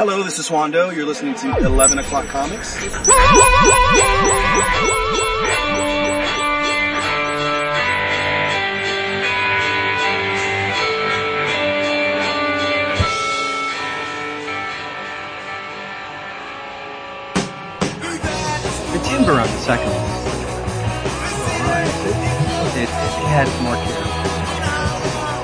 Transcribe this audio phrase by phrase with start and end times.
[0.00, 0.96] Hello, this is Wando.
[0.96, 2.74] You're listening to 11 O'Clock Comics.
[2.76, 2.88] The
[19.04, 20.08] timber on the second one.
[22.72, 22.88] It, it
[23.28, 24.08] had more character.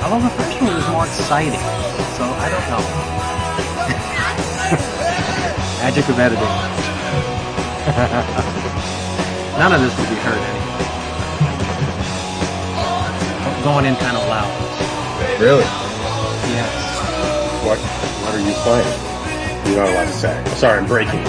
[0.02, 1.61] Although the first one was more exciting,
[2.16, 3.15] so I don't know.
[5.86, 6.43] Magic of editing.
[9.57, 10.82] None of this would be heard anyway.
[13.63, 14.50] Going in kind of loud.
[15.39, 15.63] Really?
[16.50, 16.75] Yes.
[17.63, 18.82] What what are you playing?
[19.71, 20.35] You're not allowed to say.
[20.57, 21.22] Sorry, I'm breaking.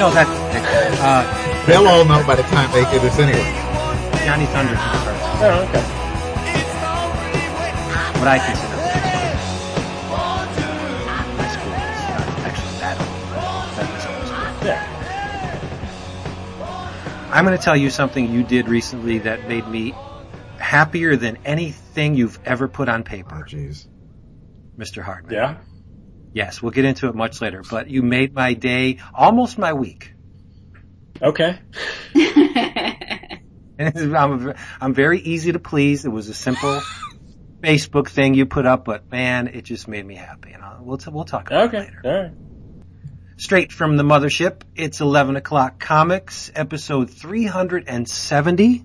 [0.00, 0.30] No, that's
[1.04, 1.28] uh,
[1.66, 3.44] They'll all know by the time they hear this anyway.
[4.24, 5.20] Johnny Thunders is the first.
[5.44, 5.84] Oh, okay.
[8.18, 8.71] What I consider.
[17.32, 19.94] I'm going to tell you something you did recently that made me
[20.58, 23.88] happier than anything you've ever put on Oh, paper, jeez.
[24.78, 25.02] Mr.
[25.02, 25.34] Hardman.
[25.34, 25.56] Yeah.
[26.34, 30.14] Yes, we'll get into it much later, but you made my day, almost my week.
[31.20, 31.58] Okay.
[33.78, 36.04] I'm, I'm very easy to please.
[36.04, 36.80] It was a simple
[37.60, 40.52] Facebook thing you put up, but man, it just made me happy.
[40.52, 41.78] And I'll, we'll, t- we'll talk about it Okay.
[41.80, 42.00] later.
[42.04, 42.32] All right.
[43.42, 48.84] Straight from the mothership, it's 11 o'clock comics, episode 370.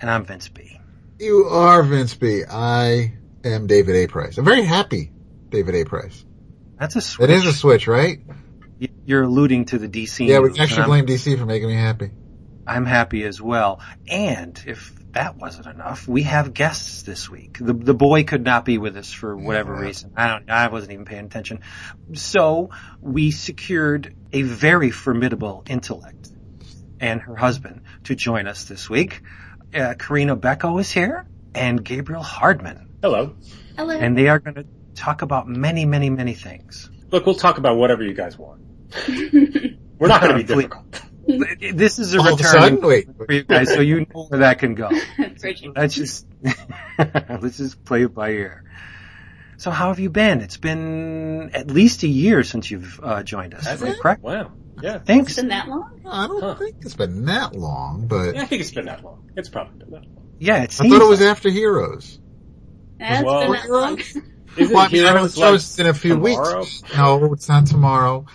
[0.00, 0.78] And I'm Vince B.
[1.18, 2.44] You are Vince B.
[2.48, 4.06] I am David A.
[4.06, 4.38] Price.
[4.38, 5.10] I'm very happy,
[5.48, 5.84] David A.
[5.84, 6.24] Price.
[6.78, 7.30] That's a switch.
[7.30, 8.20] It is a switch, right?
[9.04, 10.24] You're alluding to the DC.
[10.24, 12.12] Yeah, we actually blame DC for making me happy.
[12.64, 13.80] I'm happy as well.
[14.06, 17.58] And if that wasn't enough, we have guests this week.
[17.60, 20.12] The the boy could not be with us for whatever reason.
[20.16, 20.48] I don't.
[20.50, 21.60] I wasn't even paying attention.
[22.14, 26.30] So we secured a very formidable intellect
[27.00, 29.20] and her husband to join us this week.
[29.74, 33.34] Uh, Corinna Bechko is here and Gabriel Hardman, Hello.
[33.76, 33.94] Hello.
[33.98, 36.90] and they are going to talk about many, many, many things.
[37.10, 38.62] Look, we'll talk about whatever you guys want.
[39.08, 41.02] We're not going to be difficult.
[41.74, 43.08] This is a All of a return sudden, wait.
[43.16, 44.88] for you guys, so you know where that can go.
[45.76, 46.26] Let's just
[46.98, 48.64] let's just play it by ear.
[49.56, 50.40] So how have you been?
[50.40, 53.92] It's been at least a year since you've uh, joined us, Has right?
[53.92, 54.00] it?
[54.00, 54.22] correct?
[54.22, 54.50] Wow.
[54.82, 54.98] Yeah.
[54.98, 55.32] Thanks.
[55.32, 56.00] It's been that long?
[56.04, 56.54] I don't Huh.
[56.56, 59.30] think it's been that long, but Yeah, I think it's been that long.
[59.36, 60.34] It's probably been that long.
[60.40, 62.18] Yeah, it I thought it was after Heroes.
[62.98, 63.98] That's Well- been that long.
[64.54, 66.58] Isn't Well, I mean, I know Heroes it shows like in a few tomorrow?
[66.60, 66.82] weeks.
[66.96, 68.26] No, it's not tomorrow.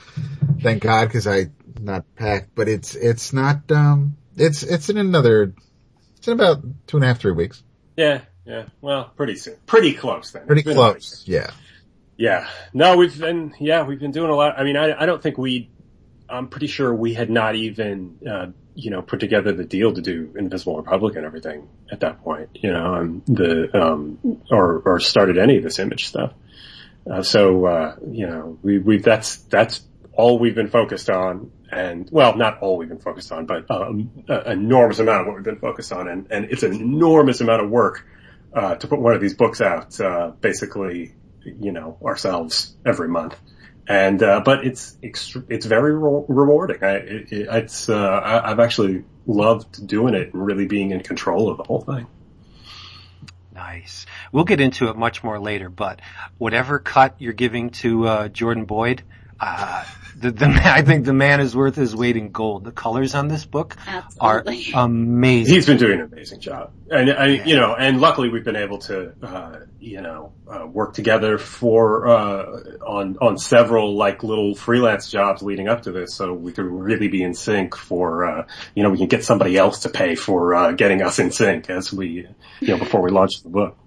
[0.62, 1.48] Thank God, because I
[1.88, 2.54] not packed.
[2.54, 3.72] But it's it's not.
[3.72, 5.56] um It's it's in another.
[6.18, 7.64] It's in about two and a half, three weeks.
[7.96, 8.22] Yeah.
[8.46, 8.66] Yeah.
[8.80, 9.56] Well, pretty soon.
[9.66, 10.46] Pretty close then.
[10.46, 11.24] Pretty It's been a close.
[11.26, 11.50] Yeah.
[12.16, 12.48] Yeah.
[12.74, 14.58] No, we've been, yeah, we've been doing a lot.
[14.58, 15.70] I mean, I, I don't think we,
[16.30, 20.02] I'm pretty sure we had not even, uh, you know, put together the deal to
[20.02, 25.38] do Invisible Republic and everything at that point, you know, the, um, or, or started
[25.38, 26.34] any of this image stuff.
[27.10, 29.82] Uh, so, uh, you know, we, we've, that's, that's
[30.14, 31.52] all we've been focused on.
[31.70, 35.36] And, well, not all we've been focused on, but, um, an enormous amount of what
[35.36, 36.08] we've been focused on.
[36.08, 38.06] And, and it's an enormous amount of work,
[38.54, 41.14] uh, to put one of these books out, uh, basically,
[41.44, 43.38] you know, ourselves every month.
[43.86, 46.84] And, uh, but it's, it's very re- rewarding.
[46.84, 51.02] I, it, it- it's, uh, I, I've actually loved doing it and really being in
[51.02, 52.08] control of the whole thing.
[53.54, 54.06] Nice.
[54.32, 56.02] We'll get into it much more later, but
[56.38, 59.04] whatever cut you're giving to uh, Jordan Boyd,
[59.40, 59.84] uh,
[60.20, 62.64] the, the I think the man is worth his weight in gold.
[62.64, 64.74] The colors on this book Absolutely.
[64.74, 65.54] are amazing.
[65.54, 66.72] He's been doing an amazing job.
[66.90, 70.94] And I, you know, and luckily we've been able to, uh, you know, uh, work
[70.94, 72.44] together for, uh,
[72.86, 76.16] on, on several like little freelance jobs leading up to this.
[76.16, 79.56] So we could really be in sync for, uh, you know, we can get somebody
[79.56, 82.28] else to pay for, uh, getting us in sync as we,
[82.60, 83.78] you know, before we launch the book.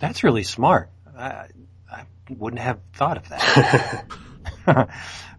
[0.00, 0.90] That's really smart.
[1.16, 1.46] I,
[1.90, 4.04] I wouldn't have thought of that.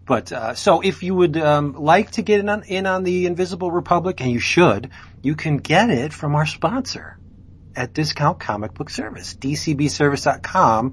[0.06, 3.26] but uh, so if you would um, like to get in on, in on the
[3.26, 7.18] Invisible Republic, and you should, you can get it from our sponsor
[7.74, 10.92] at Discount Comic Book Service, dcbservice.com,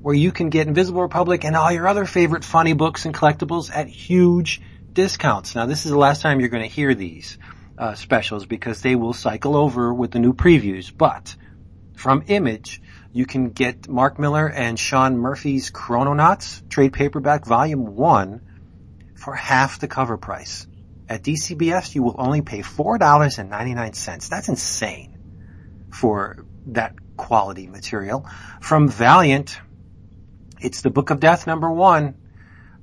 [0.00, 3.70] where you can get Invisible Republic and all your other favorite funny books and collectibles
[3.70, 5.54] at huge discounts.
[5.54, 7.36] Now, this is the last time you're going to hear these
[7.76, 11.36] uh, specials because they will cycle over with the new previews, but
[11.96, 12.80] from Image,
[13.12, 18.40] you can get Mark Millar and Sean Murphy's Chrononauts trade paperback volume one
[19.14, 20.66] for half the cover price.
[21.08, 24.28] At DCBS, you will only pay $4.99.
[24.28, 25.18] That's insane
[25.92, 28.26] for that quality material.
[28.60, 29.58] From Valiant,
[30.60, 32.14] it's the Book of Death number one,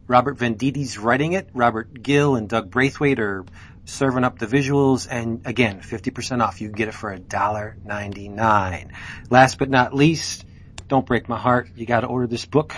[0.07, 1.49] Robert Venditti writing it.
[1.53, 3.45] Robert Gill and Doug Braithwaite are
[3.85, 5.07] serving up the visuals.
[5.09, 6.61] And again, 50% off.
[6.61, 8.91] You can get it for $1.99.
[9.29, 10.45] Last but not least,
[10.87, 11.69] don't break my heart.
[11.75, 12.75] You got to order this book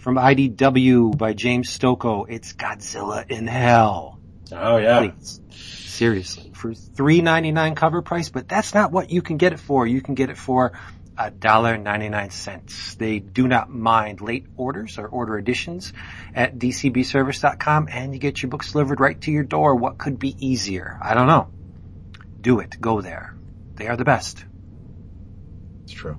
[0.00, 2.26] from IDW by James Stokoe.
[2.28, 4.18] It's Godzilla in Hell.
[4.50, 5.10] Oh yeah.
[5.10, 5.40] Please.
[5.50, 6.50] Seriously.
[6.54, 9.86] For $3.99 cover price, but that's not what you can get it for.
[9.86, 10.72] You can get it for
[11.18, 12.96] $1.99.
[12.96, 15.92] They do not mind late orders or order additions
[16.34, 19.74] at dcbservice.com and you get your books delivered right to your door.
[19.74, 20.98] What could be easier?
[21.02, 21.50] I don't know.
[22.40, 22.80] Do it.
[22.80, 23.36] Go there.
[23.74, 24.42] They are the best.
[25.84, 26.16] It's true.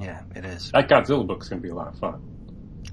[0.00, 0.70] Yeah, it is.
[0.72, 2.35] That Godzilla book's going to be a lot of fun.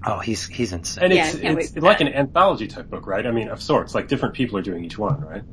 [0.05, 1.05] Oh, he's he's insane.
[1.05, 2.07] And Yeah, it's, I it's like that.
[2.07, 3.25] an anthology type book, right?
[3.25, 3.95] I mean, of sorts.
[3.95, 5.43] Like different people are doing each one, right?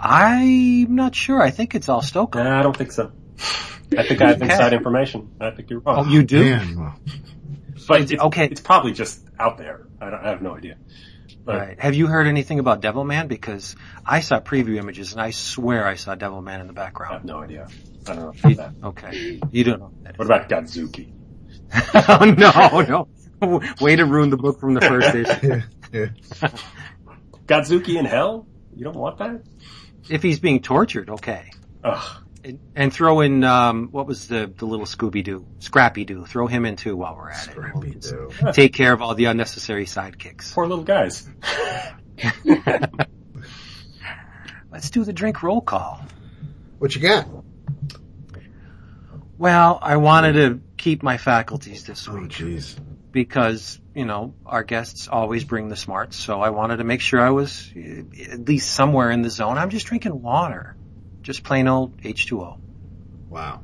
[0.00, 1.40] I'm not sure.
[1.40, 2.42] I think it's all Stokoe.
[2.42, 3.12] Nah, I don't think so.
[3.96, 4.50] I think I have Okay.
[4.50, 5.30] inside information.
[5.40, 6.06] I think you're wrong.
[6.06, 6.42] Oh, you do?
[6.42, 6.94] Man, well,
[7.86, 8.46] but it's- it's, okay.
[8.46, 9.86] It's probably just out there.
[10.00, 10.76] I, don't, I have no idea.
[11.44, 11.80] But Right.
[11.80, 13.28] Have you heard anything about Devilman?
[13.28, 13.76] Because
[14.06, 17.12] I saw preview images and I swear I saw Devilman in the background.
[17.12, 17.68] I have no idea.
[18.06, 18.86] I don't know about that.
[18.88, 19.40] okay.
[19.50, 21.10] You don't know what that What about Godzooky?
[22.08, 23.08] oh, no, no.
[23.80, 25.60] Way to ruin the book from the first issue.
[25.92, 26.06] yeah.
[27.46, 28.46] Godzooky in hell?
[28.74, 29.42] You don't want that?
[30.08, 31.50] If he's being tortured, okay.
[31.84, 32.22] Ugh.
[32.44, 35.46] And, and throw in, um, what was the, the little Scooby-Doo?
[35.60, 36.26] Scrappy-Doo.
[36.26, 37.50] Throw him in too while we're at it.
[37.52, 38.30] Scrappy Doo.
[38.52, 40.52] Take care of all the unnecessary sidekicks.
[40.52, 41.28] Poor little guys.
[44.72, 46.00] Let's do the drink roll call.
[46.78, 47.28] What you got?
[49.38, 52.22] Well, I wanted to keep my faculties this week.
[52.24, 52.76] Oh, jeez.
[53.12, 57.20] Because you know our guests always bring the smarts so i wanted to make sure
[57.20, 60.74] i was uh, at least somewhere in the zone i'm just drinking water
[61.22, 62.58] just plain old h2o
[63.32, 63.62] Wow.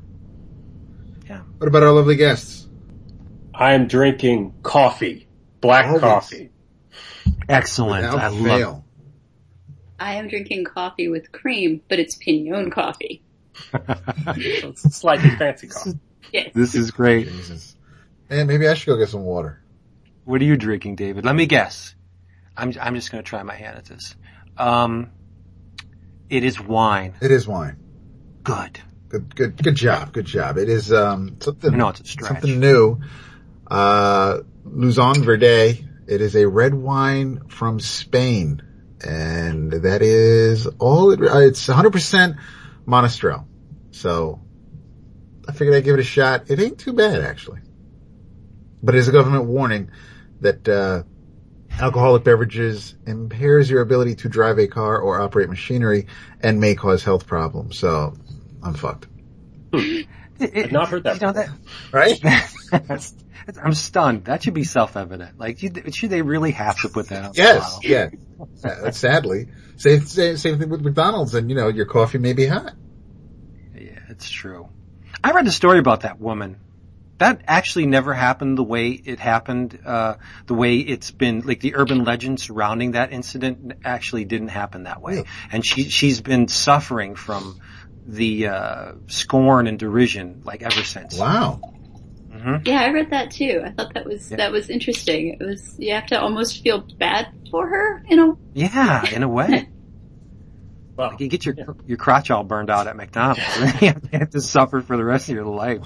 [1.29, 1.43] Yeah.
[1.59, 2.67] What about our lovely guests?
[3.55, 5.29] I'm drinking coffee.
[5.61, 6.01] Black Always.
[6.01, 6.51] coffee.
[7.51, 8.85] excellent Without i love fail.
[9.99, 13.23] I am drinking coffee with cream, but it's pignon coffee.
[14.37, 15.99] It's slightly fancy coffee.
[16.33, 16.51] Yes.
[16.55, 17.77] this is great Jesus.
[18.31, 19.63] And maybe I should go get some water.
[20.25, 21.95] what are you drinking david let me guess
[22.57, 24.15] i'm i'm just going to try my hand at this
[24.59, 25.11] um
[26.29, 27.77] it is wine It is wine.
[28.43, 28.81] good
[29.11, 30.13] Good, good, good job.
[30.13, 30.59] Good job.
[30.59, 32.29] It is, um, something, know it's a stretch.
[32.29, 33.01] something new.
[33.71, 35.83] Uh, Luzon Verde.
[36.07, 38.61] It is a red wine from Spain.
[39.03, 42.37] And that is all it, uh, it's 100%
[42.87, 43.47] Monastrell.
[43.93, 44.43] So
[45.49, 46.51] I figured I'd give it a shot.
[46.51, 47.61] It ain't too bad actually.
[48.83, 49.91] But it is a government warning
[50.41, 51.03] that, uh,
[51.81, 56.07] alcoholic beverages impairs your ability to drive a car or operate machinery
[56.41, 57.79] and may cause health problems.
[57.79, 58.15] So
[58.63, 59.07] I'm fucked.
[59.73, 61.49] I've not heard that you know that
[61.93, 62.21] Right?
[62.71, 63.15] That's-
[63.63, 64.27] I'm stunned.
[64.27, 65.39] That should be self-evident.
[65.39, 67.91] Like, you, should they really have to put that on the Yes, bottle?
[67.91, 68.09] yeah.
[68.63, 72.45] Uh, sadly, same, same same thing with McDonald's, and you know your coffee may be
[72.47, 72.75] hot.
[73.75, 74.69] Yeah, it's true.
[75.25, 76.59] I read a story about that woman.
[77.19, 80.15] That actually never happened the way it happened, uh,
[80.47, 85.03] the way it's been, like the urban legend surrounding that incident actually didn't happen that
[85.03, 85.17] way.
[85.17, 85.23] Yeah.
[85.51, 87.59] And she, she's been suffering from
[88.07, 91.19] the, uh, scorn and derision, like ever since.
[91.19, 91.61] Wow.
[92.31, 93.63] hmm Yeah, I read that too.
[93.65, 94.37] I thought that was Yeah.
[94.39, 95.37] that was interesting.
[95.41, 98.39] It was you have to almost feel bad for her, you know.
[98.55, 99.69] Yeah, in a way.
[100.97, 101.65] Well, Like you get your Yeah.
[101.87, 103.43] your crotch all burned out at McDonald's,
[103.83, 105.83] you have to suffer for the rest of your life.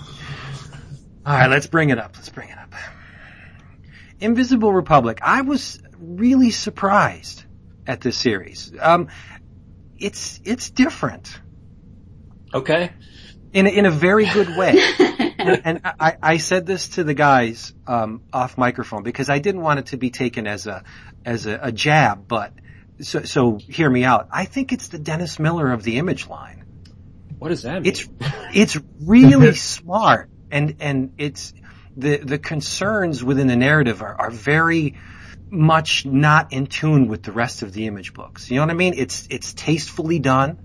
[1.25, 2.17] All right, let's bring it up.
[2.17, 2.75] Let's bring it up.
[4.21, 5.21] Invisible Republic.
[5.23, 7.45] I was really surprised
[7.87, 8.73] at this series.
[8.81, 9.09] Um,
[9.99, 11.41] it's it's different
[12.53, 12.91] okay.
[13.53, 14.83] in a, in a very good way.
[14.99, 19.61] and, and I, I said this to the guys um, off microphone because I didn't
[19.61, 20.83] want it to be taken as a
[21.25, 22.53] as a, a jab, but
[23.01, 24.29] so so hear me out.
[24.33, 26.65] I think it's the Dennis Miller of the Image line.
[27.39, 27.87] What does that mean?
[27.87, 28.09] It's
[28.55, 31.53] it's really smart, and and it's
[31.97, 34.95] the the concerns within the narrative are, are very
[35.51, 38.51] much not in tune with the rest of the Image books.
[38.51, 38.95] You know what I mean?
[38.97, 40.59] It's it's tastefully done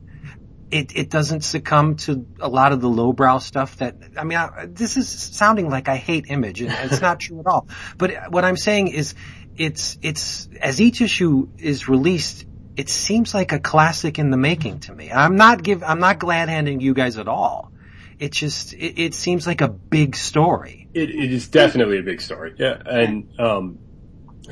[0.70, 4.66] it, it doesn't succumb to a lot of the lowbrow stuff that, I mean, I,
[4.68, 7.68] this is sounding like I hate image and it's not true at all.
[7.98, 9.16] But what I'm saying is
[9.56, 14.82] it's, it's, as each issue is released, it seems like a classic in the making
[14.82, 15.12] to me.
[15.12, 17.72] I'm not give, I'm not glad handing you guys at all.
[18.20, 20.88] It just, it, it seems like a big story.
[20.94, 22.56] It, it is definitely a big story.
[22.58, 22.78] Yeah.
[22.86, 23.80] And, um,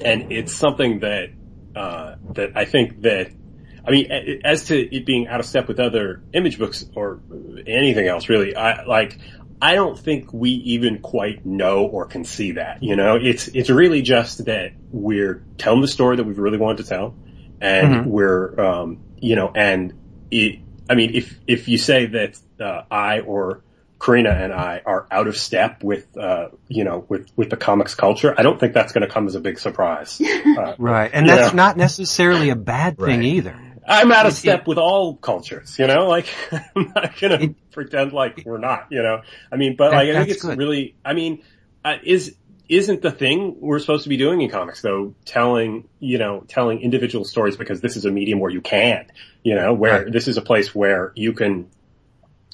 [0.04, 1.30] and it's something that,
[1.76, 3.32] uh, that I think that,
[3.88, 7.22] I mean, as to it being out of step with other image books or
[7.68, 9.20] anything else, really, I like,
[9.62, 12.84] I don't think we even quite know or can see that.
[12.84, 16.84] You know, it's it's really just that we're telling the story that we really wanted
[16.84, 17.16] to tell,
[17.62, 18.06] and Mhm.
[18.08, 19.94] we're um, you know, and
[20.30, 20.60] it.
[20.90, 23.62] I mean, if if you say that uh, I or
[23.98, 27.96] Corinna and I are out of step with uh, you know with with the comics
[27.96, 30.22] culture, I don't think that's going to come as a big surprise.
[30.58, 31.12] Uh, Right.
[31.14, 31.36] And Yeah.
[31.36, 33.24] that's not necessarily a bad thing Right.
[33.26, 33.60] either.
[33.88, 37.56] I'm out of It- step it- with all cultures, you know, like I'm not gonna
[37.72, 40.58] pretend like we're not, you know, I mean, but That- like, I think it's good.
[40.58, 41.42] really, I mean,
[41.84, 42.36] uh, is,
[42.70, 46.82] isn't the thing we're supposed to be doing in comics though, telling, you know, telling
[46.82, 49.06] individual stories because this is a medium where you can,
[49.44, 50.12] you know, where Right.
[50.12, 51.70] this is a place where you can,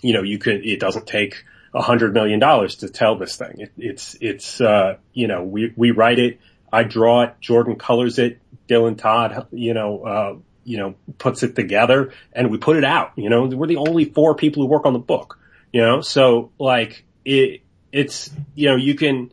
[0.02, 3.56] you know, you can, it doesn't take a hundred million dollars to tell this thing.
[3.60, 6.40] It, it's, it's, uh, you know, we, we write it,
[6.72, 11.56] I draw it, Jordan colors it, Dylan Todd, you know, uh, you know, puts it
[11.56, 14.86] together and we put it out, you know, we're the only four people who work
[14.86, 15.40] on the book,
[15.72, 19.32] you know, so like it, it's, you know, you can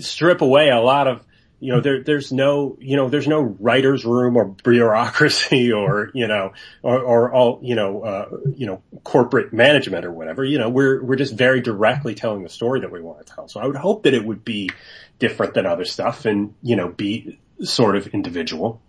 [0.00, 1.24] strip away a lot of,
[1.60, 6.26] you know, there, there's no, you know, there's no writer's room or bureaucracy or, you
[6.26, 10.68] know, or, or all, you know, uh, you know, corporate management or whatever, you know,
[10.68, 13.48] we're, we're just very directly telling the story that we want to tell.
[13.48, 14.70] So I would hope that it would be
[15.18, 18.80] different than other stuff and, you know, be sort of individual.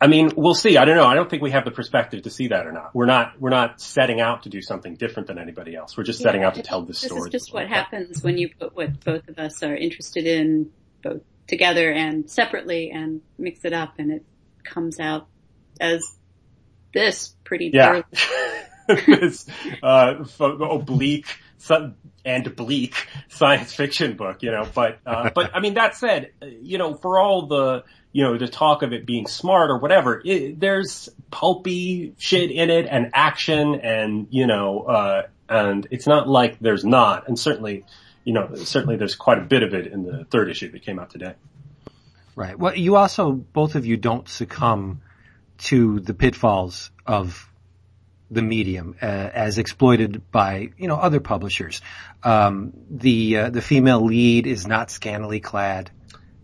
[0.00, 0.76] I mean, we'll see.
[0.76, 1.06] I don't know.
[1.06, 2.94] I don't think we have the perspective to see that or not.
[2.94, 5.96] We're not, we're not setting out to do something different than anybody else.
[5.96, 7.28] We're just setting out to tell this This story.
[7.28, 10.70] is just what happens when you put what both of us are interested in,
[11.02, 14.24] both together and separately, and mix it up, and it
[14.64, 15.28] comes out
[15.80, 16.02] as
[16.92, 18.02] this pretty Yeah.
[18.88, 19.46] this,
[19.82, 21.94] uh, oblique su-
[22.24, 26.78] and bleak science fiction book, you know, but, uh, but I mean, that said, you
[26.78, 30.58] know, for all the, you know, the talk of it being smart or whatever, it,
[30.58, 36.58] there's pulpy shit in it and action and, you know, uh, and it's not like
[36.58, 37.28] there's not.
[37.28, 37.84] And certainly,
[38.24, 40.98] you know, certainly there's quite a bit of it in the third issue that came
[40.98, 41.34] out today.
[42.34, 42.58] Right.
[42.58, 45.00] Well, you also, both of you don't succumb
[45.58, 47.50] to the pitfalls of
[48.30, 51.80] the medium uh, as exploited by, you know, other publishers.
[52.22, 55.90] Um, the, uh, the female lead is not scantily clad.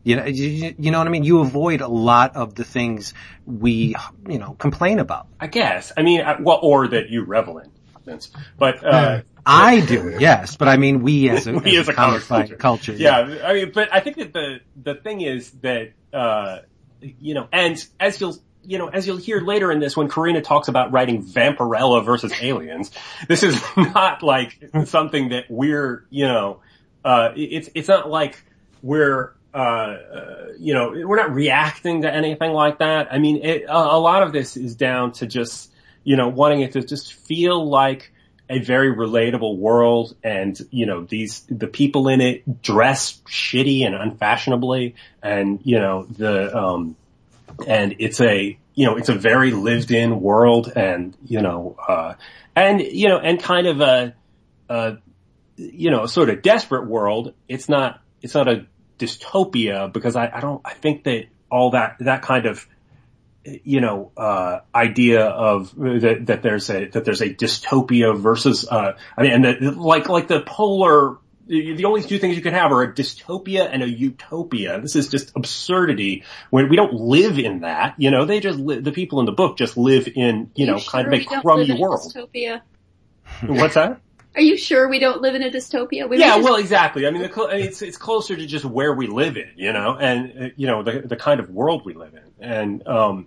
[0.04, 1.24] You know, you, you know what I mean?
[1.24, 3.14] You avoid a lot of the things
[3.46, 3.94] we,
[4.28, 5.28] you know, complain about.
[5.38, 5.92] I guess.
[5.96, 7.70] I mean, well, or that you revel in,
[8.04, 8.30] Vince.
[8.58, 11.94] But, uh, I do, yes, but I mean we as a, We as as a
[11.94, 12.92] comic comic culture.
[12.92, 16.58] yeah, I mean, but I think that the the thing is that uh,
[17.00, 20.40] you know, and as you'll you know, as you'll hear later in this, when Corinna
[20.40, 22.90] talks about writing Vampirella versus aliens,
[23.28, 26.60] this is not like something that we're you know,
[27.04, 28.42] uh, it's it's not like
[28.82, 33.12] we're uh, uh, you know, we're not reacting to anything like that.
[33.12, 35.70] I mean, it, a, a lot of this is down to just
[36.04, 38.12] you know wanting it to just feel like
[38.52, 43.94] a very relatable world and, you know, these, the people in it dress shitty and
[43.94, 46.94] unfashionably and, you know, the, um,
[47.66, 52.14] and it's a, you know, it's a very lived in world and, you know, uh,
[52.56, 54.14] and, you know, and kind of a,
[55.56, 57.34] you know, sort of desperate world.
[57.48, 58.66] It's not, it's not a
[58.98, 62.66] dystopia because I, I don't, I think that all that, that kind of,
[63.44, 68.92] you know, uh, idea of that, that there's a, that there's a dystopia versus, uh,
[69.16, 71.18] I mean, and like, like the polar,
[71.60, 74.80] the only two things you can have are a dystopia and a utopia.
[74.80, 78.80] This is just absurdity when we don't live in that, you know, they just, li-
[78.80, 81.62] the people in the book just live in, you know, kind sure of a crummy
[81.62, 82.00] live in a world.
[82.14, 82.60] Dystopia?
[83.46, 84.00] What's that?
[84.34, 86.08] Are you sure we don't live in a dystopia?
[86.08, 87.06] We Yeah, just- well, exactly.
[87.06, 89.50] I mean, the, cl- I mean, it's it's closer to just where we live in,
[89.56, 92.88] you know, and uh, you know the the kind of world we live in, and
[92.88, 93.26] um,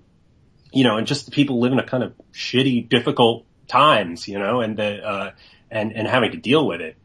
[0.71, 4.39] you know, and just the people live in a kind of shitty, difficult times, you
[4.39, 5.31] know, and the uh,
[5.69, 6.97] and and having to deal with it,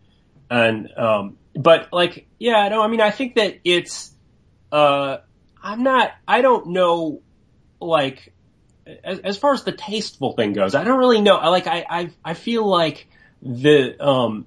[0.51, 4.13] and um, but like, yeah, no, I mean, I think that it's,
[4.73, 5.19] uh,
[5.63, 7.23] I'm not, I don't know,
[7.81, 8.33] like,
[9.05, 11.37] as, as far as the tasteful thing goes, I don't really know.
[11.37, 13.09] I Like, I, I, I feel like
[13.43, 14.47] the, um,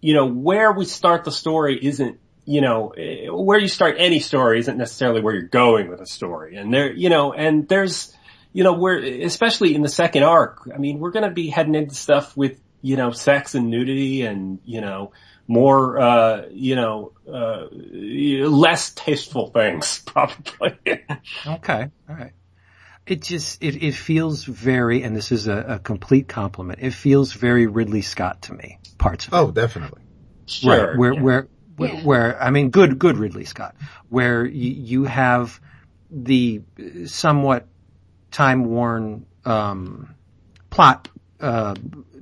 [0.00, 4.20] you know, where we start the story isn't, you know, eh, where you start any
[4.20, 6.56] story isn't necessarily where you're going with a story.
[6.56, 8.14] And there, you know, and there's,
[8.52, 11.74] you know, we're, especially in the second arc, I mean, we're going to be heading
[11.74, 15.12] into stuff with, you know, sex and nudity and, you know,
[15.46, 20.76] more, uh, you know, uh, less tasteful things, probably.
[21.46, 21.90] Okay.
[22.08, 22.32] All right.
[23.06, 27.32] It just, it, it feels very, and this is a, a complete compliment, it feels
[27.32, 29.36] very Ridley Scott to me, parts of it.
[29.36, 30.02] Oh, definitely.
[30.46, 30.88] sure.
[30.90, 30.98] Right.
[30.98, 31.20] Where, yeah.
[31.22, 32.00] where, where, Yeah.
[32.02, 33.74] where, I mean, good, good Ridley Scott,
[34.08, 35.60] where you, you have
[36.10, 36.62] the
[37.06, 37.66] somewhat
[38.30, 40.14] time worn, um,
[40.70, 41.08] plot,
[41.40, 41.74] uh,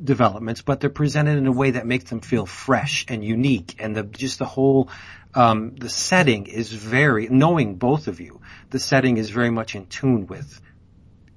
[0.02, 3.96] developments, but they're presented in a way that makes them feel fresh and unique, and
[3.96, 4.88] the just the whole
[5.34, 8.40] um, the setting is very knowing both of you.
[8.70, 10.60] The setting is very much in tune with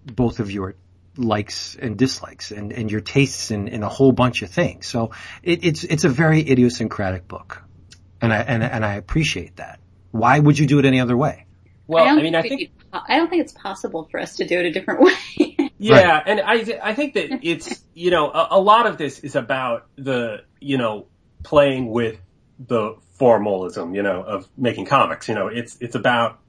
[0.05, 0.75] both of your
[1.15, 4.87] likes and dislikes and, and your tastes in, in a whole bunch of things.
[4.87, 5.11] So
[5.43, 7.63] it, it's it's a very idiosyncratic book,
[8.21, 9.79] and I and and I appreciate that.
[10.11, 11.45] Why would you do it any other way?
[11.85, 14.37] Well, I, I, mean, I think think we- I don't think it's possible for us
[14.37, 15.01] to do it a different
[15.37, 15.52] way.
[15.83, 19.35] Yeah, and I I think that it's you know a, a lot of this is
[19.35, 21.07] about the you know
[21.43, 22.19] playing with
[22.59, 25.27] the formalism you know of making comics.
[25.27, 26.39] You know, it's it's about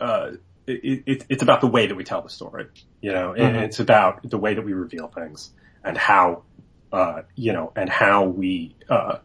[0.00, 0.32] uh
[0.66, 2.66] it, it, it's about the way that we tell the story.
[3.00, 3.62] You know, and Mhm.
[3.64, 5.50] it's about the way that we reveal things
[5.82, 6.44] and how
[6.92, 9.18] uh you know and how we uh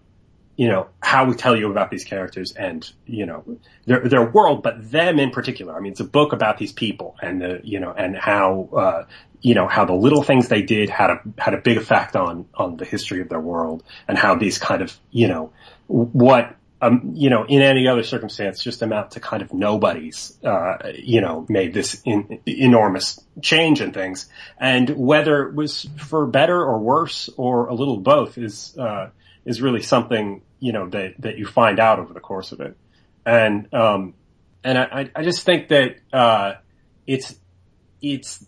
[0.58, 3.44] you know how we tell you about these characters and you know
[3.88, 5.76] their their world, but them in particular.
[5.76, 9.06] I mean, it's a book about these people and the you know and how uh,
[9.42, 12.46] you know how the little things they did had a had a big effect on
[12.54, 15.52] on the history of their world and how these kind of you know
[15.88, 20.78] what um, you know, in any other circumstance, just amount to kind of nobodies, uh,
[20.96, 24.30] you know, made this in, enormous change in things.
[24.58, 29.10] And whether it was for better or worse or a little both is, uh,
[29.46, 32.78] is really something, you know, that, that you find out over the course of it.
[33.26, 34.14] And, um,
[34.64, 36.54] and I, I just think that, uh,
[37.08, 37.36] it's,
[38.02, 38.46] it's,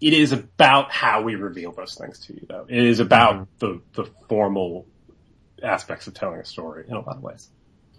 [0.00, 2.66] it is about how we reveal those things to you though.
[2.68, 4.86] It is about the, the formal
[5.62, 7.48] aspects of telling a story in a lot of ways.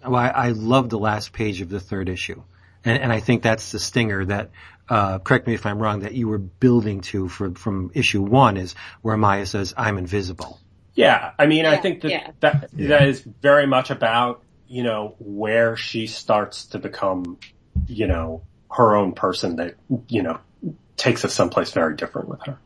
[0.02, 2.42] Well, I, I love the last page of the third issue,
[2.84, 4.50] and, and I think that's the stinger that.
[4.88, 6.00] Uh, correct me if I'm wrong.
[6.00, 10.58] That you were building to for, from issue one is where Maia says, "I'm invisible."
[11.00, 12.30] Yeah, I mean, I think that yeah.
[12.40, 12.88] that Yeah.
[12.88, 17.38] that is very much about you know where she starts to become,
[17.86, 19.74] you know, her own person that
[20.08, 20.38] you know
[20.96, 22.58] takes us someplace very different with her.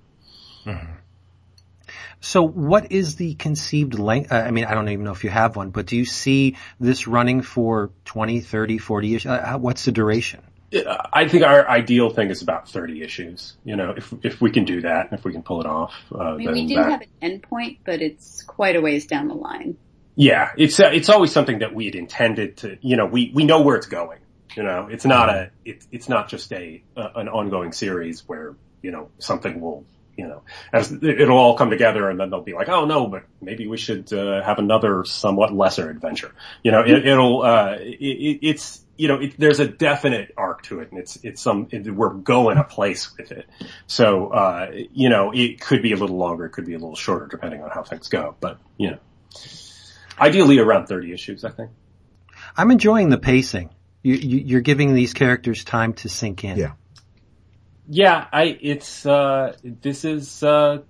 [2.20, 4.32] So, what is the conceived length?
[4.32, 6.56] Uh, I mean, I don't even know if you have one, but do you see
[6.80, 9.30] this running for 20, 30, 40 issues?
[9.30, 10.42] Uh, what's the duration?
[11.12, 13.56] I think our ideal thing is about thirty issues.
[13.64, 16.18] You know, if if we can do that, if we can pull it off, uh,
[16.18, 19.28] I mean, then we do that, have an endpoint, but it's quite a ways down
[19.28, 19.76] the line.
[20.16, 22.78] Yeah, it's uh, it's always something that we had intended to.
[22.80, 24.20] You know, we we know where it's going.
[24.56, 28.54] You know, it's not a it's it's not just a, a an ongoing series where
[28.82, 29.84] you know something will
[30.16, 33.24] you know as it'll all come together and then they'll be like, oh no, but
[33.40, 36.32] maybe we should uh, have another somewhat lesser adventure.
[36.62, 40.62] You know, it, it'll uh, it, it, it's you know it, there's a definite arc
[40.62, 43.46] to it and it's it's some it, we're going a place with it.
[43.87, 46.96] So uh, you know, it could be a little longer, it could be a little
[46.96, 48.98] shorter depending on how things go, but you know.
[50.18, 51.70] Ideally around 30 issues, I think.
[52.57, 53.70] I'm enjoying the pacing.
[54.02, 56.57] You, you, you're giving these characters time to sink in.
[56.57, 56.72] Yeah.
[57.87, 60.83] Yeah, I, it's, uh, this is, uh,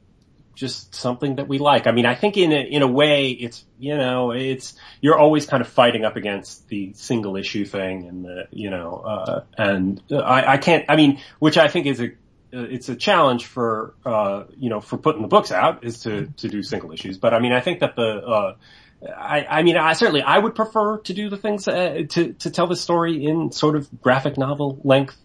[0.55, 1.87] just something that we like.
[1.87, 5.47] I mean, I think in a, in a way, it's, you know, it's, you're always
[5.47, 10.03] kind of fighting up against the single issue thing and the, you know, uh, and
[10.11, 12.11] I, I can't, I mean, which I think is a,
[12.53, 16.49] it's a challenge for, uh, you know, for putting the books out is to, to
[16.49, 17.19] do single issues.
[17.19, 18.57] But I mean, I think that the, uh,
[19.05, 22.51] I, I mean, I certainly, I would prefer to do the things, uh, to, to
[22.51, 25.17] tell the story in sort of graphic novel length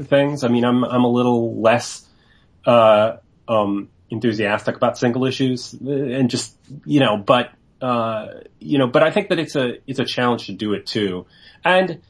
[0.00, 0.44] things.
[0.44, 2.06] I mean, I'm, I'm a little less,
[2.66, 3.16] uh,
[3.48, 9.02] um, enthusiastic about single issues uh, and just, you know, but, uh, you know, but
[9.02, 11.26] I think that it's a, it's a challenge to do it too.
[11.64, 12.00] And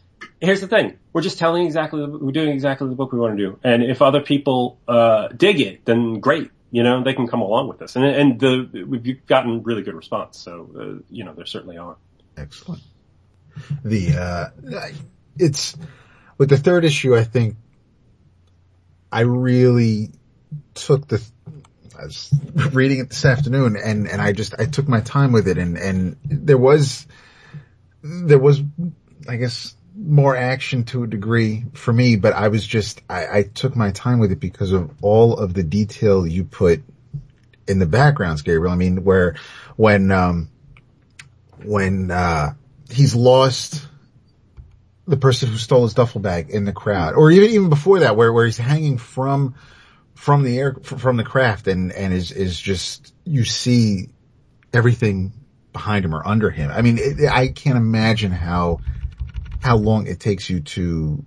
[0.40, 0.98] here's the thing.
[1.12, 3.58] We're just telling exactly, we're doing exactly the book we want to do.
[3.64, 6.50] And if other people, uh, dig it, then great.
[6.70, 7.96] You know, they can come along with this.
[7.96, 10.38] And, and the, we've gotten really good response.
[10.38, 11.96] So, uh, you know, there certainly are.
[12.36, 12.82] Excellent.
[13.82, 14.90] The, uh,
[15.38, 15.76] it's,
[16.36, 17.56] with the third issue, I think
[19.10, 20.10] I really
[20.74, 21.24] took the,
[21.98, 22.32] I was
[22.72, 25.76] reading it this afternoon and, and I just, I took my time with it and,
[25.78, 27.06] and there was,
[28.02, 28.62] there was,
[29.28, 33.42] I guess, more action to a degree for me, but I was just, I, I
[33.44, 36.82] took my time with it because of all of the detail you put
[37.66, 38.72] in the backgrounds, Gabriel.
[38.72, 39.36] I mean, where,
[39.76, 40.50] when, um,
[41.64, 42.52] when, uh,
[42.90, 43.86] he's lost
[45.08, 48.16] the person who stole his duffel bag in the crowd, or even, even before that,
[48.16, 49.54] where, where he's hanging from,
[50.16, 54.08] from the air, from the craft and, and is, is just, you see
[54.72, 55.32] everything
[55.72, 56.70] behind him or under him.
[56.70, 58.80] I mean, it, I can't imagine how,
[59.60, 61.24] how long it takes you to,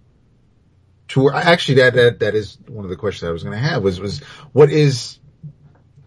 [1.10, 3.84] to, actually that, that, that is one of the questions I was going to have
[3.84, 4.20] was, was
[4.54, 5.20] what is,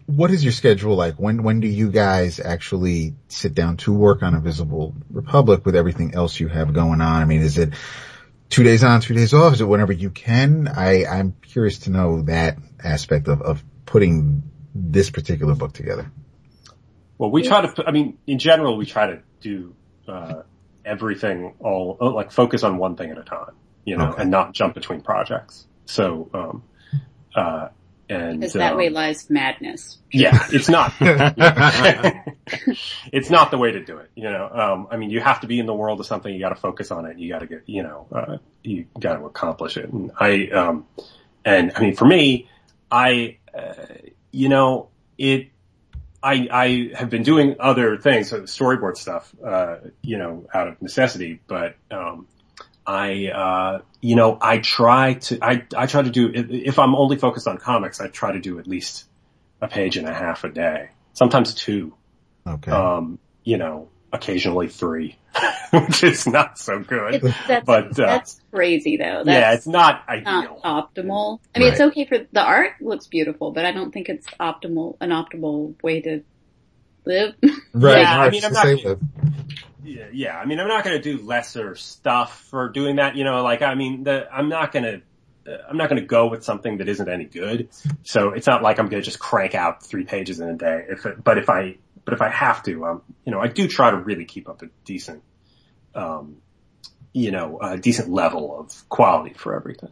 [0.05, 1.15] what is your schedule like?
[1.15, 6.15] When, when do you guys actually sit down to work on Invisible Republic with everything
[6.15, 7.21] else you have going on?
[7.21, 7.73] I mean, is it
[8.53, 9.53] two days on, two days off?
[9.53, 10.67] Is it whenever you can?
[10.67, 14.43] I, I'm curious to know that aspect of, of putting
[14.75, 16.11] this particular book together?
[17.17, 19.75] Well, we try to, I mean, in general, we try to do,
[20.07, 20.43] uh,
[20.85, 24.21] everything all, uh, like focus on one thing at a time, you know, Okay.
[24.21, 25.65] and not jump between projects.
[25.85, 26.63] So, um,
[27.35, 27.69] uh,
[28.09, 29.97] and, Because that um, way lies madness.
[30.11, 30.93] yeah, it's not,
[33.11, 34.49] it's not the way to do it, you know.
[34.51, 36.91] Um, I mean, you have to be in the world of something, you gotta focus
[36.91, 39.91] on it, you gotta get, you know, uh, you gotta accomplish it.
[39.91, 40.85] And I, um,
[41.45, 42.49] and I mean, for me,
[42.91, 43.73] I, uh,
[44.31, 45.49] you know, it,
[46.21, 50.81] I, I have been doing other things, so storyboard stuff, uh, you know, out of
[50.81, 52.27] necessity, but, um,
[52.85, 56.95] I, uh, you know, I try to, I, I try to do, if, if I'm
[56.95, 59.05] only focused on comics, I try to do at least
[59.61, 61.93] a page and a half a day, sometimes two,
[62.45, 62.71] Okay.
[62.71, 65.17] um, you know, occasionally three,
[65.71, 67.21] which is not so good.
[67.47, 69.23] That's, But, uh, that's crazy though.
[69.23, 70.59] That's yeah, it's not not ideal.
[70.63, 71.39] optimal.
[71.55, 74.97] I mean, it's okay for the art looks beautiful, but I don't think it's optimal,
[75.01, 76.21] an optimal way to
[77.05, 77.35] live.
[77.73, 78.01] right.
[78.01, 79.01] yeah, I mean, I'm not- same with-
[79.83, 80.37] Yeah, yeah.
[80.39, 83.15] I mean, I'm not going to do lesser stuff for doing that.
[83.15, 85.01] You know, like I mean, the, I'm not going to.
[85.45, 87.67] Uh, I'm not going to go with something that isn't any good.
[88.03, 90.85] So it's not like I'm going to just crank out three pages in a day.
[90.89, 93.67] If it, but if I but if I have to, um, you know, I do
[93.67, 95.21] try to really keep up a decent,
[95.95, 96.37] um,
[97.11, 99.91] you know, a decent level of quality for everything.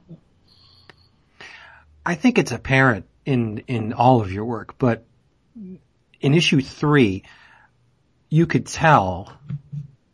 [2.05, 5.05] I think it's apparent in in all of your work, but
[6.21, 7.23] in issue three,
[8.29, 9.31] you could tell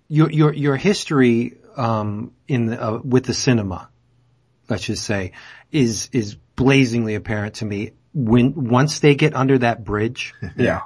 [0.07, 3.89] your your your history um, in the, uh, with the cinema,
[4.69, 5.33] let's just say,
[5.71, 7.91] is is blazingly apparent to me.
[8.13, 10.81] When once they get under that bridge, Yeah,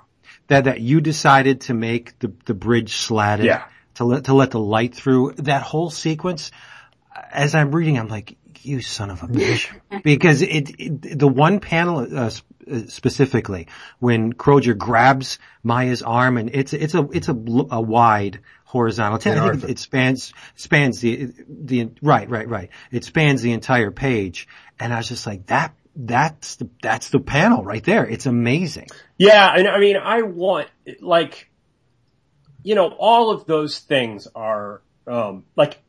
[0.47, 3.63] that that you decided to make the the bridge slatted Yeah.
[3.95, 6.51] to let to let the light through that whole sequence
[7.31, 9.71] as I'm reading I'm like you son of a bitch
[10.03, 12.31] because it, it the one panel uh, uh,
[12.87, 13.67] specifically
[13.99, 19.51] when Crozier grabs Maia's arm and it's it's a it's a, a wide horizontal I
[19.51, 22.69] think it, it spans spans the the right right right.
[22.91, 24.47] It spans the entire page.
[24.79, 28.07] And I was just like that that's the that's the panel right there.
[28.07, 28.87] It's amazing.
[29.17, 30.69] Yeah, and I mean, I want
[31.01, 31.49] like,
[32.63, 35.80] you know, all of those things are um, like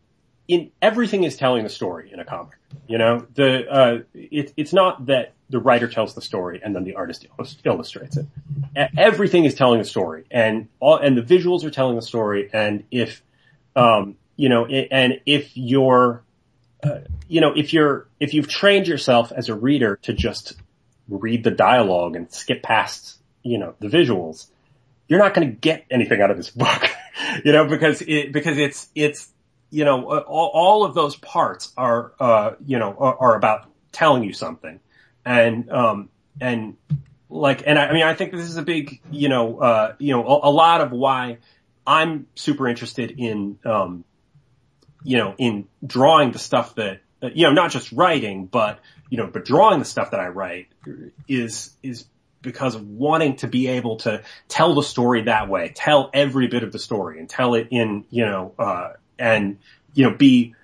[0.53, 2.59] in everything is telling the story in a comic.
[2.87, 6.85] You know, the uh, it, it's not that the writer tells the story and then
[6.85, 7.27] the artist
[7.65, 8.27] illustrates it.
[8.99, 12.51] Everything is telling a story, and all and the visuals are telling the story.
[12.53, 13.23] And if
[13.75, 16.23] um, you know, and if you're
[16.83, 20.55] uh, you know, if you're if you've trained yourself as a reader to just
[21.09, 24.49] read the dialogue and skip past, you know, the visuals,
[25.09, 26.91] you're not going to get anything out of this book,
[27.45, 29.31] you know, because it, because it's, it's,
[29.73, 34.23] you know, all, all of those parts are, uh, you know, are, are about telling
[34.23, 34.79] you something.
[35.25, 36.77] And, um, and
[37.31, 40.13] like, and I, I mean, I think this is a big, you know, uh, you
[40.13, 41.39] know, a, a lot of why
[41.87, 44.05] I'm super interested in, um,
[45.05, 49.27] you know, in drawing the stuff that, you know, not just writing, but, you know,
[49.27, 50.69] but drawing the stuff that I write
[51.27, 52.05] is, is
[52.43, 56.63] because of wanting to be able to tell the story that way, tell every bit
[56.63, 58.91] of the story and tell it in, you know, uh,
[59.23, 59.59] and,
[59.95, 60.55] you know, be,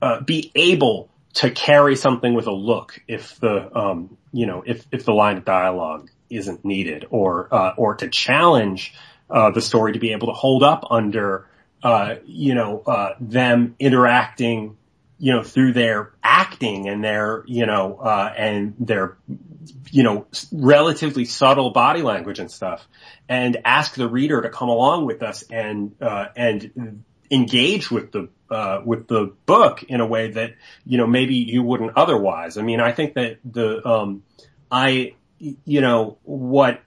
[0.00, 4.84] uh, be able to carry something with a look if the, um, you know, if,
[4.90, 8.94] if the line of dialogue isn't needed or, uh, or to challenge,
[9.30, 11.46] uh, the story to be able to hold up under,
[11.82, 14.76] uh, you know, uh, them interacting,
[15.18, 19.18] you know, through their acting and their, you know, uh, and their,
[19.90, 22.86] you know, relatively subtle body language and stuff
[23.28, 28.28] and ask the reader to come along with us and, uh, and engage with the,
[28.50, 30.54] uh, with the book in a way that,
[30.86, 32.56] you know, maybe you wouldn't otherwise.
[32.56, 34.22] I mean, I think that the, um,
[34.70, 36.80] I, you know, what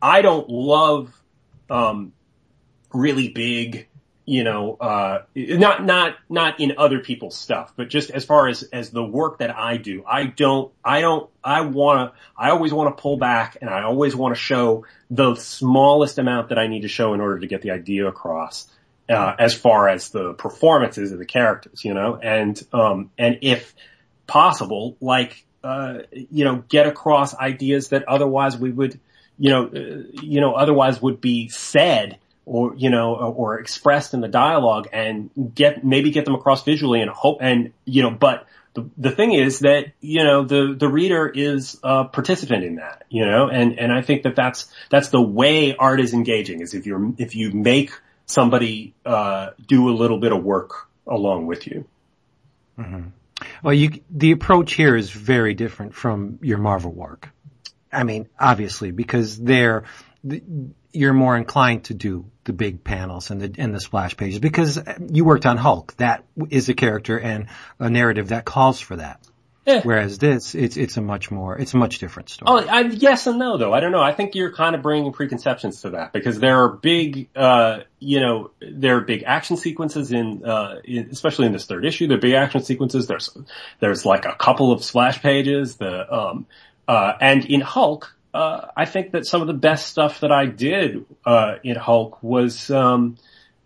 [0.00, 1.12] I don't love,
[1.70, 2.12] um,
[2.92, 3.88] really big,
[4.26, 8.62] you know, uh, not, not, not in other people's stuff, but just as far as,
[8.62, 12.92] as the work that I do, I don't, I don't, I wanna, I always wanna
[12.92, 17.12] pull back and I always wanna show the smallest amount that I need to show
[17.12, 18.70] in order to get the idea across.
[19.06, 23.74] Uh, as far as the performances of the characters, you know, and, um, and if
[24.26, 28.98] possible, like, uh, you know, get across ideas that otherwise we would,
[29.38, 34.14] you know, uh, you know, otherwise would be said or, you know, or, or expressed
[34.14, 38.10] in the dialogue and get, maybe get them across visually and hope, and, you know,
[38.10, 42.76] but the, the thing is that, you know, the, the reader is a participant in
[42.76, 46.62] that, you know, and, and I think that that's, that's the way art is engaging
[46.62, 47.90] is if you're, if you make
[48.26, 51.86] somebody, uh, do a little bit of work along with you.
[53.62, 57.30] Well, you, the approach here is very different from your Marvel work.
[57.92, 59.84] I mean, obviously, because they're,
[60.92, 64.78] you're more inclined to do the big panels and the, and the splash pages because
[65.10, 65.96] you worked on Hulk.
[65.96, 67.46] That is a character and
[67.78, 69.20] a narrative that calls for that.
[69.66, 69.80] Yeah.
[69.82, 72.64] Whereas this, it's, it's a much more, it's a much different story.
[72.64, 73.72] Oh, I, yes and no though.
[73.72, 74.02] I don't know.
[74.02, 78.20] I think you're kind of bringing preconceptions to that because there are big, uh, you
[78.20, 82.18] know, there are big action sequences in, uh, in, especially in this third issue, there
[82.18, 83.06] are big action sequences.
[83.06, 83.30] There's,
[83.80, 86.46] there's like a couple of splash pages, the, um,
[86.86, 90.44] uh, and in Hulk, uh, I think that some of the best stuff that I
[90.44, 93.16] did, uh, in Hulk was, um,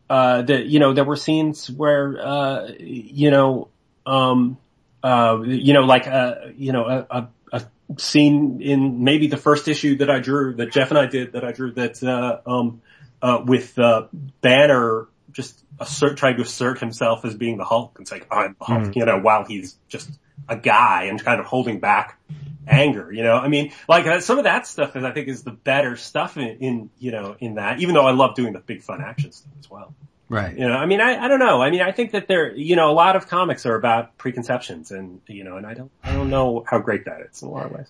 [0.09, 3.69] uh, that, you know, there were scenes where, uh, you know,
[4.07, 4.59] um,
[5.03, 7.63] uh, you know, like, uh, you know, a, a, a,
[7.99, 11.45] scene in maybe the first issue that I drew, that Jeff and I did, that
[11.45, 12.83] I drew that, uh, um,
[13.23, 14.07] uh, with, uh,
[14.41, 17.99] Banner just assert, trying to assert himself as being the Hulk.
[17.99, 20.11] And say, I'm the Hulk, you know, while he's just
[20.49, 22.19] a guy and kind of holding back
[22.67, 25.43] anger, you know, I mean, like uh, some of that stuff is, I think is
[25.43, 28.61] the better stuff in, in, you know, in that, even though I love doing the
[28.61, 29.95] big fun action stuff as well.
[30.29, 30.57] Right.
[30.57, 31.61] You know, I mean, I, I don't know.
[31.63, 34.91] I mean, I think that there, you know, a lot of comics are about preconceptions
[34.91, 37.51] and, you know, and I don't, I don't know how great that is in a
[37.51, 37.87] lot of ways.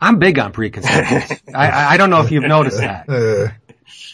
[0.00, 1.40] I'm big on preconceptions.
[1.54, 3.06] I, I I don't know if you've noticed that.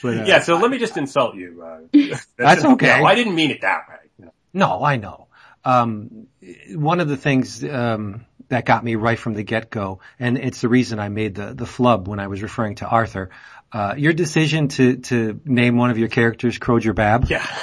[0.02, 1.62] But, uh, Yeah, so let me just insult you.
[1.64, 2.98] Uh, That's okay.
[3.00, 3.96] No, I didn't mean it that way.
[4.18, 4.32] you know.
[4.52, 5.28] No, I know.
[5.64, 6.26] Um,
[6.74, 10.68] one of the things um, that got me right from the get-go, and it's the
[10.68, 13.30] reason I made the the flub when I was referring to Arthur.
[13.72, 17.46] Uh, your decision to to name one of your characters Croger Babb, Yeah.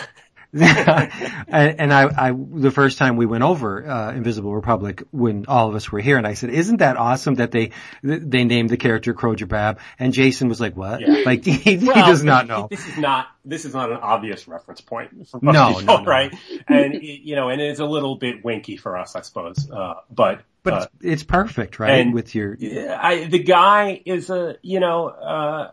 [0.51, 5.69] and, and I, I, the first time we went over uh, Invisible Republic, when all
[5.69, 7.69] of us were here, and I said, "Isn't that awesome that they
[8.01, 11.01] they named the character Croger Babb?" And Jason was like, "What?
[11.01, 11.21] Yeah.
[11.23, 14.47] Like he, he Well, does not know." This is not, this is not an obvious
[14.47, 16.05] reference point for most No, people, no, no.
[16.05, 16.33] right?
[16.67, 19.69] And, it- you know, and it's a little bit winky for us, I suppose.
[19.69, 21.99] Uh, but, But uh, it's, it's perfect, right?
[22.01, 25.71] and- With your I, the guy is a, you know, uh,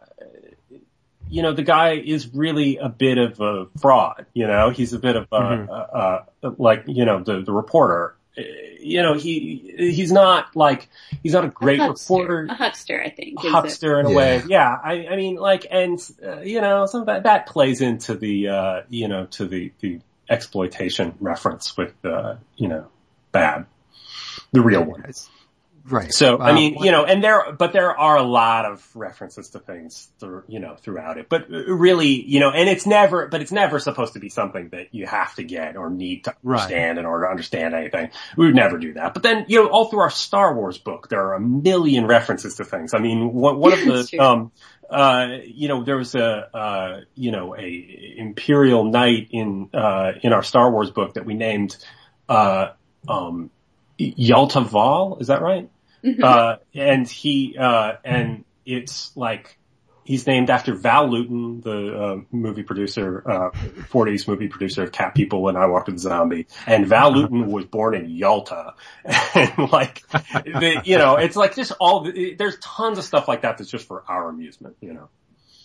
[1.28, 4.98] you know, the guy is really a bit of a fraud, you know, he's a
[4.98, 5.68] bit of a, Mhm.
[5.68, 8.42] uh, uh, like, you know, the, the reporter, Uh,
[8.80, 10.88] you know, he, he's not like,
[11.22, 13.40] he's not a great a reporter a huckster, I think.
[13.40, 13.50] is it.
[13.50, 14.16] huckster in a Yeah.
[14.16, 14.42] way.
[14.46, 18.14] Yeah, I, I mean, like, and uh, you know, some of that that plays into
[18.14, 22.86] the, uh, you know, to the the exploitation reference with, uh, you know,
[23.32, 23.66] Babb,
[24.52, 25.00] the real one.
[25.00, 25.28] It's-
[25.88, 26.12] right.
[26.12, 29.50] So I Um, mean, you know, and there, but there are a lot of references
[29.50, 31.28] to things, through, you know, throughout it.
[31.28, 34.94] But really, you know, and it's never, but it's never supposed to be something that
[34.94, 36.60] you have to get or need to Right.
[36.60, 38.10] understand in order to understand anything.
[38.36, 39.14] We would never do that.
[39.14, 42.56] But then, you know, all through our Star Wars book, there are a million references
[42.56, 42.94] to things.
[42.94, 44.52] I mean, one, one of the, um,
[44.90, 50.32] uh, you know, there was a, uh, you know, a Imperial Knight in, uh, in
[50.32, 51.76] our Star Wars book that we named,
[52.28, 52.68] uh,
[53.08, 53.50] um,
[53.98, 55.70] Yalta Val, is that right?
[56.22, 59.58] Uh, and he, uh, and it's like,
[60.04, 63.50] he's named after Val Lewton, the, uh, movie producer, uh,
[63.90, 66.46] 40s movie producer of Cat People and I Walked with a Zombie.
[66.66, 68.74] And Val Lewton was born in Yalta.
[69.34, 73.42] And like, the, you know, it's like just all, the, there's tons of stuff like
[73.42, 75.08] that that's just for our amusement, you know.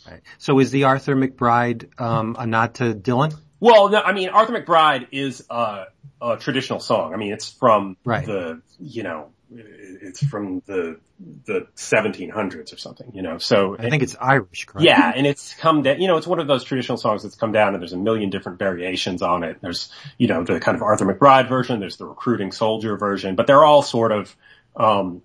[0.09, 0.21] Right.
[0.39, 3.35] So is the Arthur McBride um, a nod to Dylan?
[3.59, 5.85] Well, no, I mean, Arthur McBride is a,
[6.19, 7.13] a traditional song.
[7.13, 8.25] I mean, it's from Right.
[8.25, 10.99] the, you know, it's from the,
[11.45, 13.75] the 1700s or something, you know, so.
[13.77, 14.85] I think it's Irish, correct?
[14.85, 17.51] Yeah, and it's come down, you know, it's one of those traditional songs that's come
[17.51, 19.57] down and there's a million different variations on it.
[19.61, 23.47] There's, you know, the kind of Arthur McBride version, there's the recruiting soldier version, but
[23.47, 24.35] they're all sort of,
[24.75, 25.21] um,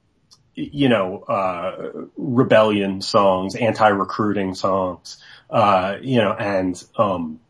[0.55, 7.41] you know, uh, rebellion songs, anti-recruiting songs, uh, you know, and, um,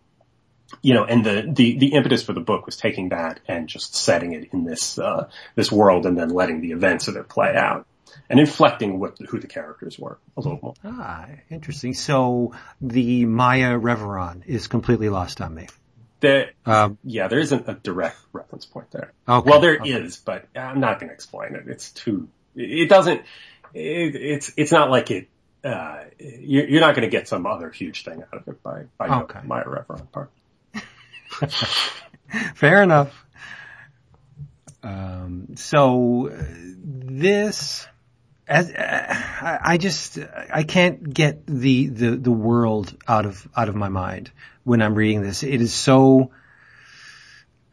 [0.83, 3.95] you know, and the, the, the impetus for the book was taking that and just
[3.95, 7.55] setting it in this, uh, this world and then letting the events of it play
[7.55, 7.87] out
[8.29, 10.75] and inflecting what, who the characters were a little more.
[10.85, 11.95] Ah, interesting.
[11.95, 15.69] So the Maia Reveron is completely lost on me.
[16.21, 19.13] There, Um, yeah, there isn't a direct reference point there.
[19.29, 19.49] Okay.
[19.49, 19.93] Well, there Okay.
[19.93, 21.69] is, but I'm not going to explain it.
[21.69, 23.21] It's too, it doesn't,
[23.75, 25.29] it, it's, it's not like it,
[25.63, 29.09] uh, you're, not going to get some other huge thing out of it by, by
[29.09, 29.41] Okay.
[29.45, 30.31] my reference part.
[32.55, 33.25] Fair enough.
[34.83, 37.87] Um, so this,
[38.47, 40.19] as I I just
[40.53, 44.31] I can't get the, the the world out of out of my mind
[44.65, 45.43] when I'm reading this.
[45.43, 46.31] It is so.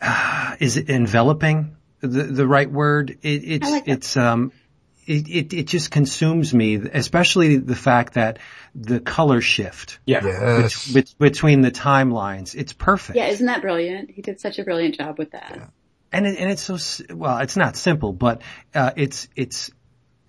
[0.02, 3.18] Uh, is it enveloping the the right word?
[3.22, 4.52] It, it's like it's um.
[5.06, 8.40] It, it it just consumes me, especially the fact that
[8.76, 10.22] the color shift Yeah.
[10.24, 10.92] yes.
[10.92, 12.56] bet- between the timelines.
[12.56, 13.18] It's perfect.
[13.18, 14.12] Yeah, isn't that brilliant?
[14.12, 15.72] He did such a brilliant job with that.
[16.12, 16.78] and it, and it's so
[17.14, 18.42] well, it's not simple, but
[18.74, 19.72] uh, it's it's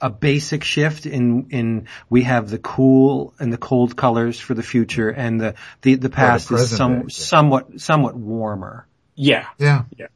[0.01, 4.63] a basic shift in in we have the cool and the cold colors for the
[4.63, 7.09] future, and the the, the past is some day, yeah.
[7.09, 8.87] somewhat somewhat warmer.
[9.15, 9.47] Yeah.
[9.59, 9.85] Yeah.
[9.97, 10.07] Yeah.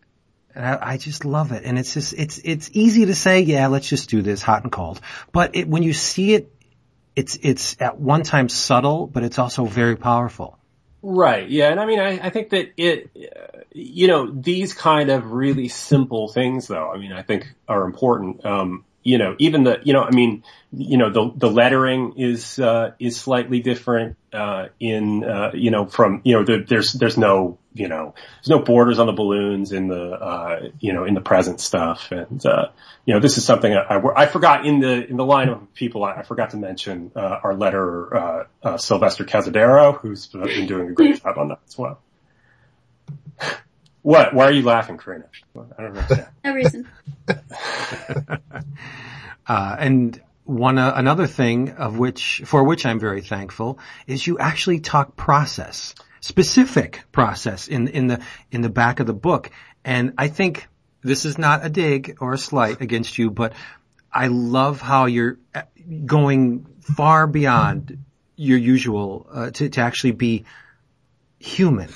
[0.55, 1.65] And I, I just love it.
[1.65, 4.73] And it's just, it's, it's easy to say, yeah, let's just do this hot and
[4.73, 5.01] cold.
[5.33, 6.53] But it, when you see it,
[7.15, 10.59] it's, it's at one time subtle, but it's also very powerful.
[11.03, 11.49] Right.
[11.49, 11.71] Yeah.
[11.71, 13.11] And I mean, I, I think that it,
[13.73, 18.45] you know, these kind of really simple things though, I mean, I think are important.
[18.45, 22.59] Um, you know, even the, you know, I mean, you know, the, the lettering is,
[22.59, 27.17] uh, is slightly different, uh, in, uh, you know, from, you know, the, there's, there's
[27.17, 31.15] no, you know, there's no borders on the balloons in the, uh, you know, in
[31.15, 32.11] the present stuff.
[32.11, 32.69] And, uh,
[33.07, 35.73] you know, this is something I, I, I forgot in the, in the line of
[35.75, 40.67] people, I, I forgot to mention, uh, our letter, uh, uh, Sylvester Casadero, who's been
[40.67, 42.01] doing a great job on that as well.
[44.03, 44.33] What?
[44.33, 45.27] Why are you laughing, Corinna?
[45.77, 46.27] I don't know.
[46.45, 46.88] No reason.
[49.49, 54.39] Uh, and one, uh, another thing of which, for which I'm very thankful is you
[54.39, 59.51] actually talk process, specific process in, in the, in the back of the book.
[59.85, 60.69] And I think
[61.03, 63.55] this is not a dig or a slight against you, but
[64.13, 65.63] I love how you're uh,
[66.05, 68.05] going far beyond
[68.37, 70.45] your usual, uh, to, to actually be
[71.39, 71.89] human.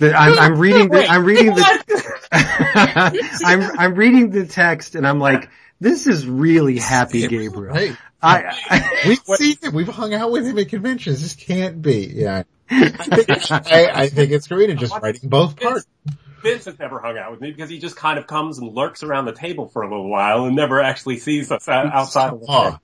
[0.00, 2.20] I'm, I'm reading the, I'm reading the,
[3.44, 5.50] I'm, I'm reading the text and I'm like,
[5.80, 7.74] this is really happy Gabriel.
[7.74, 9.74] Hey, I, I we've seen him.
[9.74, 11.22] We've hung out with him at conventions.
[11.22, 12.12] This can't be.
[12.14, 12.42] Yeah.
[12.70, 15.86] I think, I, I think it's Corinna just writing both parts.
[16.42, 19.02] Vince has never hung out with me because he just kind of comes and lurks
[19.02, 22.80] around the table for a little while and never actually sees us outside of the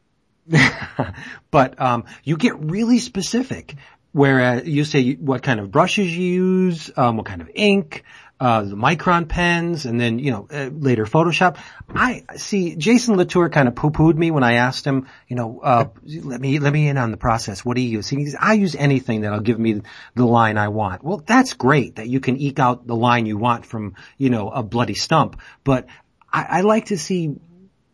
[1.51, 3.77] but um, you get really specific.
[4.13, 8.05] Whereas you say what kind of brushes you use, um, what kind of ink,
[8.41, 11.57] uh, the micron pens, and then you know uh, later Photoshop.
[11.89, 15.89] I see Jason Latour kind of poo-pooed me when I asked him, you know, uh,
[16.05, 17.65] let me let me in on the process.
[17.65, 18.09] What do you use?
[18.09, 19.83] He says, I use anything that'll give me
[20.15, 21.05] the line I want.
[21.05, 24.51] Well, that's great that you can eke out the line you want from you know
[24.51, 25.87] a bloody stump, but
[26.33, 27.37] I, I like to see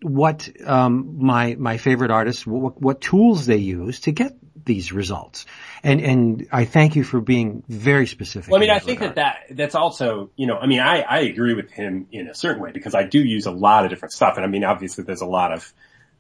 [0.03, 5.47] what um, my my favorite artists what, what tools they use to get these results.
[5.83, 8.51] And and I thank you for being very specific.
[8.51, 9.17] Well, I mean, I think regard.
[9.17, 12.35] that that that's also, you know, I mean, I I agree with him in a
[12.35, 15.05] certain way because I do use a lot of different stuff, and I mean, obviously,
[15.05, 15.73] there's a lot of,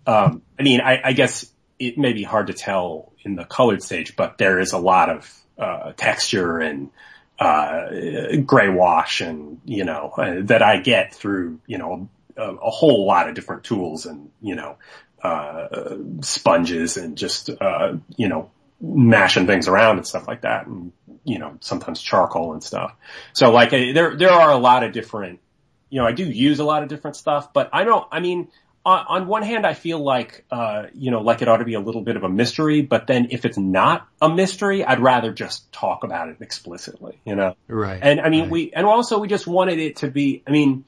[0.06, 3.82] um, I mean, I, I guess it may be hard to tell in the colored
[3.82, 6.90] stage, but there is a lot of uh, texture and
[7.38, 12.70] uh, gray wash and you know uh, that I get through you know a, a
[12.70, 14.76] whole lot of different tools and you know
[15.22, 20.92] uh, sponges and just uh, you know mashing things around and stuff like that and
[21.24, 22.94] you know sometimes charcoal and stuff.
[23.32, 25.40] So like uh, there there are a lot of different
[25.88, 28.48] you know I do use a lot of different stuff, but I don't I mean
[28.84, 31.74] on, on one hand, I feel like, uh, you know, like it ought to be
[31.74, 35.32] a little bit of a mystery, but then if it's not a mystery, I'd rather
[35.32, 37.56] just talk about it explicitly, you know?
[37.68, 37.98] right.
[38.02, 38.50] And I mean, right.
[38.50, 40.84] we, and also we just wanted it to be, I mean,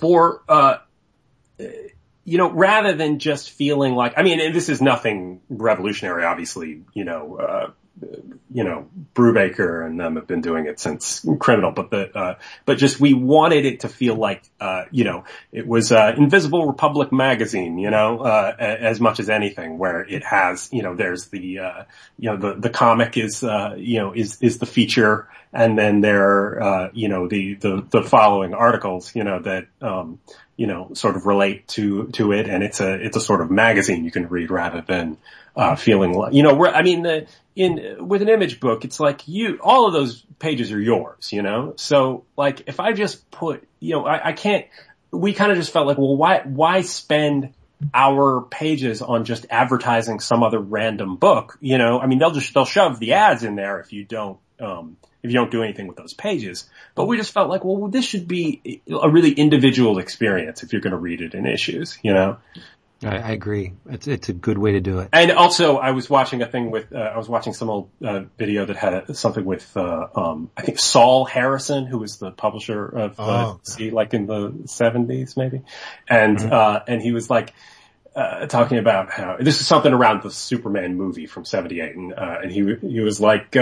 [0.00, 0.78] for, uh,
[2.26, 6.82] you know, rather than just feeling like, I mean, and this is nothing revolutionary, obviously,
[6.92, 7.70] you know, uh,
[8.50, 12.34] you know, Brubaker and them have been doing it since criminal, but the, uh,
[12.64, 16.66] but just we wanted it to feel like, uh, you know, it was, uh, Invisible
[16.66, 21.28] Republic magazine, you know, uh, as much as anything where it has, you know, there's
[21.28, 21.84] the, uh,
[22.18, 26.00] you know, the, the comic is, uh, you know, is, is the feature and then
[26.00, 30.18] there, uh, you know, the, the, the following articles, you know, that, um,
[30.56, 32.48] you know, sort of relate to, to it.
[32.48, 35.18] And it's a, it's a sort of magazine you can read rather than,
[35.54, 38.98] uh, feeling like, you know, we're, I mean, the, in, with an image book, it's
[38.98, 41.74] like you, all of those pages are yours, you know?
[41.76, 44.66] So like, if I just put, you know, I, I can't,
[45.10, 47.52] we kind of just felt like, well, why, why spend
[47.92, 51.58] our pages on just advertising some other random book?
[51.60, 54.38] You know, I mean, they'll just, they'll shove the ads in there if you don't,
[54.60, 56.68] um, if you don't do anything with those pages.
[56.94, 60.82] But we just felt like, well, this should be a really individual experience if you're
[60.82, 62.38] going to read it in issues, you know?
[63.02, 63.74] I, I agree.
[63.90, 65.10] It's it's a good way to do it.
[65.12, 68.22] And also, I was watching a thing with, uh, I was watching some old uh,
[68.38, 72.30] video that had a, something with, uh, um, I think Sol Harrison, who was the
[72.30, 73.60] publisher of uh, Oh.
[73.66, 75.62] DC, like in the seventies, maybe,
[76.08, 77.52] and uh, and he was like.
[78.14, 82.38] Uh, talking about how this is something around the Superman movie from '78, and uh,
[82.42, 83.54] and he he was like,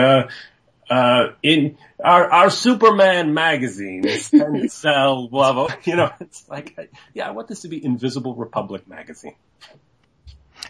[0.91, 5.75] uh, in our our Superman magazine is tend to sell blah blah.
[5.85, 9.37] You know, it's like, yeah, I want this to be Invisible Republic magazine.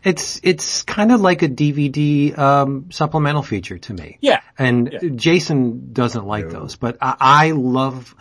[0.02, 4.18] It's it's kind of like a DVD um, supplemental feature to me.
[4.20, 5.08] Yeah, And Yeah.
[5.14, 8.14] Jason doesn't like those, but I, I love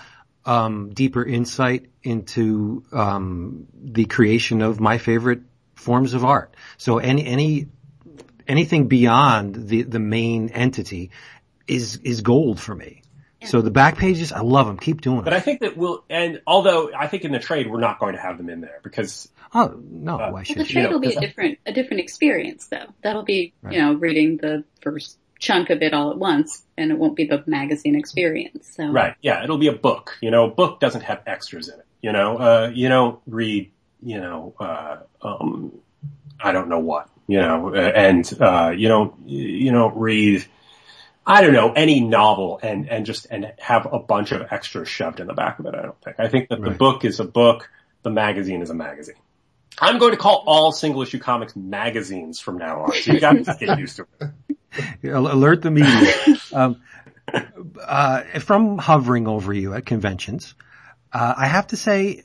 [0.46, 5.42] um, deeper insight into um, the creation of my favorite
[5.76, 6.56] forms of art.
[6.78, 7.68] So any any
[8.48, 11.12] anything beyond the the main entity
[11.68, 13.02] is is gold for me.
[13.46, 14.78] So the back pages, I love them.
[14.78, 15.26] Keep doing But it.
[15.26, 18.16] But I think that we'll, and although I think in the trade we're not going
[18.16, 20.66] to have them in there because Oh no, Uh, why Well, should the you?
[20.70, 22.86] trade know, will be a 'cause I- different, a different experience though.
[23.02, 23.74] That'll be, Right.
[23.76, 27.26] you know, reading the first chunk of it all at once and it won't be
[27.26, 28.76] the magazine experience.
[28.78, 28.88] So.
[28.88, 29.16] Right.
[29.22, 29.44] Yeah.
[29.44, 30.18] It'll be a book.
[30.22, 31.86] You know, a book doesn't have extras in it.
[32.02, 35.74] You know, uh, you don't read, you know, uh, um,
[36.42, 40.46] I don't know what, you know, uh, and, uh, you don't, you don't read,
[41.26, 45.20] I don't know, any novel and, and just, and have a bunch of extras shoved
[45.20, 45.76] in the back of it.
[45.76, 46.20] I don't think.
[46.20, 47.70] I think that the book is a book.
[48.04, 49.16] The magazine is a magazine.
[49.80, 52.94] I'm going to call all single issue comics magazines from now on.
[52.94, 55.06] So you got to get used to it.
[55.14, 56.14] Al- Alert the media.
[56.54, 56.82] um,
[57.82, 60.56] uh, from hovering over you at conventions,
[61.12, 62.24] uh, I have to say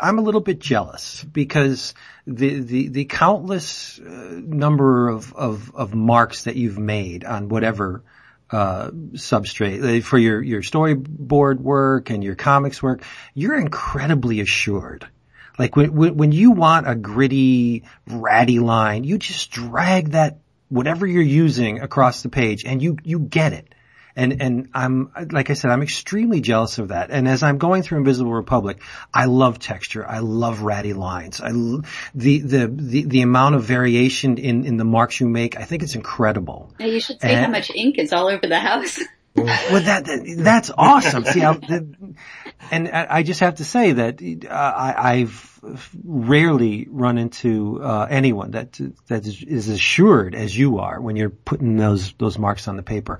[0.00, 1.94] I'm a little bit jealous because
[2.26, 8.02] the the, the countless uh, number of, of of marks that you've made on whatever
[8.50, 13.02] uh, substrate uh, for your your storyboard work and your comics work,
[13.34, 15.08] you're incredibly assured.
[15.58, 20.38] Like when, when, when you want a gritty, ratty line, you just drag that,
[20.68, 23.73] whatever you're using across the page and you, you get it.
[24.16, 27.10] And, and I'm, like I said, I'm extremely jealous of that.
[27.10, 28.80] And as I'm going through Invisible Republic,
[29.12, 30.06] I love texture.
[30.06, 31.40] I love ratty lines.
[31.40, 31.82] I, l-
[32.14, 35.82] the, the, the, the amount of variation in, in the marks you make, I think
[35.82, 36.72] it's incredible.
[36.78, 39.00] Now you should see how much ink is all over the house.
[39.36, 41.24] Well, that, that that's awesome.
[41.24, 42.14] See, how, the,
[42.70, 45.60] and I I just have to say that uh, I, I've
[46.04, 51.30] rarely run into uh, anyone that that is, is assured as you are when you're
[51.30, 53.18] putting those those marks on the paper.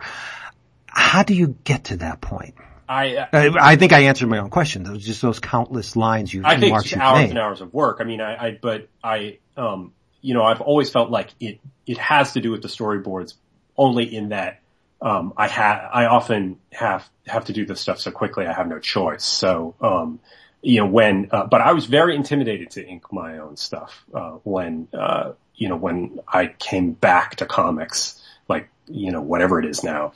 [0.95, 2.55] How do you get to that point?
[2.89, 4.83] I, uh, I, I think I answered my own question.
[4.83, 7.31] Those just those countless lines you I think marks it's you've hours made.
[7.31, 7.99] and hours of work.
[8.01, 11.99] I mean, I, I, but I, um, you know, I've always felt like it, it
[11.99, 13.35] has to do with the storyboards
[13.77, 14.61] only in that,
[15.01, 18.69] um, I ha I often have, have to do this stuff so quickly I have
[18.69, 19.25] no choice.
[19.25, 20.21] So, um,
[20.63, 24.33] you know, when, uh, but I was very intimidated to ink my own stuff, uh,
[24.45, 29.67] when, uh, you know, when I came back to comics, like, you know, whatever it
[29.67, 30.13] is now,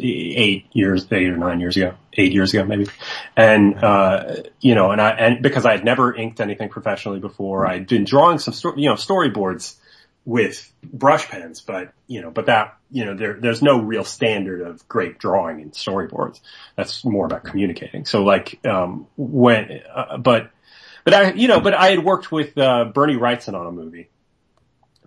[0.00, 2.86] eight years, eight or nine years ago, eight years ago maybe.
[3.36, 7.66] And, uh, you know, and I, and because I had never inked anything professionally before,
[7.66, 9.76] I'd been drawing some, sto- you know, storyboards
[10.24, 14.60] with brush pens, but, you know, but that, you know, there, there's no real standard
[14.60, 16.40] of great drawing in storyboards.
[16.76, 18.04] That's more about communicating.
[18.04, 20.50] So like, um, when, uh, but,
[21.04, 24.10] but I, you know, but I had worked with, uh, Bernie Wrightson on a movie.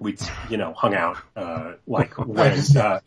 [0.02, 0.18] We,
[0.50, 3.00] you know, hung out, uh, like when, uh,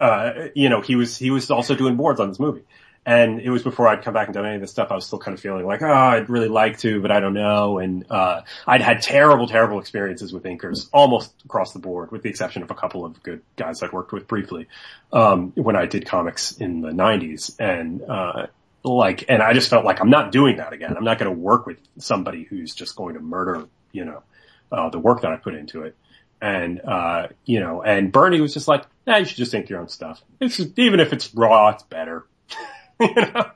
[0.00, 2.64] uh, you know, he was, he was also doing boards on this movie.
[3.04, 4.88] And it was before I'd come back and done any of this stuff.
[4.90, 7.34] I was still kind of feeling like, oh, I'd really like to, but I don't
[7.34, 7.78] know.
[7.78, 12.28] And, uh, I'd had terrible, terrible experiences with inkers almost across the board, with the
[12.28, 14.68] exception of a couple of good guys I'd worked with briefly,
[15.12, 17.56] um, when I did comics in the nineties.
[17.58, 18.46] And, uh,
[18.84, 20.96] like, and I just felt like I'm not doing that again.
[20.96, 24.22] I'm not going to work with somebody who's just going to murder, you know,
[24.70, 25.96] uh, the work that I put into it.
[26.42, 29.80] And, uh, you know, and Bernie was just like, nah, you should just ink your
[29.80, 30.20] own stuff.
[30.40, 32.26] It's just, even if it's raw, it's better.
[33.00, 33.50] you know?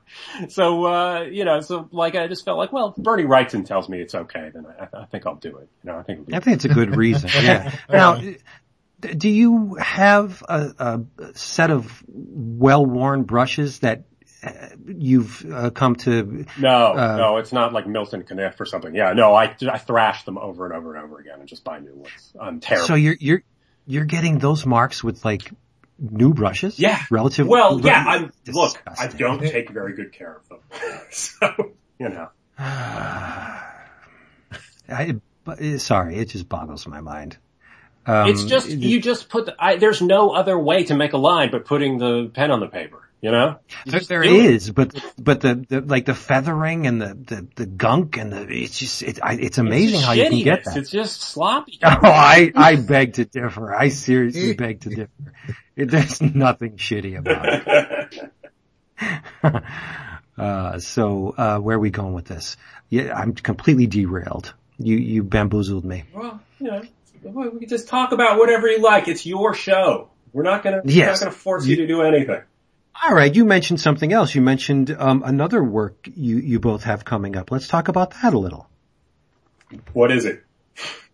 [0.49, 3.89] So, uh, you know, so like I just felt like, well, if Bernie and tells
[3.89, 5.69] me it's okay, then I, I think I'll do it.
[5.83, 7.29] You know, I think it'll be I think it's a good reason.
[7.35, 7.75] Yeah.
[7.91, 8.21] Now,
[9.01, 14.05] do you have a, a set of well-worn brushes that
[14.87, 16.45] you've uh, come to?
[16.59, 18.95] No, Uh, no, it's not like Milton Caniff or something.
[18.95, 21.79] Yeah, no, I, I thrash them over and over and over again and just buy
[21.79, 22.33] new ones.
[22.41, 22.89] I'm terrible.
[22.89, 23.43] So you're you're
[23.87, 25.51] you're getting those marks with like
[25.99, 26.79] new brushes?
[26.79, 27.03] Yeah.
[27.11, 27.47] Relative.
[27.47, 30.59] well, yeah, I'm, look, I don't take very good care of them.
[31.11, 32.29] so, you know.
[32.59, 33.63] I,
[35.47, 37.39] uh, sorry, it just boggles my mind.
[38.07, 41.19] Um, It's just, you just put the, I, there's no other way to make a
[41.19, 43.59] line but putting the pen on the paper, you know?
[43.85, 44.31] You There, just there it.
[44.31, 48.47] is, but but the, the like the feathering and the the, the gunk and the
[48.49, 50.77] it's just it, I, it's amazing It's how you can get that.
[50.77, 51.79] It's just sloppy.
[51.83, 53.75] Oh, I I beg to differ.
[53.75, 55.33] I seriously beg to differ.
[55.75, 58.33] It, there's nothing shitty about it.
[60.39, 62.57] uh, so uh, where are we going with this?
[62.89, 64.55] Yeah, I'm completely derailed.
[64.79, 66.05] You you bamboozled me.
[66.15, 66.83] well, you know,
[67.25, 69.09] we can just talk about whatever you like.
[69.09, 70.11] It's your show.
[70.33, 72.43] We're not gonna, we're not gonna force you to do anything.
[73.05, 74.35] All right, you mentioned something else.
[74.35, 77.51] You mentioned um, another work you you both have coming up.
[77.51, 78.69] Let's talk about that a little.
[79.93, 80.43] What is it?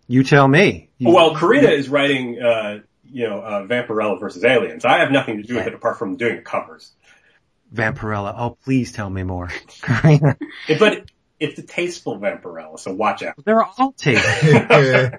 [0.07, 0.91] You tell me.
[0.99, 4.85] You- Well, Corinna is writing, uh, you know, uh, Vampirella versus Aliens.
[4.85, 6.93] I have nothing to do with it apart from doing the covers.
[7.75, 8.35] Vampirella.
[8.37, 9.49] Oh, please tell me more.
[9.83, 10.37] Corinna.
[10.69, 11.11] It- but
[11.41, 13.35] it's a tasteful Vampirella, so watch out.
[13.45, 15.19] They're all tasteful.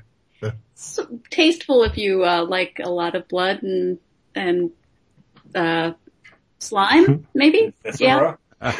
[0.76, 3.98] So, tasteful if you uh, like a lot of blood and
[4.34, 4.72] and
[5.54, 5.92] uh,
[6.58, 7.74] slime, maybe.
[7.98, 8.36] Yeah.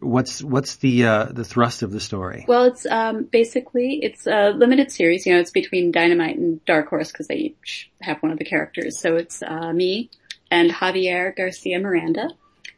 [0.00, 2.44] What's what's the uh, the thrust of the story?
[2.46, 5.24] Well, it's um, basically it's a limited series.
[5.24, 8.44] You know, it's between Dynamite and Dark Horse because they each have one of the
[8.44, 9.00] characters.
[9.00, 10.10] So it's uh, me
[10.50, 12.28] and Javier Garcia Miranda,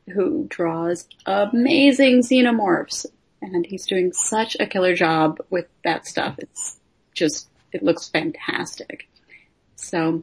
[0.08, 3.04] who draws amazing xenomorphs,
[3.42, 6.36] and he's doing such a killer job with that stuff.
[6.38, 6.78] It's
[7.14, 9.08] just it looks fantastic.
[9.74, 10.22] So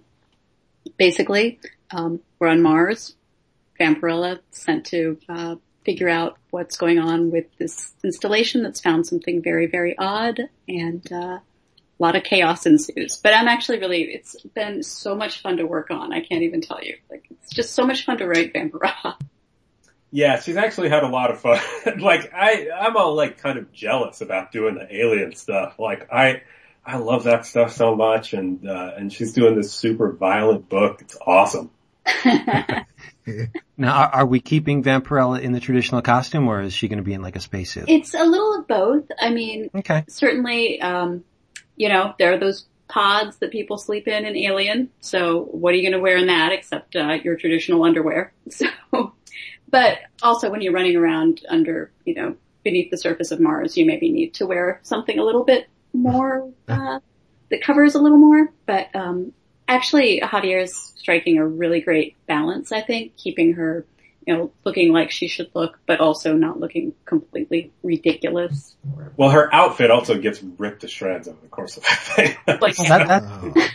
[0.98, 1.60] basically,
[1.92, 3.16] um, we're on Mars.
[3.80, 9.42] Vampirella sent to uh, figure out what's going on with this installation that's found something
[9.42, 11.42] very, very odd and uh, a
[12.00, 13.18] lot of chaos ensues.
[13.18, 16.12] But I'm actually really, it's been so much fun to work on.
[16.12, 16.96] I can't even tell you.
[17.10, 19.16] Like, it's just so much fun to write Vampirella.
[20.12, 21.60] Yeah, she's actually had a lot of fun.
[22.00, 25.78] like I, I'm all like kind of jealous about doing the alien stuff.
[25.78, 26.44] Like I,
[26.86, 31.02] I love that stuff so much, and uh, and she's doing this super violent book.
[31.02, 31.70] It's awesome.
[33.78, 37.04] Now, are, are we keeping Vampirella in the traditional costume, or is she going to
[37.04, 37.86] be in like a spacesuit?
[37.88, 39.06] it's a little of both.
[39.20, 40.04] I mean, Okay.
[40.08, 41.24] certainly, um,
[41.76, 44.92] you know, there are those pods that people sleep in in Alien.
[45.02, 48.32] So what are you going to wear in that except uh, your traditional underwear?
[48.52, 48.68] So,
[49.70, 53.86] but also when you're running around under, you know, beneath the surface of Mars, you
[53.86, 57.00] maybe need to wear something a little bit more uh,
[57.50, 58.52] that covers a little more.
[58.68, 59.34] But um,
[59.68, 62.72] actually, Javier is striking a really great balance.
[62.72, 63.86] I think keeping her.
[64.28, 68.76] You know, looking like she should look, but also not looking completely ridiculous.
[69.16, 72.36] Well, her outfit also gets ripped to shreds over the course of that thing.
[72.60, 73.24] Like, Well, that, that,
[73.62, 73.68] Oh.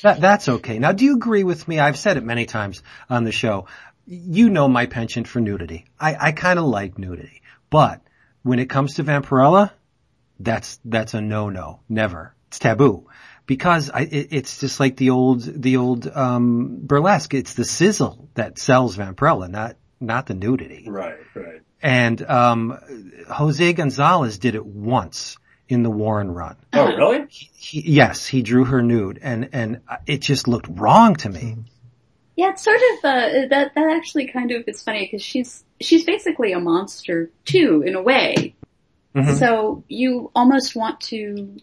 [0.00, 0.78] that, that's okay.
[0.78, 1.78] Now, do you agree with me?
[1.78, 3.66] I've said it many times on the show.
[4.06, 5.84] You know my penchant for nudity.
[6.00, 8.00] I, I kind of like nudity, but
[8.42, 9.72] when it comes to Vampirella,
[10.40, 11.80] that's that's a no-no.
[11.86, 12.34] Never.
[12.46, 13.08] It's taboo
[13.48, 17.34] because I, it, it's just like the old the old um, burlesque.
[17.34, 20.84] It's the sizzle that sells Vampirella, not not the nudity.
[20.88, 21.62] right, right.
[21.82, 22.78] And um,
[23.28, 25.36] Jose Gonzalez did it once
[25.68, 26.56] in the Warren run.
[26.72, 27.26] Oh, really?
[27.28, 31.56] He, yes, he drew her nude, and and it just looked wrong to me.
[32.36, 33.74] Yeah, it's sort of uh, that.
[33.74, 38.02] That actually kind of is funny because she's she's basically a monster too, in a
[38.02, 38.54] way.
[39.16, 39.38] Mhm.
[39.38, 41.60] So you almost want to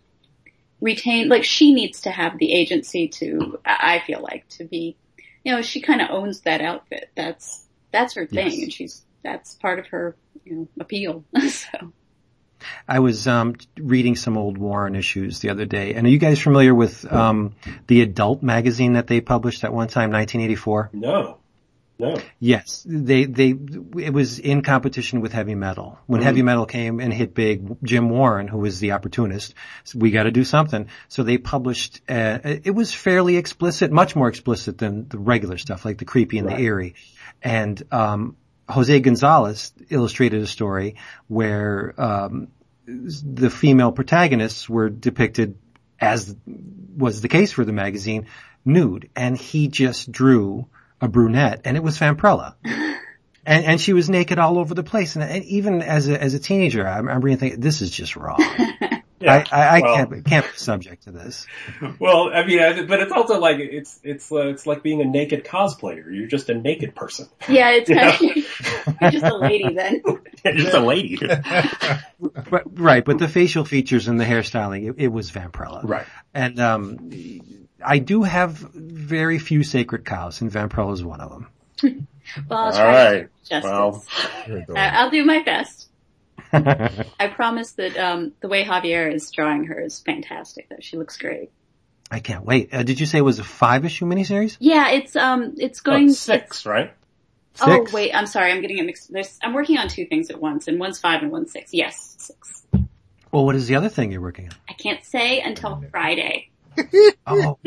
[0.85, 3.59] retain, like she needs to have the agency to.
[3.65, 4.95] I I feel like to be,
[5.43, 7.09] you know, she kind of owns that outfit.
[7.15, 8.63] That's that's her thing, Yes.
[8.63, 10.15] and she's that's part of her,
[10.45, 11.25] you know, appeal.
[11.49, 11.91] so
[12.87, 16.39] I was um, reading some old Warren issues the other day, and are you guys
[16.39, 17.55] familiar with um,
[17.87, 20.91] the adult magazine that they published at one time, 1984?
[20.93, 21.37] No,
[21.97, 22.17] no.
[22.39, 25.97] Yes, they they it was in competition with heavy metal.
[26.07, 29.53] When heavy metal came and hit big, Jim Warren, who was the opportunist,
[29.85, 30.87] said, we got to do something.
[31.07, 32.01] So they published.
[32.09, 36.37] Uh, it was fairly explicit, much more explicit than the regular stuff, like the creepy
[36.37, 36.57] and Right.
[36.57, 36.95] the eerie.
[37.41, 38.35] And um,
[38.67, 40.95] Jose Gonzalez illustrated a story
[41.27, 42.49] where um,
[42.85, 45.57] the female protagonists were depicted
[45.99, 46.35] as
[46.97, 48.27] was the case for the magazine,
[48.65, 50.67] nude, and he just drew
[51.01, 52.55] a brunette, and it was Vampirella.
[53.47, 55.13] And, and she was naked all over the place.
[55.15, 58.37] And, and even as a, as a teenager, I'm really thinking, this is just wrong.
[58.39, 59.01] Yeah.
[59.21, 61.45] I, I, I well, can't, can't be subject to this.
[61.99, 65.05] Well, I mean, I- but it's also like it's it's uh, it's like being a
[65.05, 66.11] naked cosplayer.
[66.11, 67.27] You're just a naked person.
[67.47, 68.17] yeah, it's Yeah.
[68.17, 70.01] kind of, you're just a lady then.
[70.55, 71.19] Just a lady.
[71.19, 73.05] But, right.
[73.05, 75.81] But the facial features and the hairstyling, it, it was Vampirella.
[75.87, 76.07] right.
[76.33, 77.11] And, um,
[77.85, 82.07] I do have very few sacred cows and Vampirella is one of them.
[82.49, 83.63] Well, I'll All try to do justice.
[83.69, 84.05] Well,
[84.75, 85.89] I, I'll do my best.
[86.53, 90.69] I promise that um, the way Javier is drawing her is fantastic.
[90.69, 91.51] Though she looks great.
[92.09, 92.73] I can't wait.
[92.73, 94.57] Uh, did you say it was a five issue miniseries?
[94.59, 96.93] Yeah, it's um, it's oh, going six, right?
[97.61, 99.11] Oh wait, I'm sorry, I'm getting it mixed.
[99.11, 101.73] There's, I'm working on two things at once, and one's five and one's six.
[101.73, 102.63] Yes, six.
[103.31, 104.55] Well, what is the other thing you're working on?
[104.69, 106.49] I can't say until Friday.
[107.27, 107.57] Oh,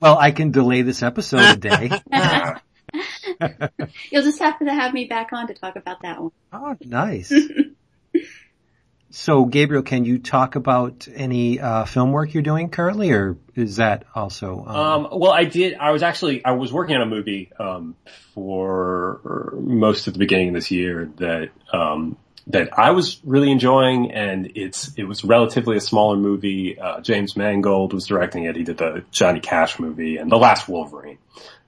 [0.00, 1.90] well, I can delay this episode a day.
[4.10, 6.30] You'll just have to have me back on to talk about that one.
[6.52, 7.32] Oh, nice.
[9.10, 13.76] so, Gabriel, can you talk about any uh, film work you're doing currently, or is
[13.76, 14.64] that also?
[14.66, 15.74] Um, Um, well, I did.
[15.74, 17.96] I was actually I was working on a movie um,
[18.34, 22.16] for most of the beginning of this year that um,
[22.48, 26.78] that I was really enjoying, and it's it was relatively a smaller movie.
[26.78, 28.56] Uh, James Mangold was directing it.
[28.56, 31.18] He did the Johnny Cash movie and the Last Wolverine,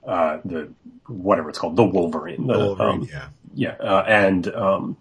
[0.07, 0.73] uh, the
[1.07, 2.47] whatever it's called, the Wolverine.
[2.47, 3.29] The, Wolverine, um, yeah.
[3.55, 4.97] yeah, uh, and um,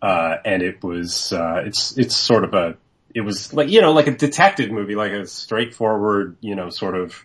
[0.00, 2.76] uh, and it was uh, it's it's sort of a
[3.14, 6.96] it was like you know like a detective movie, like a straightforward you know sort
[6.96, 7.24] of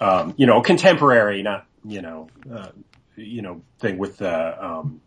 [0.00, 2.68] um, you know contemporary, not you know uh,
[3.16, 5.02] you know thing with uh, um,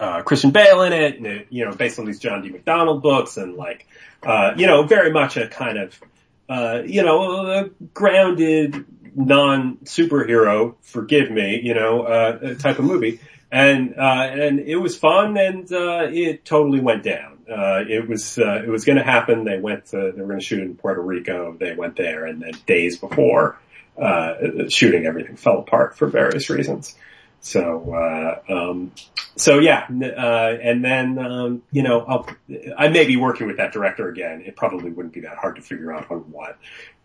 [0.00, 2.50] uh, Christian Bale in it, and it, you know based on these John D.
[2.50, 3.86] MacDonald books, and like
[4.22, 6.00] uh, you know very much a kind of
[6.48, 8.84] uh, you know grounded
[9.14, 13.20] non superhero, forgive me, you know uh, type of movie
[13.50, 17.38] and uh, and it was fun, and uh, it totally went down.
[17.50, 19.44] Uh, it was uh, it was going to happen.
[19.44, 21.56] They went to they were going to shoot in Puerto Rico.
[21.58, 23.58] They went there, and then days before
[23.96, 24.34] uh,
[24.68, 26.94] shooting, everything fell apart for various reasons.
[27.40, 28.92] So uh, um,
[29.36, 32.28] so yeah, and then um, you know I'll,
[32.76, 34.42] I may be working with that director again.
[34.44, 36.58] It probably wouldn't be that hard to figure out on what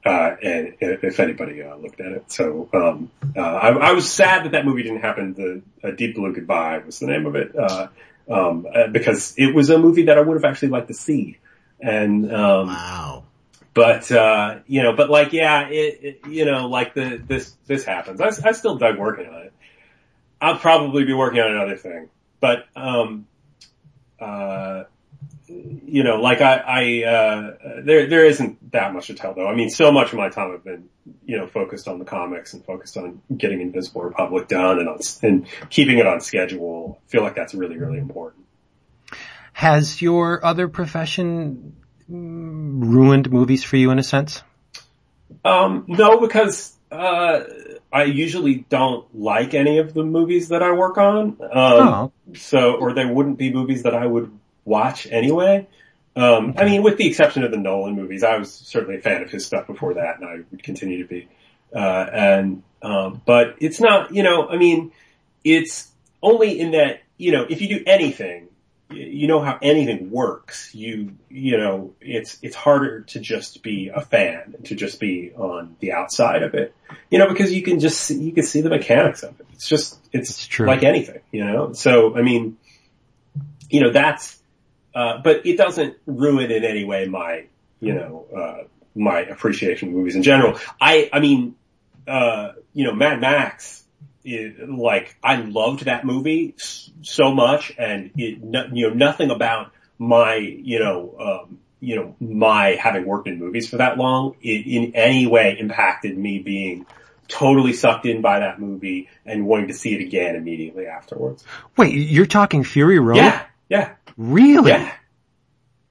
[0.06, 2.32] uh, and if anybody uh, looked at it.
[2.32, 5.34] So um, uh, I, I, was sad that that movie didn't happen.
[5.34, 7.88] The uh, Deep Blue Goodbye was the name of it, uh,
[8.30, 11.38] um, uh, because it was a movie that I would have actually liked to see.
[11.80, 13.24] And um, wow.
[13.74, 14.12] But
[14.68, 18.22] you know, but like, yeah, it, it, you know, like the this this happens.
[18.22, 19.54] I, I still dug working on it.
[20.44, 23.28] I'll probably be working on another thing, but um,
[25.48, 29.48] you know, like I, I, uh, there, there isn't that much to tell though.
[29.48, 30.90] I mean, so much of my time I've been,
[31.26, 35.00] you know, focused on the comics and focused on getting Invisible Republic done and on,
[35.22, 37.00] and keeping it on schedule.
[37.06, 38.46] I feel like that's really, really important.
[39.54, 41.76] Has your other profession
[42.10, 44.42] ruined movies for you in a sense?
[45.46, 47.44] Um, no, because, uh,
[47.92, 51.38] I usually don't like any of the movies that I work on.
[51.42, 52.12] Um, oh.
[52.36, 54.32] so, or they wouldn't be movies that I would
[54.66, 55.68] watch anyway.
[56.16, 59.24] Um, I mean, with the exception of the Nolan movies, I was certainly a fan
[59.24, 61.28] of his stuff before that, and I would continue to be.
[61.76, 64.92] Uh, and um, but it's not, you know, I mean,
[65.44, 65.90] it's
[66.22, 68.50] only in that, you know, if you do anything,
[68.94, 70.74] you know how anything works.
[70.74, 75.76] You, you know, it's it's harder to just be a fan, to just be on
[75.80, 76.76] the outside of it,
[77.10, 79.46] you know, because you can just see, you can see the mechanics of it.
[79.54, 80.68] It's just it's, it's true.
[80.68, 81.74] like anything, you know.
[81.74, 82.58] So I mean,
[83.70, 84.40] you know, that's
[84.96, 87.46] uh, but it doesn't ruin in any way my,
[87.80, 90.60] you know, uh, my appreciation of movies in general.
[90.80, 91.56] I, I mean,
[92.08, 93.83] uh, you know, Mad Max,
[94.24, 96.56] it, like, I loved that movie
[97.02, 98.40] so much and it,
[98.74, 103.70] you know, nothing about my, you know, um, you know, my having worked in movies
[103.70, 106.86] for that long it, in any way impacted me being
[107.28, 111.44] totally sucked in by that movie and wanting to see it again immediately afterwards.
[111.76, 113.18] Wait, you're talking Fury Road?
[113.18, 113.96] Yeah, yeah.
[114.18, 114.72] Really?
[114.72, 114.94] Yeah.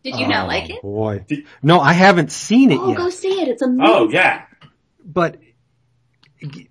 [0.02, 0.82] Did you oh, not like it?
[0.82, 1.24] Boy.
[1.62, 2.96] No, I haven't seen it oh, yet.
[2.96, 3.48] go see it.
[3.48, 3.86] It's amazing.
[3.86, 4.46] Oh, yeah.
[5.04, 5.38] But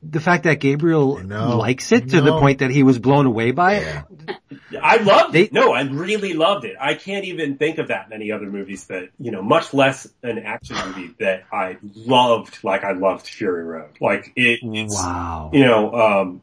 [0.03, 2.24] the fact that Gabriel likes it to no.
[2.24, 4.03] the point that he was blown away by it.
[4.82, 5.51] I loved it.
[5.51, 6.76] No, I really loved it.
[6.80, 10.39] I can't even think of that many other movies that, you know, much less an
[10.39, 13.97] action movie that I loved like I loved Fury Road.
[13.99, 15.51] Like it, it's, wow.
[15.53, 16.41] you know, um,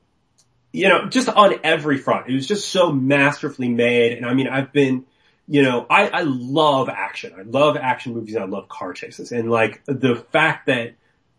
[0.73, 2.29] you know, just on every front.
[2.29, 4.19] It was just so masterfully made.
[4.19, 5.07] And I mean, I've been,
[5.47, 7.35] you know, I, I love action.
[7.39, 8.37] I love action movies.
[8.37, 9.33] I love car chases.
[9.33, 10.95] And like the fact that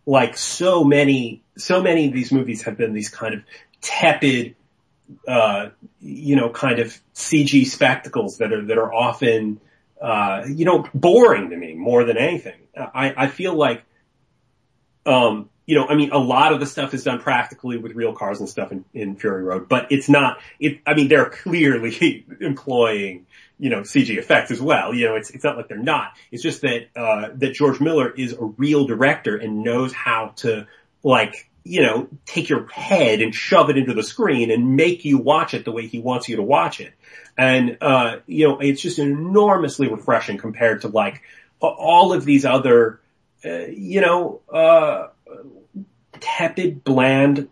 [0.10, 3.44] like so many, so many of these movies have been these kind of
[3.80, 4.56] tepid,
[5.28, 9.62] uh, you know, kind of CG spectacles that are, that are often,
[10.02, 12.60] uh, you know, boring to me more than anything.
[12.76, 13.84] I, I feel like,
[15.06, 18.14] um, you know, I mean, a lot of the stuff is done practically with real
[18.14, 22.26] cars and stuff in, in Fury Road, but it's not, it, I mean, they're clearly
[22.42, 23.28] employing,
[23.60, 24.94] you know, CG effects as well.
[24.94, 26.14] You know, it's, it's not like they're not.
[26.32, 30.66] It's just that, uh, that George Miller is a real director and knows how to,
[31.04, 35.18] like, you know, take your head and shove it into the screen and make you
[35.18, 36.94] watch it the way he wants you to watch it.
[37.38, 41.22] And, uh, you know, it's just enormously refreshing compared to like
[41.60, 43.02] all of these other,
[43.44, 45.08] uh, you know, uh,
[46.20, 47.50] tepid, bland,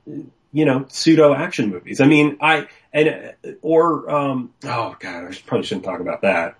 [0.51, 2.01] you know, pseudo action movies.
[2.01, 6.57] I mean, I, and, or, um, oh god, I probably shouldn't talk about that.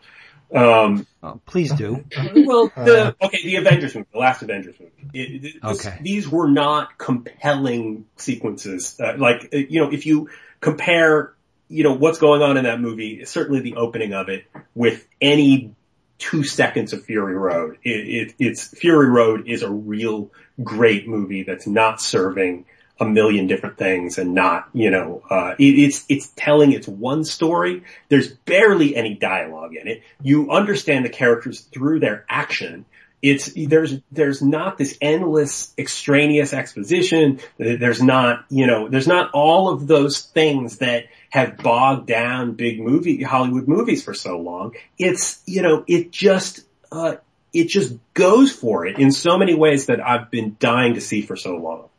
[0.54, 2.06] Um, oh, please do.
[2.36, 5.10] well, the, okay, the Avengers movie, the last Avengers movie.
[5.14, 5.90] It, it, okay.
[5.90, 8.98] This, these were not compelling sequences.
[9.00, 10.30] Uh, like, uh, you know, if you
[10.62, 11.34] compare,
[11.68, 15.76] you know, what's going on in that movie, certainly the opening of it with any
[16.18, 17.78] two seconds of Fury Road.
[17.84, 20.32] It, it, it's Fury Road is a real
[20.64, 22.66] great movie that's not serving
[23.00, 27.24] a million different things and not, you know, uh, it, it's, it's telling its one
[27.24, 27.84] story.
[28.10, 30.04] There's barely any dialogue in it.
[30.22, 32.86] You understand the characters through their action.
[33.22, 37.40] It's, there's, there's not this endless extraneous exposition.
[37.58, 42.80] There's not, you know, there's not all of those things that have bogged down big
[42.80, 44.76] movie, Hollywood movies for so long.
[44.98, 47.16] It's, you know, it just, uh,
[47.54, 51.22] it just goes for it in so many ways that I've been dying to see
[51.22, 51.90] for so long.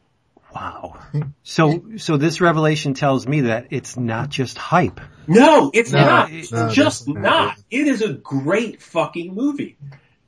[0.58, 0.98] Wow.
[1.44, 5.00] So, so this revelation tells me that it's not just hype.
[5.28, 6.32] No, it's No, not.
[6.32, 6.72] it's It's not.
[6.72, 7.46] just Definitely not.
[7.46, 7.58] not.
[7.70, 9.76] It is a great fucking movie.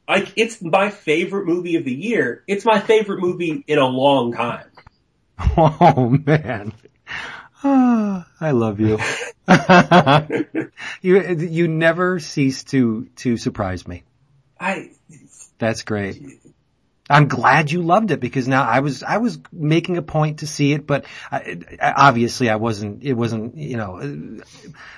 [0.09, 2.45] Like, it's my favorite movie of the year.
[2.47, 4.67] It's my favorite movie in a long time.
[5.57, 6.75] Oh man.
[7.65, 8.99] Ah, I love you.
[11.03, 14.03] you, you never cease to, to surprise me.
[14.61, 14.91] I,
[15.59, 16.23] That's great.
[17.11, 20.47] I'm glad you loved it because now I was, I was making a point to
[20.47, 24.43] see it, but I, I- obviously I wasn't, it wasn't, you know, uh,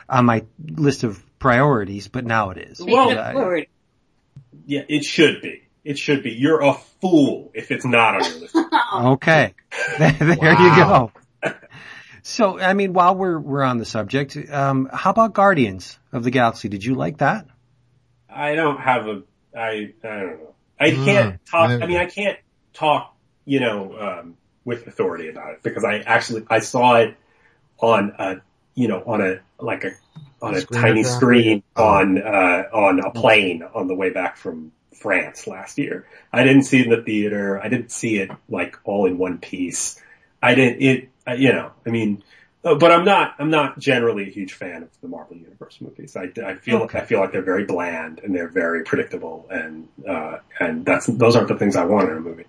[0.08, 2.80] on my list of priorities, but now it is.
[2.80, 3.68] Well, it I- a priority.
[4.66, 5.62] yeah, it should be.
[5.84, 6.30] It should be.
[6.30, 8.56] You're a fool if it's not on your list.
[8.94, 9.54] Okay.
[9.98, 11.12] there you go.
[12.22, 16.30] So, I mean, while we're, we're on the subject, um, how about Guardians of the
[16.30, 16.68] Galaxy?
[16.68, 17.46] Did you like that?
[18.28, 19.22] I don't have a,
[19.56, 20.51] I, I don't know.
[20.82, 22.38] I Mm, can't talk, I- I mean, I can't
[22.74, 23.14] talk,
[23.44, 27.16] you know, um, with authority about it because I actually, I saw it
[27.78, 28.36] on a,
[28.74, 29.92] you know, on a, like a,
[30.40, 31.84] on a Screen tiny screen Oh.
[31.84, 36.06] on, uh, on a plane on the way back from France last year.
[36.32, 37.60] I didn't see it in the theater.
[37.62, 40.00] I didn't see it like all in one piece.
[40.42, 42.22] I didn't, it, uh, you know, I mean,
[42.64, 46.16] uh, but I'm not, I'm not generally a huge fan of the Marvel Universe movies.
[46.16, 46.98] I, I feel, Okay.
[47.00, 51.36] I feel like they're very bland and they're very predictable and, uh, and that's, those
[51.36, 52.44] aren't the things I want in a movie.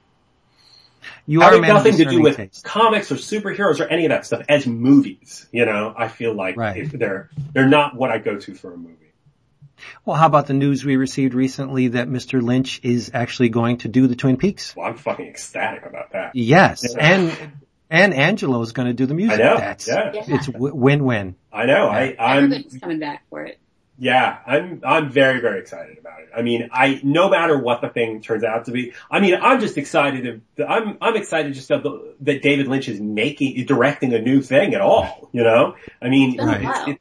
[1.25, 2.63] You are nothing to do with taste.
[2.63, 6.57] comics or superheroes or any of that stuff as movies, you know, I feel like
[6.57, 6.89] Right.
[6.91, 8.95] they're, they're not what I go to for a movie.
[10.05, 12.41] Well, how about the news we received recently that Mr.
[12.41, 14.75] Lynch is actually going to do the Twin Peaks?
[14.75, 16.35] Well, I'm fucking ecstatic about that.
[16.35, 17.03] Yes, Yeah.
[17.05, 17.51] and
[17.93, 19.39] and Angelo is going to do the music.
[19.39, 20.11] I know, That's yeah.
[20.13, 20.23] Yeah.
[20.27, 21.35] it's win-win.
[21.51, 21.87] I know.
[21.87, 23.59] I, I'm, Everybody's coming back for it.
[23.99, 26.29] Yeah, I'm I'm very very excited about it.
[26.35, 29.59] I mean, I no matter what the thing turns out to be, I mean, I'm
[29.59, 30.41] just excited.
[30.57, 34.41] To, I'm I'm excited just that, the, that David Lynch is making directing a new
[34.41, 35.29] thing at all.
[35.31, 36.63] You know, I mean, It's been a Right.
[36.63, 36.89] while.
[36.89, 36.99] it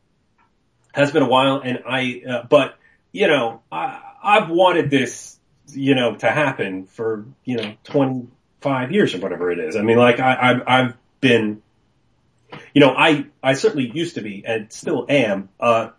[0.92, 2.76] has been a while, and I uh, but
[3.10, 5.38] you know, I I've wanted this
[5.68, 7.74] you know to happen for you know
[8.62, 9.76] 25 years or whatever it is.
[9.76, 11.62] I mean, like I I've, I've been,
[12.74, 15.48] you know, I I certainly used to be and still am.
[15.60, 15.90] uh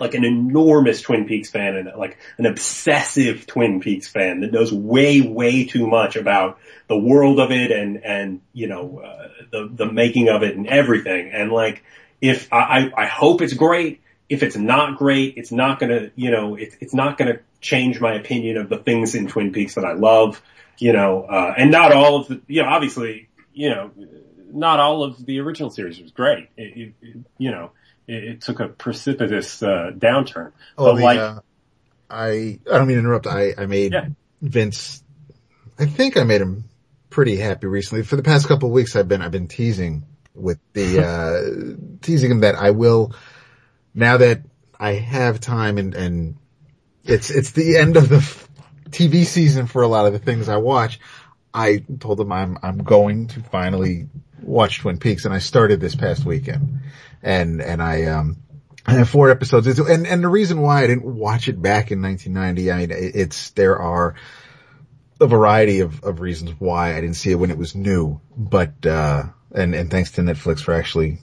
[0.00, 4.72] like an enormous Twin Peaks fan and like an obsessive Twin Peaks fan that knows
[4.72, 6.58] way, way too much about
[6.88, 10.66] the world of it and, and, you know, uh, the, the making of it and
[10.66, 11.30] everything.
[11.32, 11.84] And like,
[12.20, 16.30] if I, I I hope it's great, if it's not great, it's not gonna, you
[16.30, 19.84] know, it's, it's not gonna change my opinion of the things in Twin Peaks that
[19.84, 20.40] I love,
[20.80, 23.90] you know, uh, and not all of the, you know, obviously, you know,
[24.50, 26.48] not all of the original series was great.
[26.56, 27.72] It, it, it, you know,
[28.08, 30.52] it, took a precipitous uh, downturn.
[30.78, 31.40] Oh, But the, like- uh,
[32.08, 33.26] I, I don't mean to interrupt.
[33.26, 34.08] I, I made Yeah.
[34.42, 35.04] Vince,
[35.78, 36.64] I think I made him
[37.10, 38.02] pretty happy recently.
[38.02, 42.30] For the past couple of weeks, I've been, I've been teasing with the, uh, teasing
[42.30, 43.14] him that I will,
[43.94, 44.42] now that
[44.78, 46.36] I have time and, and
[47.04, 48.20] it's, it's the end of the
[48.90, 51.00] TV season for a lot of the things I watch.
[51.52, 54.08] I told them I'm, I'm going to finally
[54.42, 56.80] watch Twin Peaks and I started this past weekend
[57.22, 58.36] and, and I, um,
[58.86, 59.78] I have four episodes.
[59.78, 63.50] And, and the reason why I didn't watch it back in 1990, I mean, it's,
[63.50, 64.14] there are
[65.20, 68.86] a variety of, of reasons why I didn't see it when it was new, but,
[68.86, 71.18] uh, and, and thanks to Netflix for actually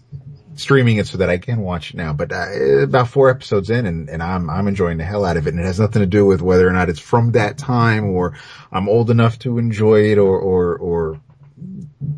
[0.59, 2.13] streaming it so that I can watch it now.
[2.13, 5.47] But, uh, about four episodes in and, and I'm, I'm enjoying the hell out of
[5.47, 5.53] it.
[5.53, 8.37] And it has nothing to do with whether or not it's from that time or
[8.71, 11.21] I'm old enough to enjoy it or, or, or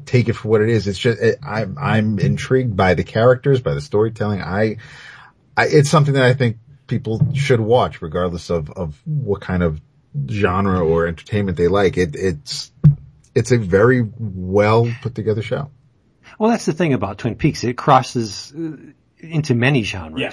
[0.06, 0.88] take it for what it is.
[0.88, 4.42] It's just, it, I'm, I'm intrigued by the characters, by the storytelling.
[4.42, 4.78] I,
[5.56, 9.82] I, it's something that I think people should watch regardless of, of what kind of
[10.30, 11.98] genre or entertainment they like.
[11.98, 12.72] It, it's,
[13.36, 15.70] it's a very well put together show.
[16.40, 17.64] Well, that's the thing about Twin Peaks.
[17.64, 18.78] It crosses uh,
[19.20, 20.22] into many genres.
[20.22, 20.32] Yeah.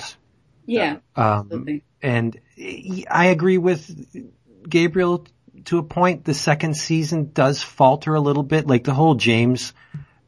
[0.68, 2.40] Yeah, Um, and
[3.08, 3.88] I agree with
[4.68, 5.26] Gabriel
[5.66, 6.24] to a point.
[6.24, 9.72] The second season does falter a little bit, like the whole James.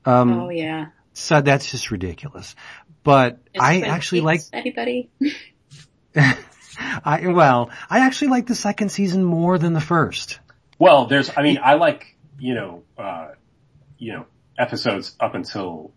[0.04, 0.86] Um, oh yeah.
[1.12, 2.54] so that's just ridiculous.
[3.02, 5.10] But Is I actually like, Anybody?
[6.14, 10.38] I, well, I actually like the second season more than the first.
[10.78, 13.30] Well, there's, I mean, I like, you know, uh,
[13.98, 14.26] you know,
[14.58, 15.92] episodes up until,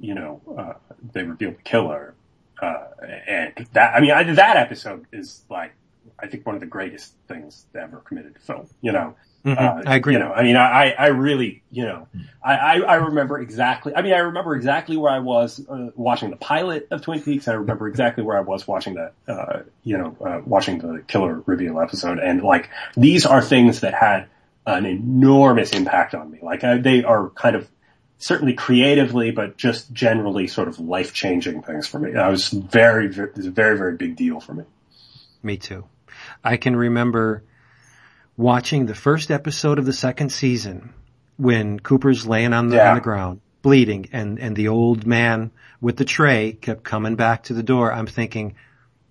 [0.00, 0.72] you know, uh,
[1.12, 2.14] they reveal the killer.
[2.60, 2.86] Uh,
[3.26, 5.72] and that, I mean, I, that episode is like,
[6.18, 8.66] I think one of the greatest things ever committed to film.
[8.80, 9.58] You know, Mhm.
[9.58, 10.12] uh, I agree.
[10.14, 12.08] You know, I mean, I, I really, you know,
[12.44, 16.28] I, I, I remember exactly, I mean, I remember exactly where I was uh, watching
[16.28, 17.48] the pilot of Twin Peaks.
[17.48, 21.42] I remember exactly where I was watching that, uh, you know, uh, watching the killer
[21.46, 22.18] reveal episode.
[22.18, 24.26] And like, these are things that had
[24.66, 26.40] an enormous impact on me.
[26.42, 27.66] Like, I, they are kind of
[28.20, 32.14] certainly creatively, but just generally sort of life changing things for me.
[32.14, 34.64] I was very, very, it was a very, very big deal for me.
[35.42, 35.84] Me too.
[36.44, 37.42] I can remember
[38.36, 40.92] watching the first episode of the second season
[41.36, 42.90] when Cooper's laying on the, Yeah.
[42.90, 45.50] on the ground, bleeding, and, and the old man
[45.80, 47.92] with the tray kept coming back to the door.
[47.92, 48.54] I'm thinking,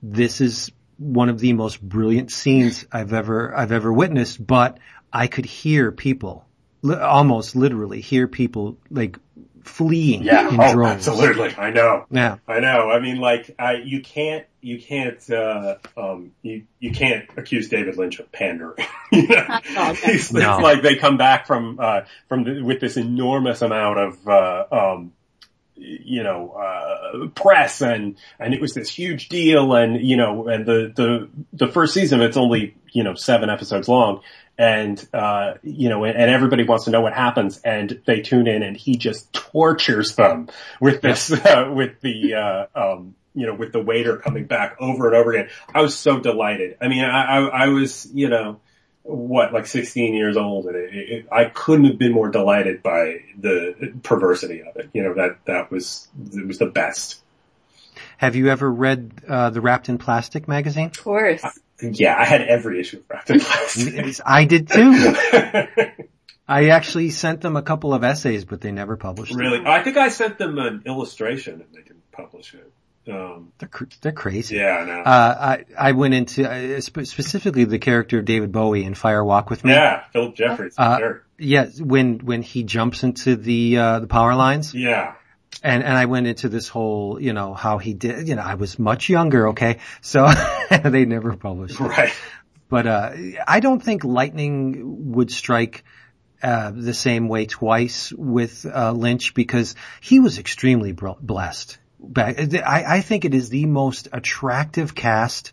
[0.04, 4.78] this is one of the most brilliant scenes I've ever, I've ever witnessed, but
[5.12, 6.46] I could hear people,
[6.82, 9.18] li- almost literally hear people like
[9.64, 10.50] fleeing Yeah.
[10.50, 11.08] in Oh, droves.
[11.08, 11.54] absolutely.
[11.58, 12.06] I know.
[12.10, 12.38] Yeah.
[12.48, 12.90] I know.
[12.90, 17.98] I mean, like, I, you can't, you can't, uh, um, you, you can't accuse David
[17.98, 18.78] Lynch of pandering.
[19.12, 19.36] you know?
[19.48, 19.94] Not at all, no.
[20.04, 20.54] It's, No.
[20.56, 24.66] it's like they come back from, uh, from the, with this enormous amount of, uh,
[24.72, 25.14] um,
[25.76, 30.66] you know, uh, press and, and it was this huge deal and, you know, and
[30.66, 34.22] the, the, the first season, it's only, you know, seven episodes long
[34.60, 38.46] and, uh, you know, and, and everybody wants to know what happens and they tune
[38.46, 40.50] in and he just tortures them
[40.82, 45.08] with this, uh, with the, uh, um, you know, with the waiter coming back over
[45.08, 45.50] and over again.
[45.74, 46.78] I was so delighted.
[46.82, 48.60] I mean, I, I, I was, you know,
[49.04, 53.24] what, like 16 years old and it, it, I couldn't have been more delighted by
[53.40, 54.90] the perversity of it.
[54.94, 57.22] You know, that, that was, it was the best.
[58.18, 60.88] Have you ever read, uh, the Wrapped in Plastic magazine?
[60.88, 61.46] Of course.
[61.82, 64.20] Yeah, I had every issue of Wrapped in Plastic.
[64.26, 65.16] I did too.
[66.48, 69.40] I actually sent them a couple of essays, but they never published them.
[69.40, 69.66] really?
[69.66, 72.72] I think I sent them an illustration and they didn't publish it.
[73.12, 73.70] Um, They're,
[74.02, 74.58] they're crazy.
[74.58, 75.00] yeah, I know.
[75.02, 79.24] Uh, I, I went into, uh, spe- specifically the character of David Bowie in Fire
[79.24, 79.72] Walk With Me.
[79.72, 80.76] yeah, Philip Jeffries.
[80.78, 81.24] Uh, sure.
[81.40, 84.76] Yeah, when, when he jumps into the, uh, the power lines.
[84.76, 85.14] Yeah.
[85.62, 88.56] And, and I went into this whole, you know, how he did, you know, I
[88.56, 89.80] was much younger, okay?
[90.02, 90.30] So
[90.84, 91.84] they never published it.
[91.84, 92.14] Right.
[92.70, 93.12] But, uh,
[93.48, 95.84] I don't think lightning would strike,
[96.42, 101.78] uh, the same way twice with, uh, Lynch because he was extremely blessed.
[102.00, 105.52] Back, I, I think it is the most attractive cast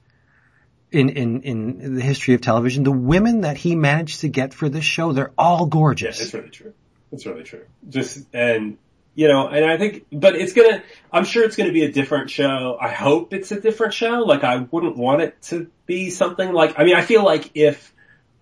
[0.93, 2.85] in, in, in the history of television.
[2.85, 6.21] The women that he managed to get for this show, they're all Yeah, gorgeous.
[6.21, 6.75] it's really true.
[7.11, 7.65] It's really true.
[7.89, 8.79] Just, and,
[9.17, 12.31] you know, and I think, but it's gonna, I'm sure it's gonna be a different
[12.31, 12.77] show.
[12.81, 14.21] I hope it's a different show.
[14.21, 17.93] Like I wouldn't want it to be something like, I mean, I feel like if,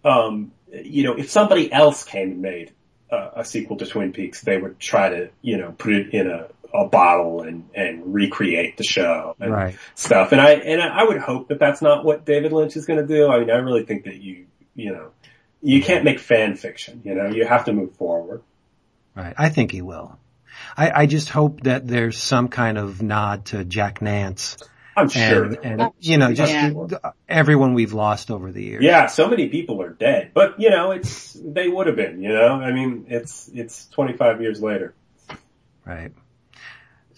[0.05, 2.73] um, you know, if somebody else came and made
[3.09, 6.29] a, a sequel to Twin Peaks, they would try to, you know, put it in
[6.29, 9.79] a, a bottle and, and recreate the show and Right.
[9.95, 10.33] stuff.
[10.33, 13.29] And I, and I would hope that that's not what David Lynch is gonna do.
[13.29, 15.11] I mean, I really think that you, you know,
[15.63, 18.43] you can't make fan fiction, you know, you have to move forward.
[19.15, 19.35] Right.
[19.39, 20.19] I think he will.
[20.77, 24.57] I, I just hope that there's some kind of nod to Jack Nance
[24.97, 25.45] I'm sure.
[25.45, 26.99] and, and you know, just Yeah.
[27.29, 28.83] everyone we've lost over the years.
[28.85, 32.29] yeah, so many people are dead, but you know, it's, they would have been, you
[32.31, 34.95] know, I mean, it's, it's 25 years later.
[35.85, 36.13] Right.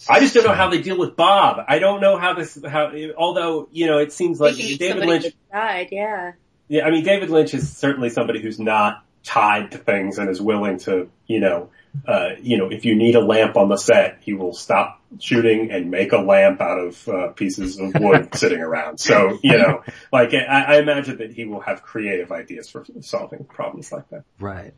[0.08, 1.64] I just don't know how they deal with Bob.
[1.66, 5.88] I don't know how this, how, although, you know, it seems like David Lynch, died,
[5.90, 6.32] yeah.
[6.68, 10.40] yeah, I mean, David Lynch is certainly somebody who's not tied to things and is
[10.40, 11.70] willing to, you know,
[12.06, 15.70] uh, you know, if you need a lamp on the set, he will stop shooting
[15.72, 18.98] and make a lamp out of uh, pieces of wood sitting around.
[18.98, 23.44] So, you know, like I, I imagine that he will have creative ideas for solving
[23.44, 24.24] problems like that.
[24.38, 24.74] Right.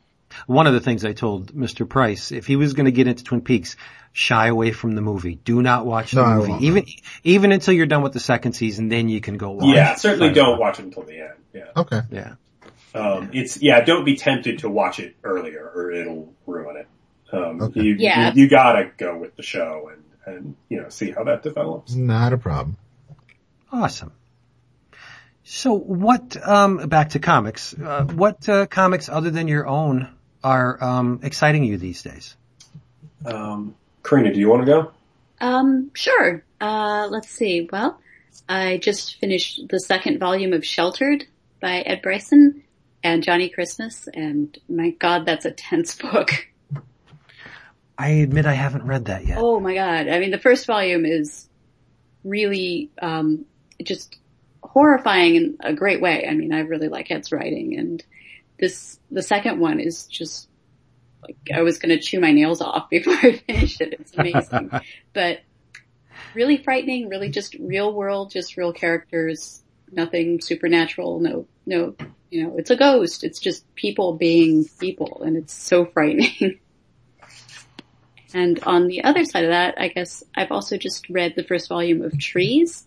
[0.46, 1.88] One of the things I told Mr.
[1.88, 3.76] Price, if he was going to get into Twin Peaks,
[4.12, 5.34] shy away from the movie.
[5.36, 6.66] Do not watch the No, movie.
[6.66, 6.84] Even,
[7.24, 9.74] even until you're done with the second season, then you can go watch.
[9.74, 11.34] Yeah, certainly don't watch it until the end.
[11.52, 11.64] Yeah.
[11.76, 12.02] Okay.
[12.10, 12.34] Yeah.
[12.94, 16.88] Um, it's, yeah, don't be tempted to watch it earlier or it'll ruin it.
[17.32, 17.80] Um, Okay.
[17.82, 18.32] you, Yeah.
[18.32, 20.02] you, you gotta go with the show and,
[20.36, 21.94] and, you know, see how that develops.
[21.94, 22.76] Not a problem.
[23.70, 24.12] Awesome.
[25.44, 30.08] So what, um, back to comics, uh, what, uh, comics other than your own
[30.44, 32.36] are, um, exciting you these days?
[33.24, 34.92] Um, Corinna, do you want to go?
[35.40, 36.42] Um, sure.
[36.60, 37.68] Uh, let's see.
[37.70, 38.00] Well,
[38.48, 41.26] I just finished the second volume of Sheltered
[41.60, 42.62] by Ed Brisson
[43.02, 46.30] and Johnnie Christmas, and my God, that's a tense book.
[47.96, 49.38] I admit I haven't read that yet.
[49.38, 50.08] Oh my God.
[50.08, 51.48] I mean, the first volume is
[52.22, 53.44] really, um,
[53.82, 54.16] just
[54.62, 56.26] horrifying in a great way.
[56.28, 58.04] I mean, I really like Ed's writing and
[58.58, 60.48] this, the second one is just
[61.22, 63.94] like, I was going to chew my nails off before I finished it.
[63.94, 64.70] It's amazing,
[65.12, 65.40] but
[66.34, 69.62] really frightening, really just real world, just real characters.
[69.90, 71.96] nothing supernatural, no, no,
[72.30, 73.24] you know, it's a ghost.
[73.24, 76.58] It's just people being people and it's so frightening.
[78.34, 81.68] and on the other side of that, I guess I've also just read the first
[81.68, 82.86] volume of Trees.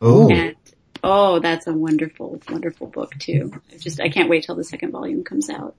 [0.00, 0.56] Oh, And
[1.02, 3.52] oh, that's a wonderful, wonderful book too.
[3.72, 5.76] I just, I can't wait till the second volume comes out.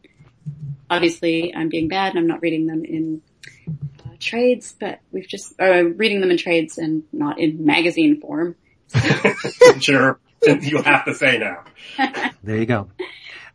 [0.90, 3.22] Obviously I'm being bad and I'm not reading them in
[3.68, 8.56] uh, trades, but we've just, uh, reading them in trades and not in magazine form.
[9.80, 10.20] sure.
[10.62, 11.64] You have to say now.
[12.44, 12.90] There you go.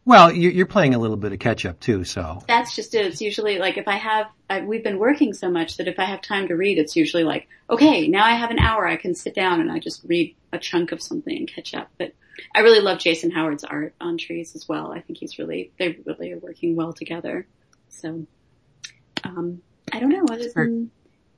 [0.05, 3.05] Well, you- you're playing a little bit of catch up too, so That's just it.
[3.07, 6.05] It's usually like if I have, I, we've been working so much that if I
[6.05, 9.15] have time to read, it's usually like, okay, now I have an hour, I can
[9.15, 11.91] sit down and I just read a chunk of something and catch up.
[11.99, 12.15] But
[12.55, 14.93] I really love Jason Howard's art on trees as well.
[14.93, 17.47] I think he's really, they really are working well together.
[17.91, 18.27] So,
[19.25, 19.61] um,
[19.93, 20.25] I don't know.
[20.31, 20.91] Other than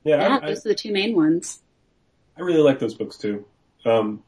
[0.05, 1.59] Yeah, that, I, I, those are the two main ones.
[2.37, 3.45] I really like those books too.
[3.83, 4.23] Um,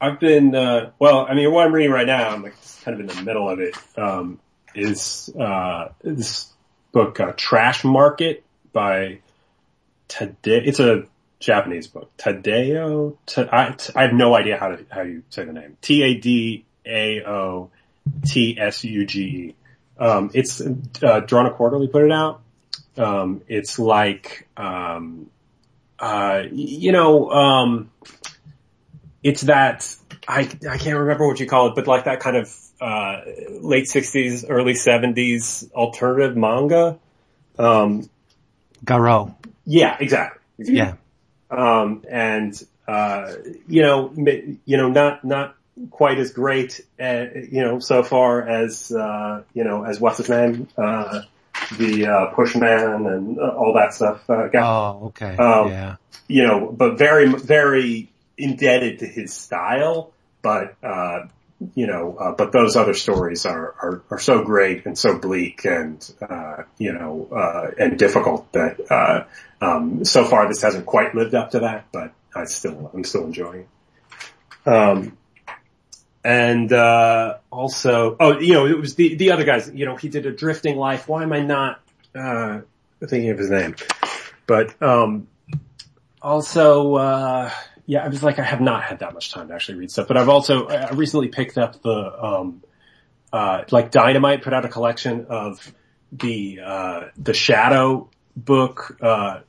[0.00, 3.00] I've been, uh, well, I mean, what I'm reading right now, I'm like kind of
[3.00, 4.38] in the middle of it, um,
[4.74, 6.52] is, uh, this
[6.92, 9.20] book, uh, Trash Market by
[10.08, 11.06] Tadeo, it's a
[11.40, 12.10] Japanese book.
[12.18, 15.76] Tadeo, Ta- I, I have no idea how to, how you say the name.
[15.80, 16.64] T-A-D-A-O-T-S-U-G-E.
[19.98, 20.60] Um, it's,
[21.02, 22.42] uh, Drawn & Quarterly put it out.
[22.98, 25.30] Um, it's like, um,
[25.98, 27.90] uh, you know, um,
[29.26, 29.92] it's that
[30.28, 33.22] I I can't remember what you call it, but like that kind of uh,
[33.60, 36.96] late '60s, early '70s alternative manga.
[37.58, 38.08] Um,
[38.84, 39.34] Garo.
[39.64, 40.40] yeah, exactly.
[40.58, 40.94] Yeah.
[41.50, 42.54] Um, and
[42.86, 43.32] uh,
[43.66, 44.12] you know,
[44.64, 45.56] you know, not not
[45.90, 50.28] quite as great, uh, you know, so far as uh, you know, as what's his
[50.28, 51.22] name, uh,
[51.78, 54.28] the uh, Pushman and all that stuff.
[54.30, 55.36] Uh, got Oh, okay.
[55.36, 55.96] Um, yeah.
[56.28, 58.08] you know, but very, very
[58.38, 60.12] indebted to his style.
[60.42, 61.26] But, uh,
[61.74, 65.64] you know, uh, but those other stories are, are, are so great and so bleak
[65.64, 69.24] and, uh, you know, uh, and difficult that, uh,
[69.60, 73.24] um, so far this hasn't quite lived up to that, but I still, I'm still
[73.24, 73.66] enjoying
[74.64, 74.68] it.
[74.68, 75.16] Um,
[76.22, 80.08] and, uh, also, oh, you know, it was the, the other guys, you know, he
[80.08, 81.08] did a drifting life.
[81.08, 81.80] Why am I not,
[82.14, 82.60] uh,
[83.00, 83.76] thinking of his name?
[84.46, 85.26] But, um,
[86.20, 87.50] also, uh,
[87.86, 90.08] yeah, I was like, I have not had that much time to actually read stuff,
[90.08, 92.62] but I've also, I recently picked up the, um,
[93.32, 95.72] uh, like Dynamite put out a collection of
[96.12, 99.40] the, uh, the Shadow book, uh,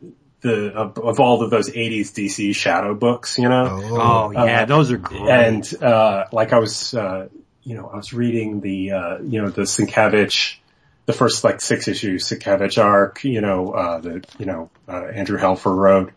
[0.42, 3.68] the, of, of all of those 80s DC Shadow books, you know?
[3.72, 4.62] Oh, yeah.
[4.62, 5.22] uh, those are great.
[5.22, 7.30] And, uh, like I was, uh,
[7.64, 10.58] you know, I was reading the, uh, you know, the Sienkiewicz,
[11.08, 15.40] the first like six issue Sienkiewicz arc, you know, uh, the, you know, uh, Andrew
[15.40, 16.14] Helfer wrote.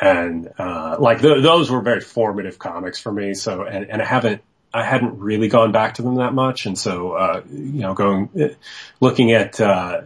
[0.00, 3.34] And, uh, like th- those were very formative comics for me.
[3.34, 4.42] So, and, and I haven't,
[4.72, 6.66] I hadn't really gone back to them that much.
[6.66, 8.56] And so, uh, you know, going,
[9.00, 10.02] looking at, uh,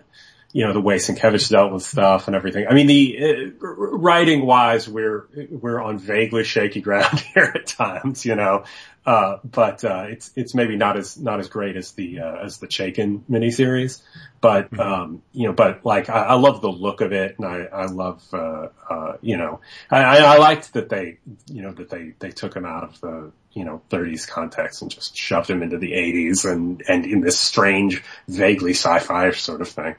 [0.52, 2.66] you know, the way Sienkiewicz dealt with stuff and everything.
[2.68, 8.24] I mean, the uh, writing wise, we're, we're on vaguely shaky ground here at times,
[8.24, 8.64] you know,
[9.06, 12.58] uh, but, uh, it's, it's maybe not as, not as great as the, uh, as
[12.58, 14.02] the Chaikin miniseries,
[14.40, 17.64] but, um, you know, but like, I, I love the look of it and I,
[17.64, 21.90] I love, uh, uh, you know, I, I I liked that they, you know, that
[21.90, 25.62] they, they took him out of the, you know, 30s context and just shoved him
[25.62, 29.96] into the 80s and, and in this strange, vaguely sci-fi sort of thing.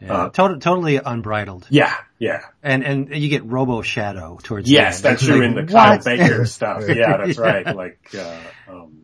[0.00, 0.12] Yeah.
[0.12, 1.66] uh, Tot- totally unbridled.
[1.70, 2.40] Yeah, yeah.
[2.62, 5.16] And, and you get Robo Shadow towards Yes, the end.
[5.18, 5.98] that's true like, in the Kyle?
[6.02, 6.84] Baker stuff.
[6.88, 7.44] Yeah, that's Yeah.
[7.44, 7.76] right.
[7.76, 8.96] Like, uh, um,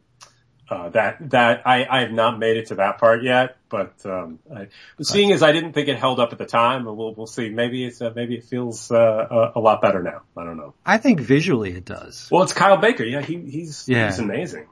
[0.69, 4.41] uh, that, that, I, I have not made it to that part yet, but, um,
[4.53, 7.27] I, but seeing as I didn't think it held up at the time, we'll, we'll
[7.29, 7.51] see.
[7.51, 8.97] Maybe it's, uh, maybe it feels, uh,
[9.55, 10.23] a, a lot better now.
[10.37, 10.75] I don't know.
[10.85, 12.29] I think visually it does.
[12.33, 13.05] Well, it's Kyle Baker.
[13.05, 14.07] Yeah, he, he's, Yeah.
[14.07, 14.67] he's amazing.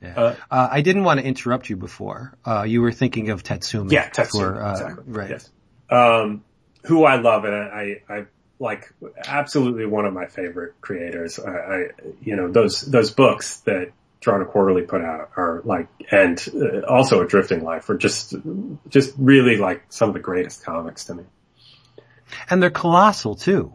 [0.00, 0.14] Yeah.
[0.16, 2.36] Uh, Uh, I didn't want to interrupt you before.
[2.46, 3.92] Uh, you were thinking of Tatsumi.
[3.92, 5.04] Yeah, Tetsuya, for, uh, exactly.
[5.06, 5.30] Right.
[5.30, 5.50] Yes.
[5.90, 6.44] Um,
[6.84, 8.26] who I love and I, I, I
[8.60, 8.92] like
[9.26, 11.38] absolutely one of my favorite creators.
[11.38, 11.86] I, I,
[12.22, 16.80] you know, those, those books that Drawn & Quarterly put out are like, and uh,
[16.86, 18.34] also a Drifting Life are just,
[18.88, 21.24] just really like some of the greatest comics to me.
[22.50, 23.72] And they're colossal too.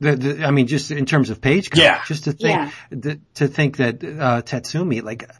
[0.00, 2.02] The, the, I mean, just in terms of page count, Yeah.
[2.06, 2.98] just to think, Yeah.
[3.00, 5.30] th- to think that, uh, Tatsumi, like,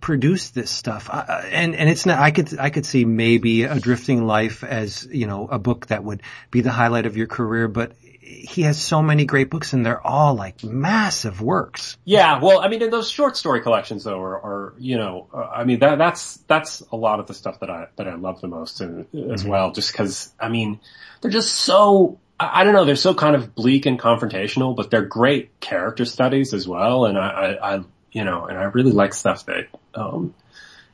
[0.00, 1.08] produced this stuff.
[1.12, 5.06] Uh, and, and it's not, I could, I could see maybe a drifting life as,
[5.10, 8.80] you know, a book that would be the highlight of your career, but he has
[8.80, 11.96] so many great books and they're all like massive works.
[12.04, 15.38] Yeah, well, I mean, in those short story collections, though, are, are you know, uh,
[15.38, 18.40] I mean, that that's that's a lot of the stuff that I that I love
[18.40, 19.72] the most, and, as well.
[19.72, 20.80] Just because, I mean,
[21.20, 24.90] they're just so I, I don't know, they're so kind of bleak and confrontational, but
[24.90, 27.04] they're great character studies as well.
[27.04, 30.34] And I I, I you know, and I really like stuff that, um,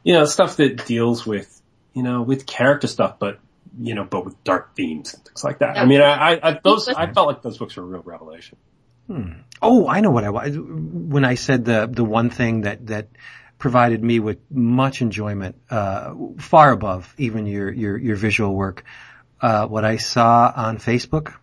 [0.03, 1.63] you know, stuff that deals with,
[1.95, 3.39] you know, with character stuff, but,
[3.79, 5.79] you know, but with dark themes and things like that.
[5.79, 8.59] I mean, I, I, I those, I felt like those books were a real revelation.
[9.63, 10.55] Oh, I know what I want.
[11.13, 13.09] When I said the the one thing that that
[13.57, 18.85] provided me with much enjoyment, uh, far above even your your your visual work,
[19.47, 21.35] uh, what I saw on Facebook.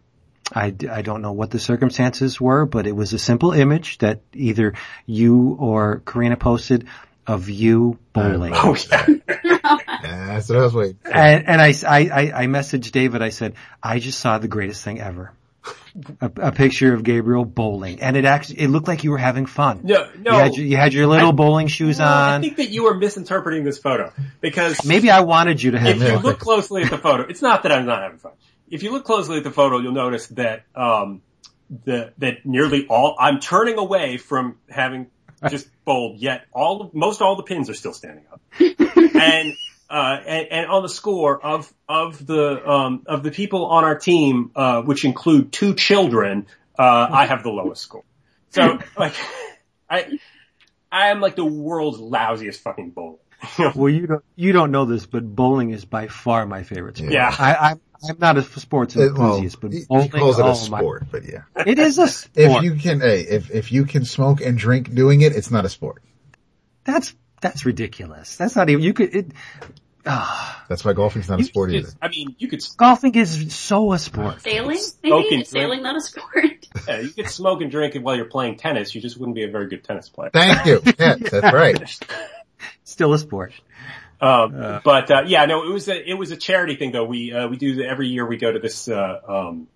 [0.55, 4.73] I don't know what the circumstances were, but it was a simple image that either
[5.05, 6.85] you or Corinna posted
[7.25, 8.53] of you bowling.
[8.55, 9.05] Oh yeah.
[9.43, 9.57] Yeah,
[10.27, 10.99] that's what I was waiting.
[11.01, 11.11] for.
[11.11, 14.99] And, and I, I, I messaged David, I said, I just saw the greatest thing
[14.99, 15.31] ever.
[16.21, 18.01] A, a picture of Gabriel bowling.
[18.01, 19.81] And it actually, it looked like you were having fun.
[19.83, 20.31] No, no.
[20.31, 22.85] You had your, you had your little I- bowling shoes No, I think that you
[22.85, 26.81] were misinterpreting this photo because Maybe I wanted you to have if you look closely
[26.81, 28.31] at the photo, it's not that I'm not having fun.
[28.71, 31.21] If you look closely at the photo, you'll notice that um,
[31.85, 35.11] the that nearly all I'm turning away from having
[35.47, 36.17] just bowled.
[36.17, 38.41] Yet all most all the pins are still standing up,
[39.15, 39.53] and.
[39.93, 43.95] Uh, and, and on the score of of the um, of the people on our
[43.95, 46.47] team, uh, which include two children,
[46.79, 48.03] uh, I have the lowest score.
[48.49, 49.13] So like,
[49.87, 50.17] I
[50.91, 53.17] I am like the world's lousiest fucking bowler.
[53.75, 57.11] Well, you don't, you don't know this, but bowling is by far my favorite sport.
[57.11, 57.35] Yeah.
[57.37, 60.45] I, I'm, I'm not a sports It- well, enthusiast, but he, bowling, he calls it
[60.45, 61.43] a oh my- sport, but yeah.
[61.67, 62.33] it is a sport.
[62.35, 65.65] If you can, hey, if, if you can smoke and drink doing it, it's not
[65.65, 66.01] a sport.
[66.83, 68.37] that's, that's ridiculous.
[68.37, 69.31] That's not even, you could, it,
[70.03, 71.89] That's why golfing's not a sport could- either.
[72.01, 74.41] I mean, you could golfing is so a sport.
[74.41, 74.79] Sailing?
[75.03, 75.41] Maybe?
[75.41, 76.67] Is sailing not a sport?
[76.87, 78.95] Yeah, you could smoke and drink while you're playing tennis.
[78.95, 80.31] You just wouldn't be a very good tennis player.
[80.33, 80.81] Thank you.
[80.97, 81.99] Yes, that's right.
[82.83, 83.53] Still a sport.
[84.19, 87.05] Um, but uh, yeah, no, it was a it was a charity thing though.
[87.05, 89.67] We uh, we do the, every year we go to this uh, um,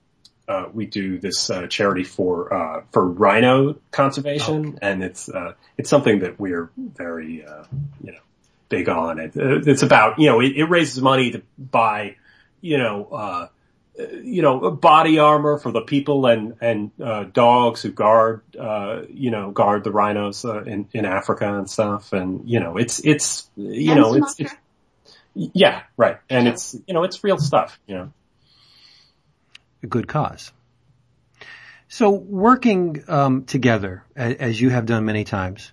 [0.48, 5.90] uh, we do this uh, charity for uh, for rhino conservation, and it's uh, it's
[5.90, 7.64] something that we're very uh,
[8.02, 8.20] you know
[8.70, 9.20] big on.
[9.20, 12.16] It, uh, it's about you know it, it raises money to buy
[12.62, 13.06] you know.
[13.06, 13.48] Uh,
[14.22, 19.32] you know, body armor for the people and and uh, dogs who guard, uh, you
[19.32, 22.14] know, guard the rhinos uh, in in Africa and stuff.
[22.14, 24.54] And you know, it's it's you And know, it's, it's
[25.34, 26.18] yeah, right.
[26.30, 27.80] And it's you know, it's real stuff.
[27.88, 28.14] You know,
[29.82, 30.52] a good cause.
[31.88, 35.72] So working um, together, a- as you have done many times,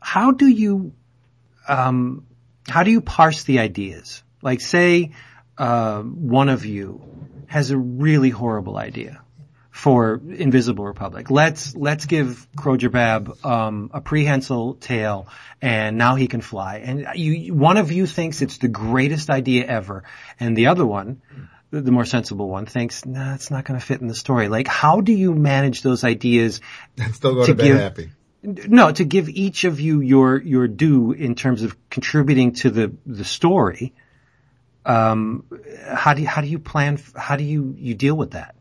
[0.00, 0.92] how do you
[1.68, 2.26] um,
[2.68, 4.22] how do you parse the ideas?
[4.42, 5.12] Like, say
[5.58, 7.02] uh, one of you
[7.46, 9.20] has a really horrible idea
[9.70, 11.30] for Invisible Republic.
[11.30, 15.28] Let's let's give Croger Babb um, a prehensile tail,
[15.62, 16.78] and now he can fly.
[16.78, 20.04] And you, one of you thinks it's the greatest idea ever,
[20.38, 21.22] and the other one,
[21.70, 24.48] the, the more sensible one, thinks, nah, it's not going to fit in the story.
[24.48, 26.60] Like, how do you manage those ideas?
[26.98, 28.10] And still go To to, bed give- happy.
[28.42, 32.92] No, to give each of you your your due in terms of contributing to the
[33.04, 33.92] the story.
[34.86, 35.44] Um,
[35.92, 36.98] how do you, how do you plan?
[37.14, 38.54] How do you you deal with that?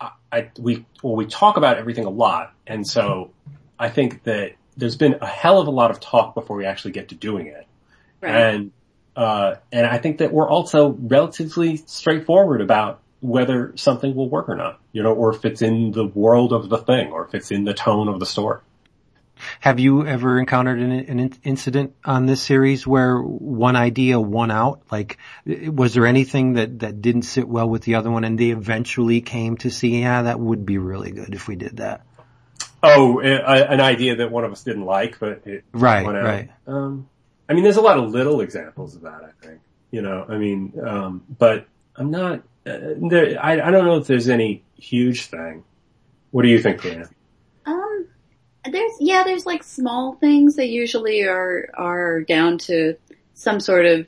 [0.00, 3.32] I we well we talk about everything a lot, and so
[3.78, 6.92] I think that there's been a hell of a lot of talk before we actually
[6.92, 7.66] get to doing it.
[8.20, 8.34] Right.
[8.34, 8.72] And
[9.14, 14.56] uh, and I think that we're also relatively straightforward about whether something will work or
[14.56, 17.50] not, you know, or if it's in the world of the thing, or if it's
[17.50, 18.60] in the tone of the story.
[19.60, 24.82] Have you ever encountered an, an incident on this series where one idea won out?
[24.90, 28.50] Like, was there anything that, that didn't sit well with the other one and they
[28.50, 32.02] eventually came to see, yeah, that would be really good if we did that?
[32.82, 36.50] Oh, a, an idea that one of us didn't like, but it Right, right.
[36.66, 37.08] Um,
[37.48, 39.22] I mean, there's a lot of little examples of that.
[39.24, 41.66] I think, you know, I mean, um, but
[41.96, 42.42] I'm not.
[42.68, 45.64] Uh, there, I, I don't know if there's any huge thing.
[46.30, 47.08] What do you think, Dan?
[47.64, 48.06] Um,
[48.70, 52.96] there's yeah, there's like small things that usually are are down to
[53.34, 54.06] some sort of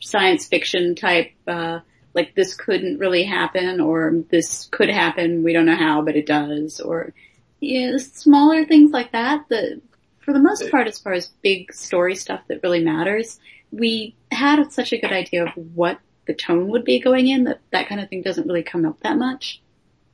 [0.00, 1.32] science fiction type.
[1.46, 1.80] Uh,
[2.14, 5.42] like this couldn't really happen, or this could happen.
[5.42, 6.80] We don't know how, but it does.
[6.80, 7.12] Or
[7.60, 9.48] yeah, smaller things like that.
[9.48, 9.80] That
[10.20, 13.38] for the most part, as far as big story stuff that really matters,
[13.72, 17.60] we had such a good idea of what the tone would be going in that
[17.70, 19.60] that kind of thing doesn't really come up that much.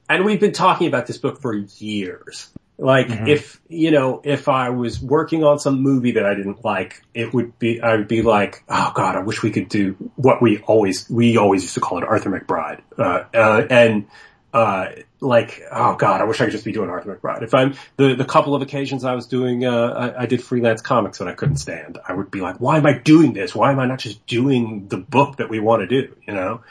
[0.09, 2.51] And we've been talking about this book for years.
[2.79, 7.03] Like, if, you know, if I was working on some movie that I didn't like,
[7.13, 10.41] it would be, I would be like, oh god, I wish we could do what
[10.41, 12.81] we always, we always used to call it Arthur McBride.
[12.99, 14.07] Uh, uh, and,
[14.53, 14.87] uh,
[15.21, 17.43] like, oh god, I wish I could just be doing Arthur McBride.
[17.43, 20.83] If I'm, the, the couple of occasions I was doing, uh, I, I did freelance
[20.83, 23.55] comics that I couldn't stand, I would be like, why am I doing this?
[23.55, 26.63] Why am I not just doing the book that we want to do, you know?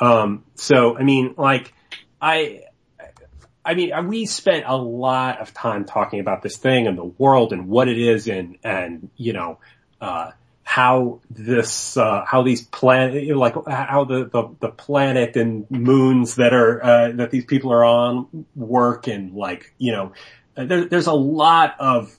[0.00, 1.72] Um, so, I mean, like,
[2.20, 2.62] I,
[3.64, 7.52] I mean, we spent a lot of time talking about this thing and the world
[7.52, 9.58] and what it is and, and, you know,
[10.00, 10.32] uh,
[10.70, 16.54] how this, uh, how these planet, like how the, the, the, planet and moons that
[16.54, 20.12] are, uh, that these people are on work and like, you know,
[20.54, 22.16] there, there's a lot of,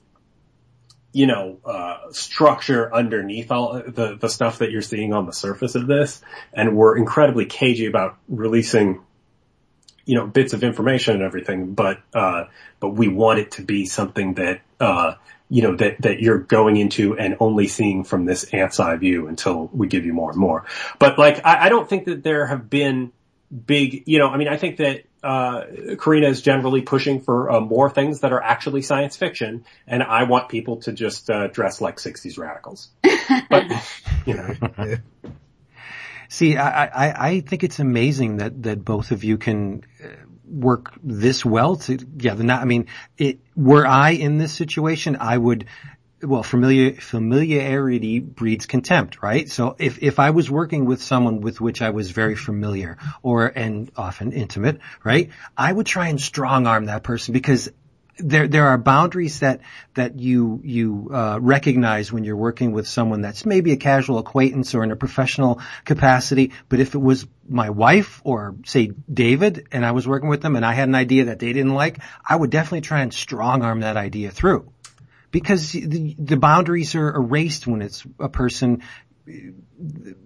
[1.13, 5.75] you know, uh, structure underneath all the, the stuff that you're seeing on the surface
[5.75, 6.21] of this.
[6.51, 9.01] And we're incredibly cagey about releasing
[10.11, 12.43] you know, bits of information and everything, but, uh,
[12.81, 15.13] but we want it to be something that, uh,
[15.47, 19.27] you know, that, that you're going into and only seeing from this ant's eye view
[19.27, 20.65] until we give you more and more.
[20.99, 23.13] But like, I, I don't think that there have been
[23.65, 25.63] big, you know, I mean, I think that, uh,
[25.97, 30.23] Corinna is generally pushing for uh, more things that are actually science fiction, and I
[30.23, 32.89] want people to just uh, dress like '60s radicals.
[33.47, 33.65] But
[34.25, 34.97] you know,
[36.31, 40.07] See, I, I, I think it's amazing that, that both of you can uh,
[40.45, 42.41] work this well together.
[42.41, 42.87] Not, I mean,
[43.17, 45.65] it, were I in this situation, I would,
[46.23, 49.49] well, familiar, familiarity breeds contempt, right?
[49.49, 53.47] So if, if I was working with someone with which I was very familiar or,
[53.47, 55.31] and often intimate, right?
[55.57, 57.69] I would try and strong arm that person because
[58.23, 59.61] there there are boundaries that
[59.95, 64.73] that you you uh, recognize when you're working with someone that's maybe a casual acquaintance
[64.75, 66.51] or in a professional capacity.
[66.69, 70.55] But if it was my wife or say David and I was working with them
[70.55, 73.63] and I had an idea that they didn't like, I would definitely try and strong
[73.63, 74.71] arm that idea through
[75.31, 78.81] because the, the boundaries are erased when it's a person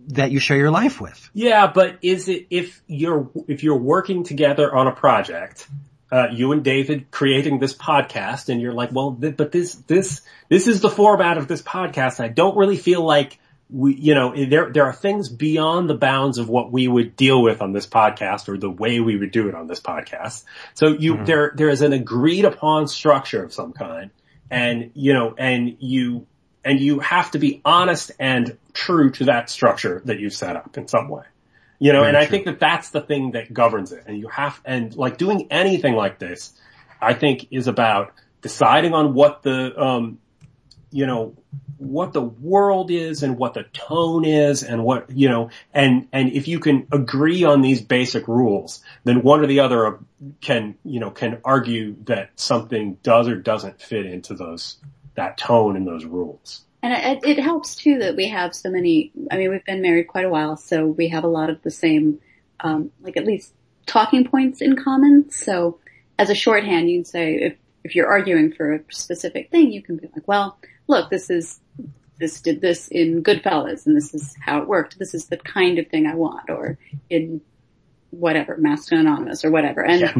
[0.07, 1.29] that you share your life with.
[1.33, 5.67] Yeah, but is it if you're if you're working together on a project
[6.11, 10.21] uh, you and David creating this podcast and you're like, well, th- but this, this,
[10.49, 12.19] this is the format of this podcast.
[12.19, 16.37] I don't really feel like we, you know, there, there are things beyond the bounds
[16.37, 19.49] of what we would deal with on this podcast or the way we would do
[19.49, 20.43] it on this podcast.
[20.75, 21.25] So you, mm-hmm.
[21.25, 24.11] there, there is an agreed upon structure of some kind
[24.51, 26.27] and, you know, and you,
[26.63, 30.77] and you have to be honest and true to that structure that you've set up
[30.77, 31.23] in some way.
[31.79, 34.03] You know, Very and I think that that's the thing that governs it.
[34.07, 36.53] And you have, and like doing anything like this,
[37.01, 40.19] I think is about deciding on what the, um,
[40.91, 41.35] you know,
[41.77, 46.31] what the world is and what the tone is and what, you know, and, and
[46.31, 49.99] if you can agree on these basic rules, then one or the other
[50.39, 54.77] can, you know, can argue that something does or doesn't fit into those,
[55.15, 56.64] that tone and those rules.
[56.85, 60.07] And it, it, helps too that we have so many, I mean, we've been married
[60.07, 62.19] quite a while, so we have a lot of the same,
[62.59, 63.55] um, like at least
[63.87, 65.31] talking points in common.
[65.31, 65.79] So
[66.19, 69.81] as a shorthand, you can say if, if you're arguing for a specific thing, you
[69.81, 71.59] can be like, well, look, this is,
[72.19, 74.99] this did this in Goodfellas and this is how it worked.
[74.99, 76.51] This is the kind of thing I want.
[76.51, 76.77] Or
[77.09, 77.41] in
[78.19, 79.83] whatever, Masked and Anonymous or whatever.
[79.83, 80.13] And yeah,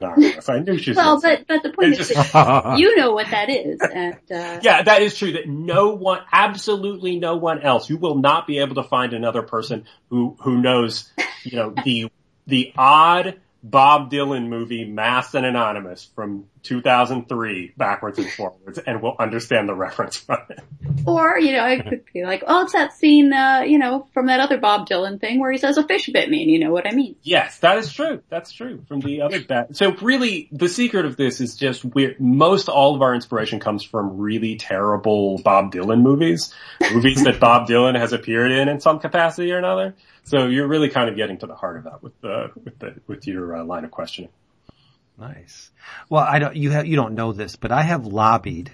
[0.00, 0.48] Anonymous.
[0.48, 3.50] I knew she was Well, but, but the point is that you know what that
[3.50, 3.80] is.
[3.80, 8.16] And, uh, yeah, that is true that no one, absolutely no one else, you will
[8.16, 12.10] not be able to find another person who, who knows, you know, the,
[12.46, 19.16] the odd Bob Dylan movie Masked and Anonymous from 2003 backwards and forwards and we'll
[19.18, 20.60] understand the reference from it.
[21.06, 24.26] Or, you know, it could be like, oh, it's that scene, uh, you know, from
[24.26, 26.72] that other Bob Dylan thing where he says a fish bit me and you know
[26.72, 27.16] what I mean.
[27.22, 28.22] Yes, that is true.
[28.28, 29.74] That's true from the other bat.
[29.74, 33.82] So really the secret of this is just we're, most all of our inspiration comes
[33.82, 36.52] from really terrible Bob Dylan movies,
[36.92, 39.94] movies that Bob Dylan has appeared in in some capacity or another.
[40.24, 42.94] So you're really kind of getting to the heart of that with the with the
[43.06, 44.30] with your uh, line of questioning.
[45.18, 45.70] Nice.
[46.08, 48.72] Well, I don't you have you don't know this, but I have lobbied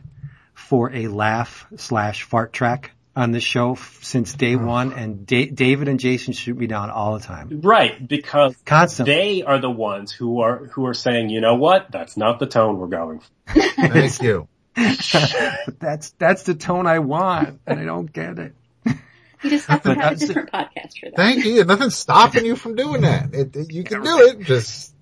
[0.55, 4.65] for a laugh slash fart track on the show since day oh.
[4.65, 7.61] one, and da- David and Jason shoot me down all the time.
[7.63, 9.15] Right, because Constantly.
[9.15, 12.47] they are the ones who are who are saying, you know what, that's not the
[12.47, 13.21] tone we're going.
[13.21, 13.61] For.
[13.61, 14.49] Thank you.
[14.77, 18.55] that's that's the tone I want, and I don't get it.
[19.43, 21.17] You just have to have a different podcast for that.
[21.17, 21.65] Thank you.
[21.65, 23.35] Nothing's stopping you from doing that.
[23.35, 24.41] It, you can do it.
[24.41, 24.95] Just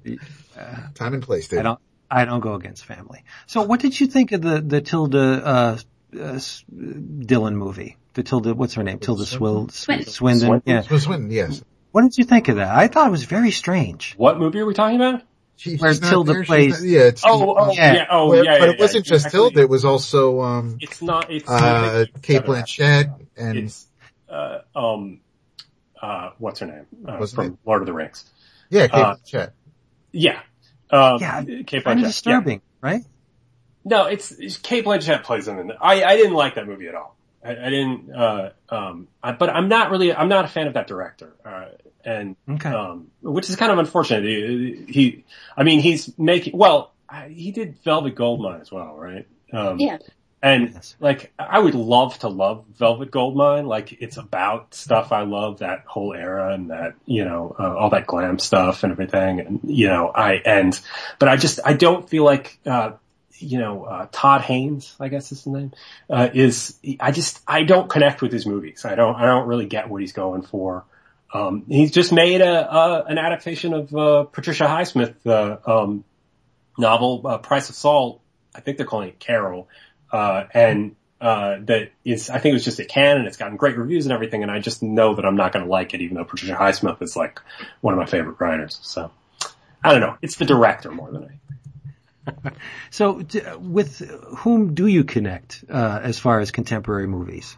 [0.94, 1.48] time and place.
[1.48, 1.60] Dude.
[1.60, 1.80] I don't.
[2.10, 3.22] I don't go against family.
[3.46, 5.78] So, what did you think of the the Tilda uh,
[6.14, 7.96] uh, Dylan movie?
[8.14, 8.98] The Tilda, what's her name?
[8.98, 10.10] Tilda Swil, Swinton.
[10.10, 10.62] Swinton.
[10.64, 10.80] Yeah.
[10.80, 11.30] Swinton.
[11.30, 11.62] Yes.
[11.92, 12.74] What did you think of that?
[12.74, 14.14] I thought it was very strange.
[14.16, 15.22] What movie are we talking about?
[15.56, 16.80] She, Where Tilda there, plays.
[16.80, 19.50] Not, yeah, it's, oh, oh, yeah, yeah oh, yeah, yeah, But it wasn't just actually,
[19.50, 23.86] Tilda, it was also, um, it's not, it's, uh, Cate Blanchett and, it's,
[24.30, 25.20] uh, um,
[26.00, 26.86] uh, what's her name?
[27.06, 27.52] Uh, from it?
[27.64, 28.24] Lord of the Rings.
[28.70, 29.50] Yeah, Cate uh, Blanchett.
[30.12, 30.40] Yeah.
[30.90, 32.02] Um, yeah, Cate Blanchett.
[32.02, 32.90] disturbing, yeah.
[32.90, 33.04] right?
[33.84, 35.76] No, it's, it's Cate Blanchett plays in it.
[35.80, 37.16] I, I didn't like that movie at all.
[37.44, 40.74] I, I didn't, uh, um, I, but I'm not really, I'm not a fan of
[40.74, 41.34] that director.
[41.44, 41.66] Uh,
[42.04, 42.70] and, Okay.
[42.70, 44.24] um, which is kind of unfortunate.
[44.24, 45.24] He, he
[45.56, 49.26] I mean, he's making, well, I, he did Velvet Goldmine as well, right?
[49.52, 49.98] Um, Yeah.
[50.42, 50.94] And Yes.
[51.00, 53.66] like, I would love to love Velvet Goldmine.
[53.66, 57.90] Like, it's about stuff I love, that whole era and that, you know, uh, all
[57.90, 59.40] that glam stuff and everything.
[59.40, 60.78] And, you know, I, and,
[61.18, 62.92] but I just, I don't feel like, uh,
[63.40, 65.72] you know, uh, Todd Haynes, I guess is the name,
[66.10, 68.84] uh, is, I just, I don't connect with his movies.
[68.84, 70.84] I don't, I don't really get what he's going for.
[71.32, 76.04] Um, he's just made a, uh, an adaptation of, uh, Patricia Highsmith, uh, um,
[76.78, 78.20] novel, uh, Price of Salt.
[78.54, 79.68] I think they're calling it Carol.
[80.10, 83.56] Uh, and, uh, that is, I think it was just a can, and It's gotten
[83.56, 84.42] great reviews and everything.
[84.42, 87.02] And I just know that I'm not going to like it, even though Patricia Highsmith
[87.02, 87.40] is like
[87.80, 88.78] one of my favorite writers.
[88.82, 89.10] So
[89.82, 90.16] I don't know.
[90.22, 91.30] It's the director more than I.
[92.90, 94.00] So, d- with
[94.38, 97.56] whom do you connect uh, as far as contemporary movies?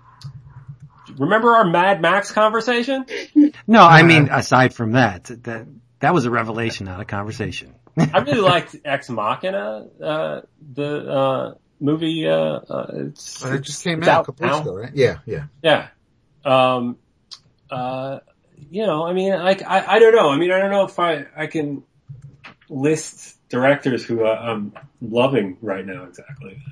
[1.18, 3.05] Remember our Mad Max conversation?
[3.66, 5.66] No, I mean aside from that, that
[6.01, 7.74] that was a revelation, not a conversation.
[7.97, 10.40] I really liked Ex Machina, uh,
[10.74, 14.74] the, uh, movie, uh, uh it's, that just came it's out a couple weeks ago,
[14.77, 14.94] right?
[14.94, 15.44] Yeah, yeah.
[15.62, 15.89] Yeah.
[16.44, 16.98] Um,
[17.70, 18.20] uh,
[18.70, 20.31] you know, I mean, like, I, I don't know.
[20.31, 21.82] I mean, I don't know if I, I can
[22.69, 26.62] list directors who uh, I'm loving right now exactly.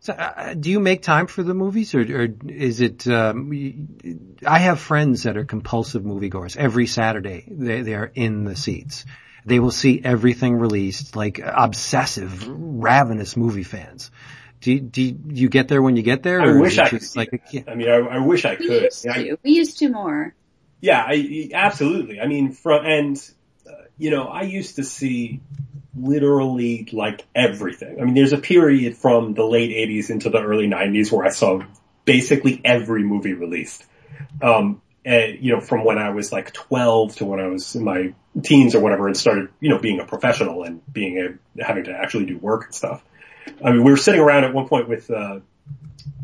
[0.00, 3.06] So, uh, do you make time for the movies, or, or is it?
[3.06, 4.16] Um, y-
[4.46, 6.58] I have friends that are compulsive moviegoers.
[6.58, 9.06] Every Saturday, they they are in the seats.
[9.46, 14.10] They will see everything released, like obsessive, ravenous movie fans.
[14.62, 16.40] Do you, do you, you get there when you get there?
[16.40, 17.68] I wish I could like a kid?
[17.68, 18.82] I mean, I, I wish I We could.
[18.84, 19.38] used I- to.
[19.42, 20.34] We used to more.
[20.80, 22.20] Yeah, I, absolutely.
[22.20, 23.30] I mean, from, and,
[23.68, 25.40] uh, you know, I used to see
[25.96, 28.00] literally like everything.
[28.00, 31.30] I mean, there's a period from the late 80s into the early 90s where I
[31.30, 31.62] saw
[32.04, 33.84] basically every movie released.
[34.40, 37.84] Um, and, you know, from when I was like 12 to when I was in
[37.84, 41.18] my teens or whatever and started, you know, being a professional and being
[41.58, 43.04] a, having to actually do work and stuff.
[43.64, 45.40] I mean, we were sitting around at one point with, uh,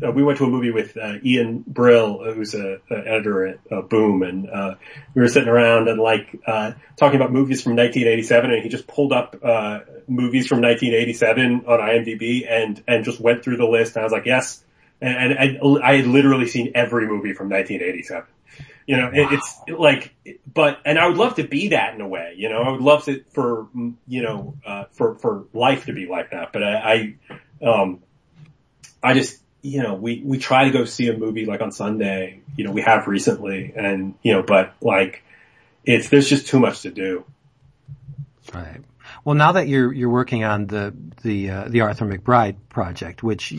[0.03, 3.59] uh, we went to a movie with uh, Ian Brill, who's a, a editor at
[3.71, 4.75] uh, Boom, and uh,
[5.13, 8.87] we were sitting around and like uh, talking about movies from 1987, and he just
[8.87, 13.95] pulled up uh, movies from 1987 on IMDb and and just went through the list,
[13.95, 14.63] and I was like, yes,
[15.01, 18.27] and, I, I had literally seen every movie from 1987.
[18.85, 20.15] You know, it, it's like,
[20.51, 22.81] but, and I would love to be that in a way, you know, I would
[22.81, 23.67] love to, for,
[24.07, 27.15] you know, uh, for, for life to be like that, but I,
[27.61, 28.01] I um,
[29.03, 32.41] I just, you know, we, we try to go see a movie like on Sunday,
[32.55, 35.23] you know, we have recently and, you know, but like,
[35.85, 37.25] it's, there's just too much to do.
[38.53, 38.81] Right.
[39.25, 43.51] Well, now that you're you're working on the the uh, the Arthur McBride project, which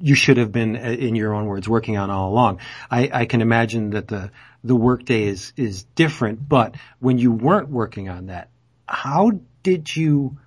[0.00, 2.60] you should have been, uh, in your own words, working on all along,
[2.90, 4.30] I, I can imagine that the
[4.64, 6.48] the workday is is different.
[6.48, 8.48] But when you weren't working on that,
[8.86, 9.32] how
[9.62, 10.38] did you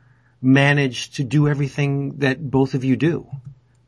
[0.42, 3.28] manage to do everything that both of you do?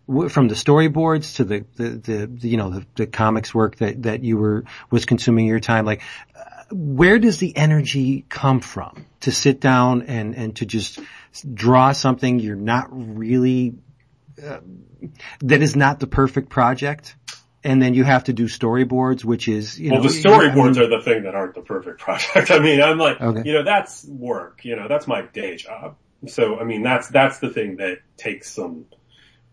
[0.05, 4.21] From the storyboards to the, the, the, you know, the, the comics work that, that
[4.21, 6.01] you were, was consuming your time, like,
[6.71, 10.99] where does the energy come from to sit down and, and to just
[11.53, 13.75] draw something you're not really,
[14.43, 14.59] uh,
[15.41, 17.15] that is not the perfect project?
[17.65, 20.09] And then you have to do storyboards, which is, you Well, know.
[20.09, 22.51] the storyboards are the thing that aren't the perfect project.
[22.51, 23.43] I mean, I'm like, Okay.
[23.45, 25.95] you know, that's work, you know, that's my day job.
[26.27, 28.85] So, I mean, that's, that's the thing that takes some,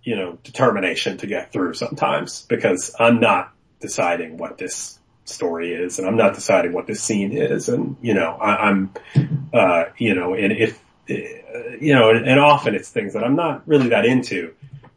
[0.03, 5.00] you know, determination to get through sometimes because I'm not deciding what this
[5.31, 7.69] story is and I'm not deciding what this scene is.
[7.69, 8.93] And, you know, I, I'm,
[9.53, 11.15] uh, you know, and if, uh,
[11.81, 14.55] you know, and, and often it's things that I'm not really that into.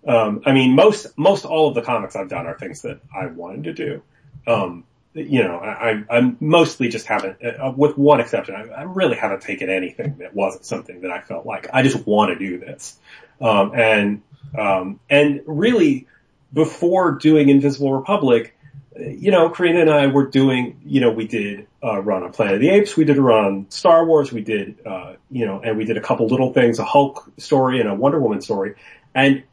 [0.07, 3.27] Um, I mean, most, most all of the comics I've done are things that I
[3.27, 4.03] wanted to do.
[4.45, 4.83] Um,
[5.13, 9.43] you know, I, I mostly just haven't, uh, with one exception, I, I really haven't
[9.43, 12.97] taken anything that wasn't something that I felt like I just want to do this.
[13.39, 14.21] Um, and,
[14.57, 16.07] um, and really
[16.51, 18.55] before doing Invisible Republic,
[18.95, 22.55] you know, Corinna and I were doing, you know, we did a run on Planet
[22.55, 25.61] of the Apes, we did a run on Star Wars, we did, uh, you know,
[25.63, 28.75] and we did a couple little things, a Hulk story and a Wonder Woman story.
[29.15, 29.43] And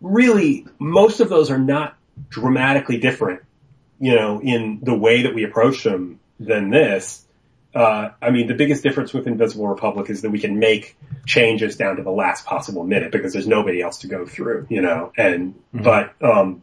[0.00, 1.96] really, most of those are not
[2.28, 3.42] dramatically different,
[3.98, 7.24] you know, in the way that we approach them than this.
[7.74, 11.76] Uh, I mean, the biggest difference with Invisible Republic is that we can make changes
[11.76, 15.12] down to the last possible minute because there's nobody else to go through, you know,
[15.16, 16.62] and, but, um,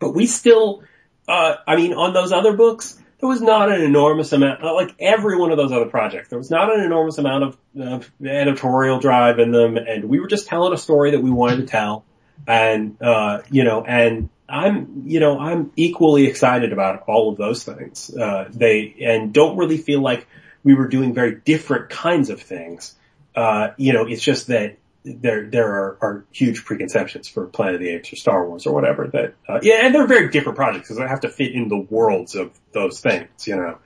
[0.00, 0.82] but we still,
[1.28, 5.36] uh, I mean, on those other books, there was not an enormous amount, like every
[5.38, 9.38] one of those other projects, there was not an enormous amount of, of editorial drive
[9.38, 12.04] in them, and we were just telling a story that we wanted to tell,
[12.46, 17.64] and, uh, you know, and I'm, you know, I'm equally excited about all of those
[17.64, 18.14] things.
[18.14, 20.26] Uh, they, and don't really feel like
[20.62, 22.94] we were doing very different kinds of things.
[23.34, 27.80] Uh, you know, it's just that there, there are, are huge preconceptions for Planet of
[27.80, 30.88] the Apes or Star Wars or whatever that, uh, yeah, and they're very different projects
[30.88, 33.78] because they have to fit in the worlds of those things, you know.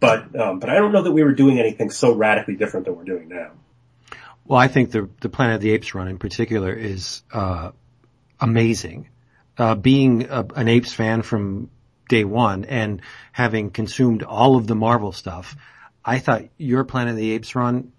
[0.00, 2.96] But, um, but I don't know that we were doing anything so radically different than
[2.96, 3.52] we're doing now.
[4.46, 7.70] Well, I think the the Planet of the Apes run in particular is uh,
[8.38, 9.08] amazing.
[9.56, 11.70] Uh, being a, an Apes fan from
[12.08, 13.00] day one and
[13.32, 15.56] having consumed all of the Marvel stuff,
[16.04, 17.92] I thought your Planet of the Apes run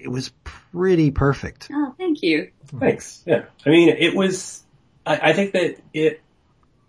[0.00, 1.68] it was pretty perfect.
[1.72, 2.50] Oh, thank you.
[2.78, 3.22] Thanks.
[3.26, 3.44] Yeah.
[3.66, 4.62] I mean, it was,
[5.04, 6.20] I, I think that it,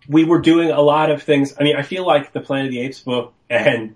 [0.08, 1.54] we were doing a lot of things.
[1.60, 3.96] I mean, I feel like the Planet of the Apes book and,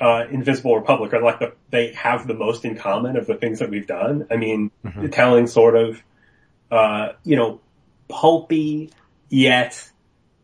[0.00, 3.58] uh, Invisible Republic are like the, they have the most in common of the things
[3.58, 4.26] that we've done.
[4.30, 5.12] I mean, Mhm.
[5.12, 6.02] telling sort of,
[6.70, 7.60] uh, you know,
[8.08, 8.90] pulpy,
[9.28, 9.90] yet,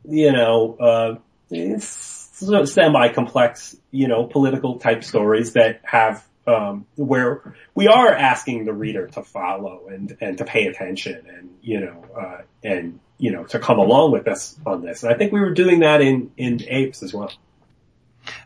[0.04, 1.14] you know, uh,
[1.50, 8.08] it's sort of semi-complex, you know, political type stories that have, um, where we are
[8.12, 12.98] asking the reader to follow and, and to pay attention and, you know, uh, and,
[13.18, 15.02] you know, to come along with us on this.
[15.02, 17.30] And I think we were doing that in, in Apes as well.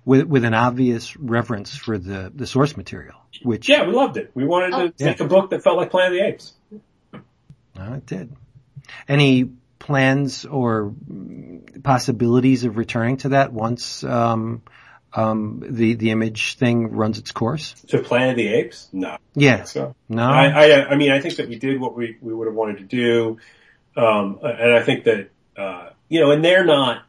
[0.05, 4.31] with with an obvious reverence for the the source material, which Yeah, we loved it.
[4.35, 4.89] We wanted Oh.
[4.89, 6.53] to make a book that felt like Planet of the Apes.
[7.79, 8.33] uh, it did.
[9.09, 10.95] Any plans or
[11.83, 14.63] possibilities of returning to that once um,
[15.15, 17.75] um, the the image thing runs its course?
[17.89, 18.89] To Planet of the Apes?
[18.93, 19.19] No.
[19.35, 22.35] Yeah, So no, I, I, I mean, I think that we did what we, we
[22.35, 23.39] would have wanted to do.
[23.97, 27.05] Um, and I think that, uh, you know, and they're not,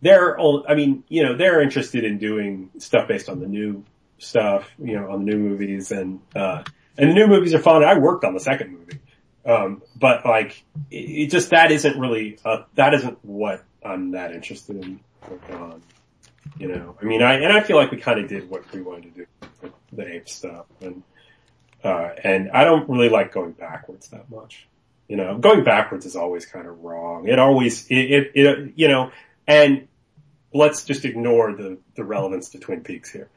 [0.00, 3.84] they're, all, I mean, you know, they're interested in doing stuff based on the new
[4.18, 6.62] stuff, you know, on the new movies and, uh,
[6.96, 7.82] and the new movies are fun.
[7.82, 9.00] I worked on the second movie.
[9.44, 14.32] Um, but like, it, it just, that isn't really, uh, that isn't what I'm that
[14.32, 15.82] interested in working on.
[16.58, 18.80] You know, I mean, I, and I feel like we kind of did what we
[18.82, 19.26] wanted to do
[19.62, 21.02] with the ape stuff and,
[21.82, 24.66] uh, and I don't really like going backwards that much.
[25.08, 27.28] You know, going backwards is always kind of wrong.
[27.28, 29.10] It always, it, it, it you know,
[29.46, 29.88] and
[30.52, 33.28] let's just ignore the, the relevance to Twin Peaks here.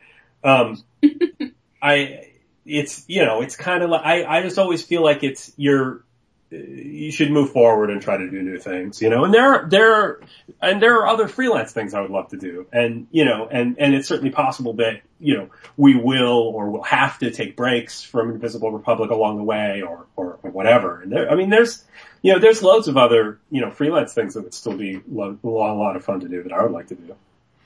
[0.44, 0.82] Um,
[1.82, 2.32] I,
[2.66, 6.04] it's, you know, it's kind of like, I, I just always feel like it's, you're,
[6.50, 9.70] you should move forward and try to do new things, you know, and there, are
[9.70, 10.22] there, are,
[10.62, 12.68] and there are other freelance things I would love to do.
[12.72, 16.84] And, you know, and, and it's certainly possible that, you know, we will or will
[16.84, 21.02] have to take breaks from Invisible Republic along the way or, or, or whatever.
[21.02, 21.84] And there, I mean, there's,
[22.22, 25.38] you know, there's loads of other, you know, freelance things that would still be lo-
[25.44, 27.16] a lot, a lot of fun to do that I would like to do.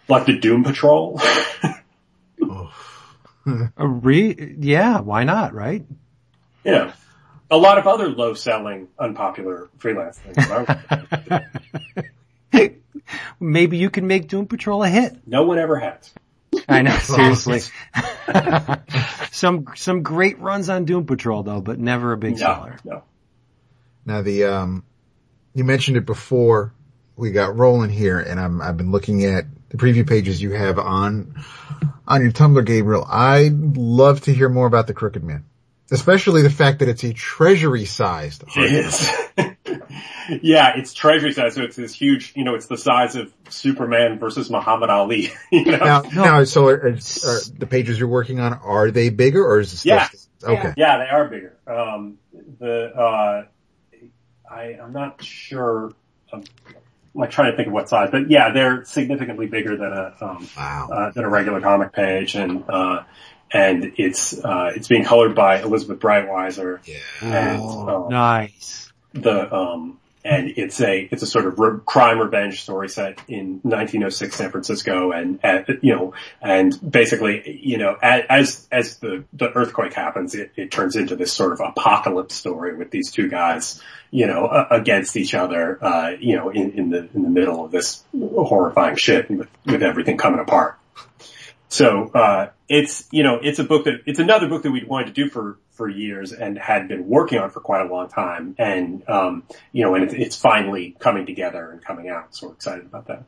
[0.08, 1.22] Like the Doom Patrol.
[3.78, 5.84] A re yeah, why not, right?
[6.72, 6.94] know,
[7.52, 10.36] a lot of other low selling, unpopular freelance things.
[10.48, 11.46] that
[13.40, 15.18] Maybe you can make Doom Patrol a hit.
[15.28, 16.14] no one ever has.
[16.68, 17.60] I know, seriously.
[19.32, 22.78] some some great runs on Doom Patrol though, but never a big No, seller.
[22.86, 23.04] no.
[24.06, 24.84] Now the um,
[25.54, 26.74] you mentioned it before
[27.16, 30.78] we got rolling here, and I'm I've been looking at the preview pages you have
[30.80, 31.36] on
[32.08, 33.06] on your Tumblr, Gabriel.
[33.10, 35.46] I'd love to hear more about the Crooked Man,
[35.92, 38.44] especially the fact that it's a treasury sized.
[38.56, 39.10] It is.
[40.42, 44.18] yeah, it's treasury size, so it's this huge, you know, it's the size of Superman
[44.18, 45.32] versus Muhammad Ali.
[45.52, 45.78] You know?
[45.78, 49.60] Now, now, so are, are, are the pages you're working on are they bigger or
[49.60, 49.96] is it still?
[49.96, 50.08] Yeah.
[50.44, 50.74] Okay.
[50.78, 51.58] Yeah, they are bigger.
[51.68, 52.18] Um,
[52.60, 53.46] the, uh,
[54.50, 55.92] I, I'm not sure,
[56.32, 56.44] I'm
[57.14, 60.48] like trying to think of what size, but yeah, they're significantly bigger than a, um,
[60.56, 60.90] Wow.
[60.92, 63.04] uh, than a regular comic page and, uh,
[63.54, 66.80] and it's, uh, it's being colored by Elizabeth Breitweiser.
[66.86, 66.96] Yeah.
[67.22, 68.92] And, Oh, um, nice.
[69.14, 73.60] the um and it's a it's a sort of re- crime revenge story set in
[73.64, 76.14] 1906 San Francisco and uh, you know
[76.44, 81.16] and basically you know a- as as the the earthquake happens it, it turns into
[81.16, 85.84] this sort of apocalypse story with these two guys you know uh, against each other
[85.84, 89.82] uh you know in in the in the middle of this horrifying shit with with
[89.82, 90.78] everything coming apart
[91.72, 95.08] so uh, it's you know it's a book that it's another book that we'd wanted
[95.08, 98.56] to do for for years and had been working on for quite a long time,
[98.60, 102.36] and um, you know, and it's, it's finally coming together and coming out.
[102.36, 103.24] So we're excited about that.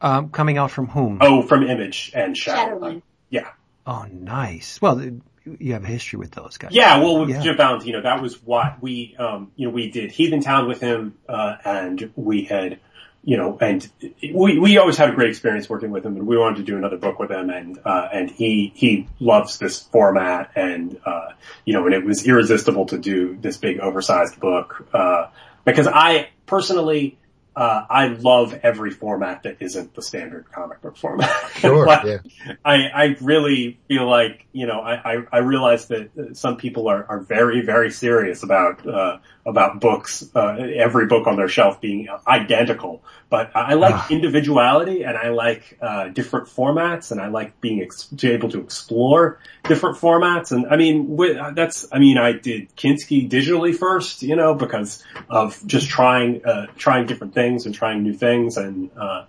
[0.00, 1.18] Um, coming out from whom?
[1.20, 2.80] Oh, from Image and Shadowline.
[2.80, 3.02] Shadowline.
[3.28, 3.48] Yeah,
[3.86, 4.80] Oh, nice.
[4.82, 5.00] Well,
[5.44, 6.72] you have a history with those guys.
[6.72, 6.98] yeah.
[6.98, 7.42] Well, with Yeah.
[7.42, 11.14] Jim Valentino, that was what we um, you know we did Heathen Town with him,
[11.28, 12.80] uh, and we had.
[13.22, 13.86] You know, and
[14.34, 16.78] we we always had a great experience working with him, and we wanted to do
[16.78, 21.32] another book with him, and uh, and he he loves this format, and uh,
[21.66, 25.26] you know, and it was irresistible to do this big oversized book uh,
[25.64, 27.18] because I personally,
[27.54, 31.30] uh, I love every format that isn't the standard comic book format.
[31.56, 32.18] Sure, yeah.
[32.64, 36.88] I, I really feel like, you know, I, I, I realize that uh, some people
[36.88, 41.80] are, are very, very serious about, uh, about books, uh, every book on their shelf
[41.80, 43.02] being identical.
[43.30, 44.06] But I like Ah.
[44.10, 48.60] individuality and I like, uh, different formats and I like being ex- to able to
[48.60, 50.52] explore different formats.
[50.52, 55.02] And I mean, with, that's, I mean, I did Kinski digitally first, you know, because
[55.28, 59.24] of just trying, uh, trying different things and trying new things and, uh,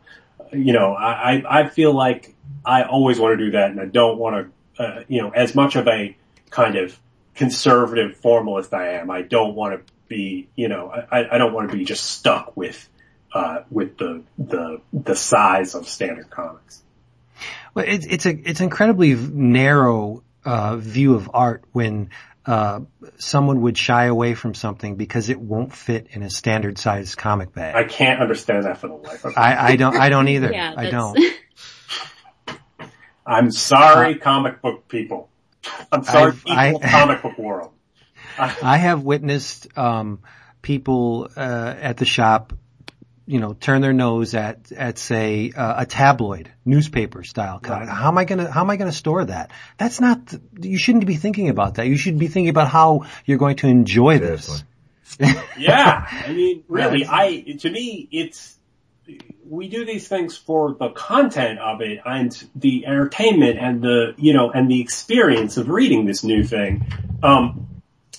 [0.52, 1.12] you know, I,
[1.46, 2.36] I I feel like
[2.66, 5.56] I always want to do that and I don't want to, uh, you know, as
[5.56, 6.18] much of a
[6.50, 7.00] kind of
[7.36, 11.72] conservative formalist I am, I don't want to be, you know, I, I don't want
[11.72, 12.88] to be just stuck with,
[13.34, 16.84] uh, with the, the, the size of standard comics.
[17.74, 22.10] Well, it's it's a it's incredibly narrow uh, view of art when
[22.46, 22.82] uh,
[23.18, 27.54] someone would shy away from something because it won't fit in a standard sized comic
[27.54, 27.76] bag.
[27.76, 29.38] I can't understand that for the life of me.
[29.38, 30.52] I, I don't I don't either.
[30.54, 31.18] Yeah, I don't.
[33.26, 35.30] I'm sorry, comic book people.
[35.92, 36.42] I'm sorry, I've-
[36.74, 37.72] people I- comic book world.
[38.64, 40.20] I have witnessed um,
[40.62, 42.54] people uh, at the shop,
[43.26, 47.90] you know, turn their nose at at say uh, a tabloid newspaper style comic.
[47.90, 49.52] How am I gonna How am I gonna store that?
[49.78, 50.26] That's not.
[50.28, 51.88] The, you shouldn't be thinking about that.
[51.88, 54.64] You should be thinking about how you're going to enjoy this.
[55.58, 58.58] Yeah, I mean, really, I to me, it's
[59.48, 64.34] we do these things for the content of it and the entertainment and the you
[64.34, 66.86] know and the experience of reading this new thing.
[67.22, 67.68] Um,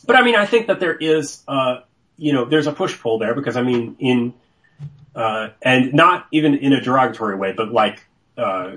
[0.03, 1.81] but I mean, I think that there is, uh,
[2.17, 4.35] you know, there's a push pull there because I mean, in
[5.15, 8.05] uh, and not even in a derogatory way, but like
[8.39, 8.77] uh,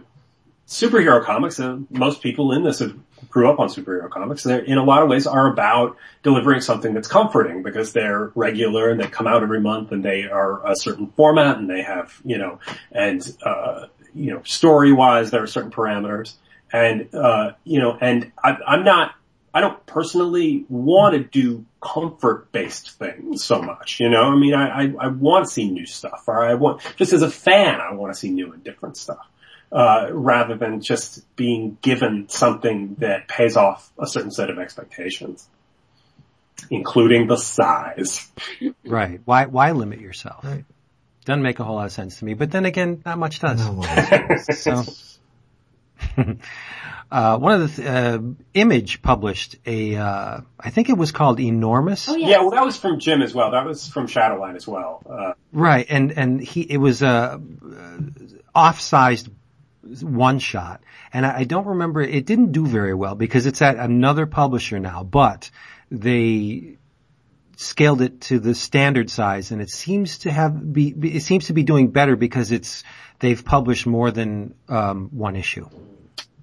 [0.68, 1.60] superhero comics.
[1.60, 2.98] Uh, most people in this have
[3.30, 4.44] grew up on superhero comics.
[4.44, 8.90] They, in a lot of ways, are about delivering something that's comforting because they're regular
[8.90, 12.20] and they come out every month and they are a certain format and they have,
[12.24, 12.60] you know,
[12.92, 16.34] and uh, you know, story wise, there are certain parameters.
[16.72, 19.16] And uh, you know, and I, I'm not.
[19.56, 24.54] I don't personally want to do comfort based things so much, you know, I mean,
[24.54, 27.80] I, I, I want to see new stuff or I want, just as a fan,
[27.80, 29.26] I want to see new and different stuff,
[29.72, 35.48] uh, rather than just being given something that pays off a certain set of expectations,
[36.70, 38.30] including the size.
[38.84, 39.22] Right.
[39.24, 40.44] Why Why limit yourself?
[40.44, 40.66] Right.
[41.24, 42.34] Doesn't make a whole lot of sense to me.
[42.34, 43.66] But then again, not much does.
[43.66, 44.84] No, well, So,
[47.12, 48.20] uh, one of the th- uh,
[48.54, 52.10] Image published a, uh, I think it was called Enormous.
[52.10, 52.28] Oh yeah.
[52.30, 53.52] Yeah, well, that was from Jim as well.
[53.52, 55.02] That was from Shadowline as well.
[55.10, 57.40] Uh, Right, and and he it was a uh,
[58.54, 59.30] off-sized
[60.02, 60.82] one shot,
[61.14, 62.02] and I, I don't remember.
[62.02, 65.50] It didn't do very well because it's at another publisher now, but
[65.92, 66.78] they
[67.58, 71.48] scaled it to the standard size, and it seems to have be be- it seems
[71.48, 72.84] to be doing better because it's
[73.20, 75.70] they've published more than um, one issue.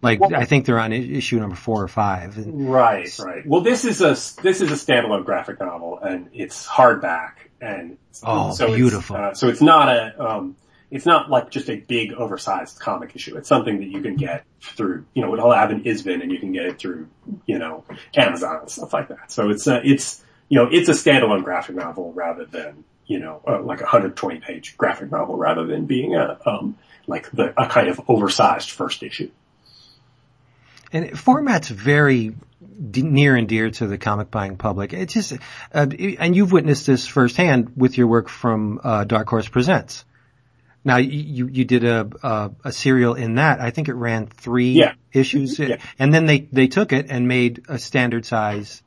[0.03, 2.37] Like Well- I think they're on issue number four or five.
[2.47, 3.47] Right, right.
[3.47, 4.11] Well, this is a
[4.43, 9.16] this is a standalone graphic novel, and it's hardback, and Oh, so beautiful.
[9.16, 10.57] It's, uh, so it's not a um,
[10.91, 13.37] it's not like just a big oversized comic issue.
[13.37, 16.39] It's something that you can get through, you know, it'll have an ISBN, and you
[16.39, 17.09] can get it through,
[17.47, 17.85] you know,
[18.15, 19.33] Amazon and stuff like that.
[19.33, 23.41] So it's a, it's you know, it's a standalone graphic novel rather than you know,
[23.47, 26.77] uh, like a 120 page graphic novel rather than being a um,
[27.07, 29.31] like the a kind of oversized first issue.
[30.93, 32.35] And format's very
[32.90, 34.93] d- near and dear to the comic buying public.
[34.93, 35.32] It's just,
[35.73, 35.86] uh,
[36.19, 40.05] and you've witnessed this firsthand with your work from uh, Dark Horse Presents.
[40.85, 43.60] Now you you did a, a a serial in that.
[43.60, 44.94] I think it ran three Yeah.
[45.12, 45.77] issues, Yeah.
[45.97, 48.82] and then they they took it and made a standard size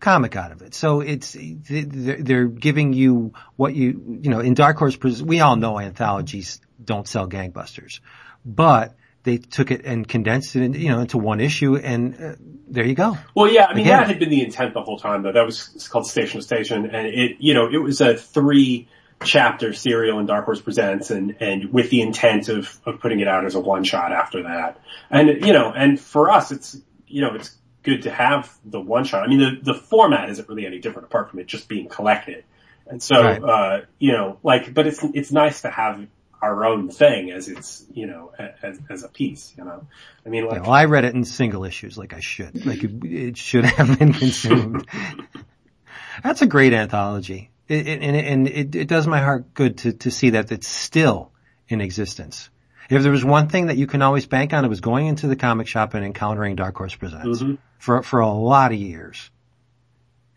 [0.00, 0.74] comic out of it.
[0.74, 4.98] So it's they're they're giving you what you you know in Dark Horse.
[5.22, 8.00] We all know anthologies don't sell gangbusters,
[8.44, 12.34] but they took it and condensed it, in, you know, into one issue, and uh,
[12.68, 13.16] there you go.
[13.34, 13.98] Well, yeah, I mean Again.
[13.98, 15.22] that had been the intent the whole time.
[15.22, 18.16] Though that was it's called Station to Station, and it you know it was a
[18.16, 18.88] three
[19.24, 23.28] chapter serial in Dark Horse Presents, and and with the intent of of putting it
[23.28, 24.80] out as a one shot after that.
[25.10, 29.04] And you know, and for us, it's you know it's good to have the one
[29.04, 29.24] shot.
[29.24, 32.44] I mean, the the format isn't really any different apart from it just being collected.
[32.86, 33.42] And so, Right.
[33.42, 36.06] uh, you know, like, but it's it's nice to have
[36.40, 38.32] our own thing as it's you know
[38.62, 39.54] as as a piece.
[39.56, 39.86] You know,
[40.24, 40.56] I mean, like.
[40.56, 43.64] Yeah, well, I read it in single issues, like I should, like it, it should
[43.64, 44.86] have been consumed.
[46.22, 49.78] That's a great anthology, it, it, and, it, and it, it does my heart good
[49.78, 51.30] to to see that it's still
[51.68, 52.50] in existence.
[52.90, 55.26] If there was one thing that you can always bank on, it was going into
[55.28, 57.58] the comic shop and encountering Dark Horse Presents Mhm.
[57.78, 59.30] for for a lot of years,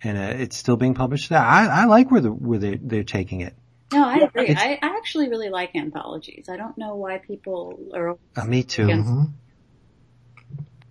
[0.03, 1.29] and uh, it's still being published.
[1.29, 3.55] There, I, I like where the where they they're taking it.
[3.93, 4.47] No, I Yeah, agree.
[4.47, 6.47] it's- I, I actually really like anthologies.
[6.49, 8.17] I don't know why people are.
[8.35, 8.83] Uh, me too.
[8.85, 9.31] Against- Mhm.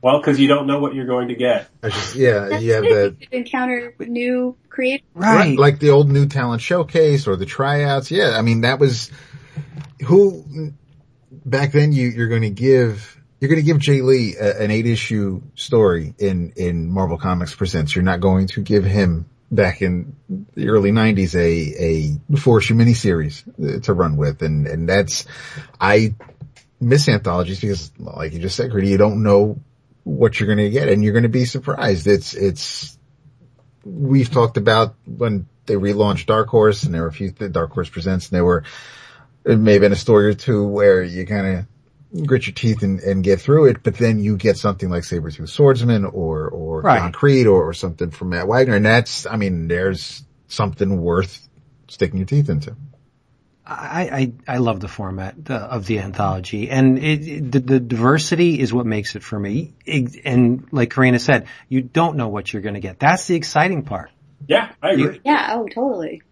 [0.03, 1.69] Well, because you don't know what you're going to get.
[1.83, 5.07] I just, yeah, That's you have the, You encounter new creators.
[5.15, 5.59] Right.
[5.59, 8.11] like the old new talent showcase or the tryouts.
[8.11, 9.11] Yeah, I mean that was
[10.07, 10.73] who
[11.45, 11.93] back then.
[11.93, 15.43] You you're going to give you're going to give Jae Lee a, an eight issue
[15.55, 17.95] story in in Marvel Comics Presents.
[17.95, 20.17] You're not going to give him back in
[20.55, 25.27] the early '90s a a four issue miniseries uh, to run with, and and that's
[25.81, 26.15] I
[26.81, 29.61] miss anthologies because, like you just said, Grady, you don't know
[30.05, 32.07] what you're going to get, and you're going to be surprised.
[32.07, 32.99] It's it's
[33.85, 37.89] we've talked about when they relaunched Dark Horse and there were a few Dark Horse
[37.89, 38.65] Presents and there were,
[39.45, 41.67] it may have been a story or two where you kind of
[42.27, 45.49] grit your teeth and, and get through it, but then you get something like Sabretooth
[45.49, 46.99] Swordsman or, or Right.
[46.99, 48.75] John Creed or, or something from Matt Wagner.
[48.75, 51.49] And that's, I mean, there's something worth
[51.89, 52.75] sticking your teeth into.
[53.65, 57.81] I, I, I love the format the, of the anthology and it, it- the, the
[57.81, 59.75] diversity is what makes it for me.
[59.87, 62.99] It- and like Corinna said, you don't know what you're going to get.
[62.99, 64.11] That's the exciting part.
[64.49, 65.21] Yeah, I agree.
[65.25, 65.53] Yeah.
[65.55, 66.23] Oh, totally.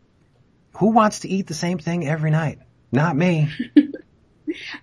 [0.78, 2.58] Who wants to eat the same thing every night?
[2.90, 3.50] Not me.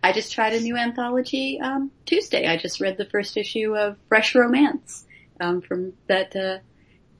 [0.03, 2.47] I just tried a new anthology um, Tuesday.
[2.47, 5.05] I just read the first issue of Fresh Romance
[5.39, 6.35] um, from that.
[6.35, 6.59] Uh,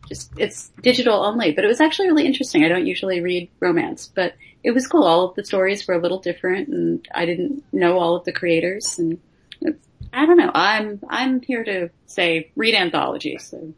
[0.07, 2.63] just it's digital only, but it was actually really interesting.
[2.63, 5.03] I don't usually read romance, but it was cool.
[5.03, 8.31] All of the stories were a little different, and I didn't know all of the
[8.31, 8.99] creators.
[8.99, 9.19] And
[9.61, 10.51] it's, I don't know.
[10.53, 13.73] I'm I'm here to say read anthologies, so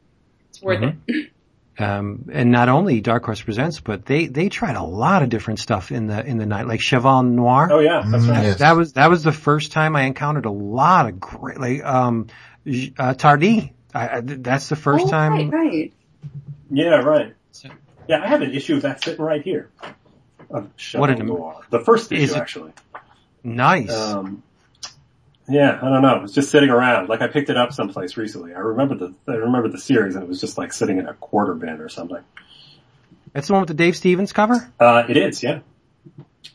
[0.49, 1.31] it's worth it.
[1.79, 5.59] Um, and not only Dark Horse Presents, but they, they tried a lot of different
[5.59, 7.69] stuff in the, in the night, like Cheval Noir.
[7.71, 8.43] Oh yeah, that's Mm, right.
[8.45, 8.59] yes.
[8.59, 12.27] That was that was the first time I encountered a lot of great like um
[12.97, 13.73] uh, Tardi.
[13.93, 15.33] I, I, that's the first oh, time.
[15.33, 15.93] right, right.
[16.71, 17.33] Yeah, right.
[18.07, 19.69] Yeah, I have an issue of that sitting right here.
[20.49, 21.61] Of What an- Noir.
[21.69, 22.73] The first Is issue, it- actually.
[23.43, 23.91] Nice.
[23.93, 24.43] Um,
[25.49, 26.15] yeah, I don't know.
[26.17, 27.09] It was just sitting around.
[27.09, 28.53] Like I picked it up someplace recently.
[28.53, 31.13] I remember the I remember the series, and it was just like sitting in a
[31.13, 32.23] quarter bin or something.
[33.33, 34.71] that's the one with the Dave Stevens cover.
[34.79, 35.59] Uh, it is, yeah.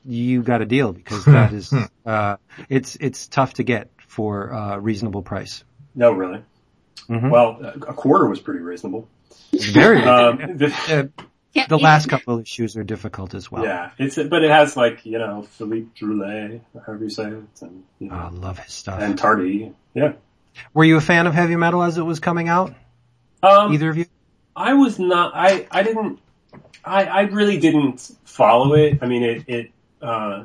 [0.04, 1.72] You got a deal because that is
[2.06, 2.36] uh
[2.68, 5.64] it's it's tough to get for a reasonable price.
[5.94, 6.42] No, really.
[7.08, 7.30] Mhm.
[7.30, 9.08] Well, a a quarter was pretty reasonable.
[9.52, 11.10] Very Um, the,
[11.54, 12.10] Can't the last it.
[12.10, 13.64] couple of issues are difficult as well.
[13.64, 17.84] yeah, it's but it has like you know Philippe Druillet, however you say it, and
[17.98, 19.00] you Oh, know, I love his stuff.
[19.00, 19.72] and Tardi.
[19.94, 20.14] Yeah.
[20.74, 22.74] Were you a fan of heavy metal as it was coming out?
[23.42, 24.06] Um, Either of you?
[24.56, 25.32] I was not.
[25.34, 26.18] I I didn't.
[26.84, 28.98] I I really didn't follow it.
[29.02, 29.70] I mean, it it.
[30.00, 30.44] Uh,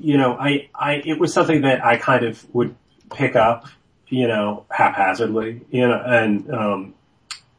[0.00, 2.74] you know, I I it was something that I kind of would
[3.14, 3.66] pick up,
[4.08, 6.94] you know, haphazardly, you know, and um,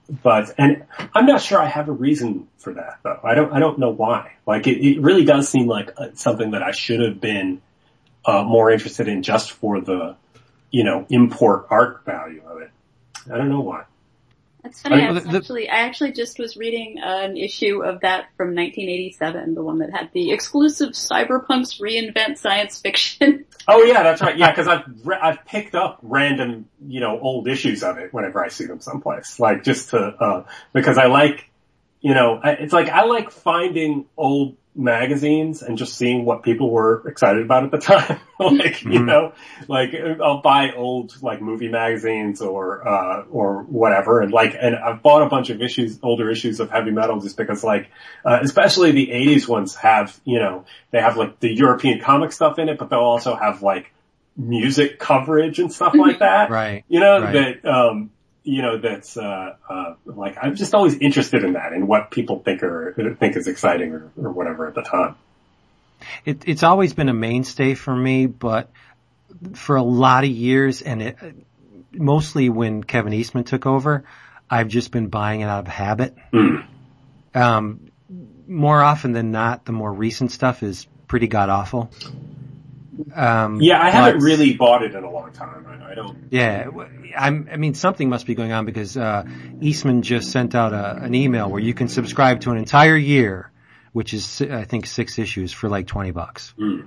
[0.09, 3.19] but and I'm not sure I have a reason for that though.
[3.23, 4.33] I don't I don't know why.
[4.45, 7.61] Like it, it really does seem like uh, something that I should have been
[8.25, 10.15] uh, more interested in just for the
[10.71, 12.71] you know import art value of it.
[13.31, 13.83] I don't know why.
[14.63, 14.95] That's funny.
[14.95, 18.01] I mean, I, was the- the- actually, I actually just was reading an issue of
[18.01, 23.45] that from 1987, the one that had the exclusive cyberpunks reinvent science fiction.
[23.69, 24.37] Oh yeah, that's right.
[24.37, 28.41] Yeah, because I've re- I've picked up random you know old issues of it whenever
[28.41, 31.49] I see them someplace, like just to uh because I like
[31.99, 36.69] you know I, it's like I like finding old magazines and just seeing what people
[36.69, 38.19] were excited about at the time.
[38.39, 39.05] like you Mhm.
[39.05, 39.33] know,
[39.67, 39.93] like
[40.23, 45.23] I'll buy old like movie magazines or uh or whatever, and like and I've bought
[45.23, 47.89] a bunch of issues, older issues of heavy metal just because like
[48.23, 52.59] uh, especially the 80s ones have, you know, they have like the European comic stuff
[52.59, 53.91] in it, but they'll also have like
[54.35, 56.49] music coverage and stuff like that.
[56.51, 56.83] Right.
[56.87, 57.61] You know, Right.
[57.63, 58.11] that, um,
[58.47, 62.39] you know, that's, uh, uh, like, I'm just always interested in that and what people
[62.39, 65.15] think are, think is exciting or, or whatever at the time.
[66.23, 68.71] It, it's always been a mainstay for me, but
[69.53, 71.17] for a lot of years, and it,
[71.91, 74.05] mostly when Kevin Eastman took over,
[74.49, 76.15] I've just been buying it out of habit.
[76.31, 76.65] Mm.
[77.35, 77.91] Um,
[78.47, 81.91] more often than not, the more recent stuff is pretty god awful.
[83.15, 85.65] Um, Yeah, I haven't really bought it in a long time.
[85.67, 86.17] I, I don't.
[86.31, 86.69] Yeah,
[87.17, 89.23] I'm, I mean, something must be going on because uh,
[89.61, 93.51] Eastman just sent out a, an email where you can subscribe to an entire year,
[93.93, 96.53] which is I think six issues for like twenty bucks.
[96.59, 96.85] Mm.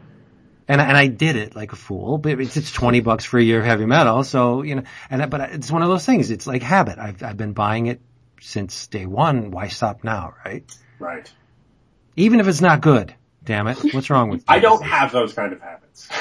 [0.69, 3.39] And I- and I did it like a fool, but it's, it's twenty bucks for
[3.39, 4.83] a year of heavy metal, so you know.
[5.11, 6.31] And but it's one of those things.
[6.31, 6.99] It's like habit.
[6.99, 8.01] I've I've been buying it
[8.41, 9.51] since day one.
[9.51, 10.65] Why stop now, right?
[11.01, 11.31] Right.
[12.17, 13.15] Even if it's not good.
[13.43, 13.79] Damn it!
[13.95, 14.45] What's wrong with?
[14.49, 15.90] I don't have those kind of habits.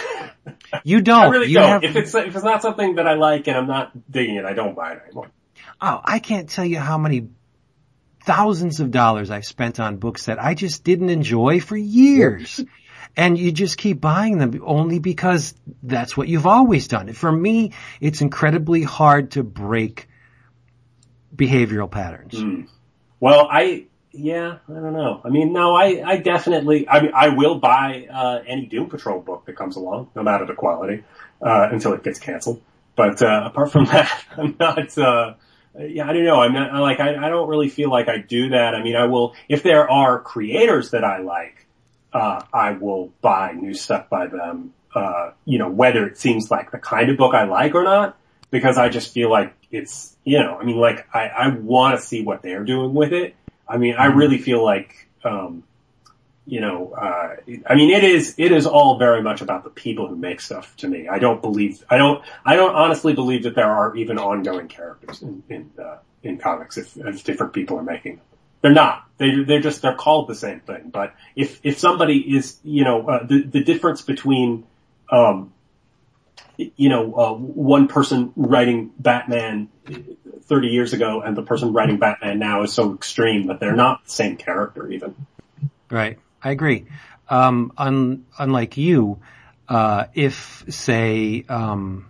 [0.83, 1.25] You don't.
[1.25, 1.69] I really you don't.
[1.69, 4.45] have- If it's if it's not something that I like and I'm not digging it,
[4.45, 5.29] I don't buy it anymore.
[5.81, 7.29] Oh, I can't tell you how many
[8.23, 12.63] thousands of dollars I've spent on books that I just didn't enjoy for years.
[13.17, 17.11] And you just keep buying them only because that's what you've always done.
[17.13, 20.07] For me, it's incredibly hard to break
[21.35, 22.35] behavioral patterns.
[22.35, 22.67] Mm.
[23.19, 25.21] Well, I, yeah, I don't know.
[25.23, 29.19] I mean, no, I, I definitely, I mean, I will buy, uh, any Doom Patrol
[29.19, 31.03] book that comes along, no matter the quality,
[31.41, 32.61] uh, until it gets canceled.
[32.95, 35.35] But, uh, apart from that, I'm not, uh,
[35.79, 36.41] yeah, I don't know.
[36.41, 38.73] I'm not, like, I, I don't really feel like I do that.
[38.73, 41.67] I mean, I will, if there are creators that I like,
[42.11, 46.71] uh, I will buy new stuff by them, uh, you know, whether it seems like
[46.71, 48.17] the kind of book I like or not,
[48.49, 52.01] because I just feel like it's, you know, I mean, like, I, I want to
[52.03, 53.35] see what they're doing with it.
[53.69, 55.63] I mean, I really feel like, um,
[56.47, 57.35] you know, uh,
[57.67, 60.75] I mean, it is, it is all very much about the people who make stuff
[60.77, 61.07] to me.
[61.07, 65.21] I don't believe, I don't, I don't honestly believe that there are even ongoing characters
[65.21, 68.25] in, in, uh, in comics if, if different people are making them.
[68.61, 69.07] They're not.
[69.19, 70.89] They, they're just, they're called the same thing.
[70.89, 74.65] But if, if somebody is, you know, uh, the, the difference between,
[75.11, 75.53] um,
[76.59, 79.69] you know, uh, one person writing Batman
[80.43, 84.03] 30 years ago and the person writing Batman now is so extreme that they're not
[84.05, 85.15] the same character even.
[85.89, 86.19] Right.
[86.43, 86.85] I agree.
[87.29, 89.19] Um, un, unlike you,
[89.69, 92.07] uh, if say, um,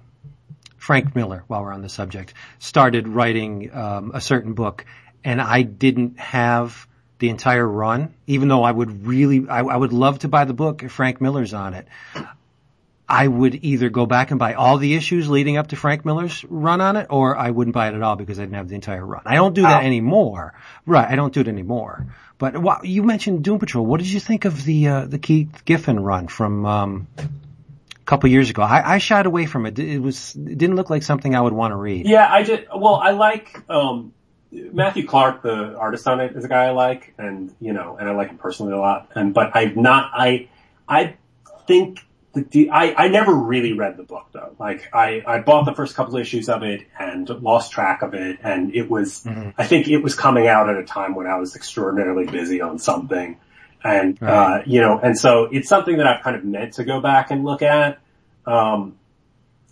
[0.77, 4.85] Frank Miller, while we're on the subject, started writing, um, a certain book
[5.23, 6.87] and I didn't have
[7.19, 10.53] the entire run, even though I would really, I, I would love to buy the
[10.53, 11.87] book if Frank Miller's on it.
[13.09, 16.45] I would either go back and buy all the issues leading up to Frank Miller's
[16.47, 18.75] run on it, or I wouldn't buy it at all because I didn't have the
[18.75, 19.23] entire run.
[19.25, 20.53] I don't do that anymore.
[20.85, 22.05] Right, I don't do it anymore.
[22.37, 23.85] But wow, you mentioned Doom Patrol.
[23.85, 28.29] What did you think of the uh, the Keith Giffen run from um, a couple
[28.29, 28.61] years ago?
[28.61, 29.77] I, I shied away from it.
[29.79, 32.07] It was it didn't look like something I would want to read.
[32.07, 34.13] Yeah, I just well, I like um,
[34.51, 38.07] Matthew Clark, the artist on it, is a guy I like, and you know, and
[38.07, 39.09] I like him personally a lot.
[39.15, 40.47] And but I've not, I,
[40.87, 41.15] I
[41.67, 44.55] think the, I, I never really read the book though.
[44.59, 48.39] Like I, I bought the first couple issues of it and lost track of it.
[48.43, 49.49] And it was, mm-hmm.
[49.57, 52.79] I think it was coming out at a time when I was extraordinarily busy on
[52.79, 53.37] something.
[53.83, 54.59] And, right.
[54.59, 57.31] uh, you know, and so it's something that I've kind of meant to go back
[57.31, 57.99] and look at.
[58.45, 58.97] Um,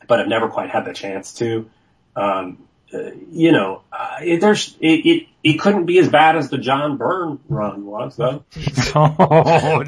[0.08, 1.70] but I've never quite had the chance to.
[2.16, 6.49] Um, uh, you know, uh, it, there's it, it it couldn't be as bad as
[6.49, 8.44] the John Byrne run was, though.
[8.95, 9.82] oh,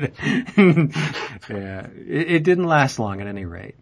[1.49, 3.76] yeah, it, it, didn't last long at any rate.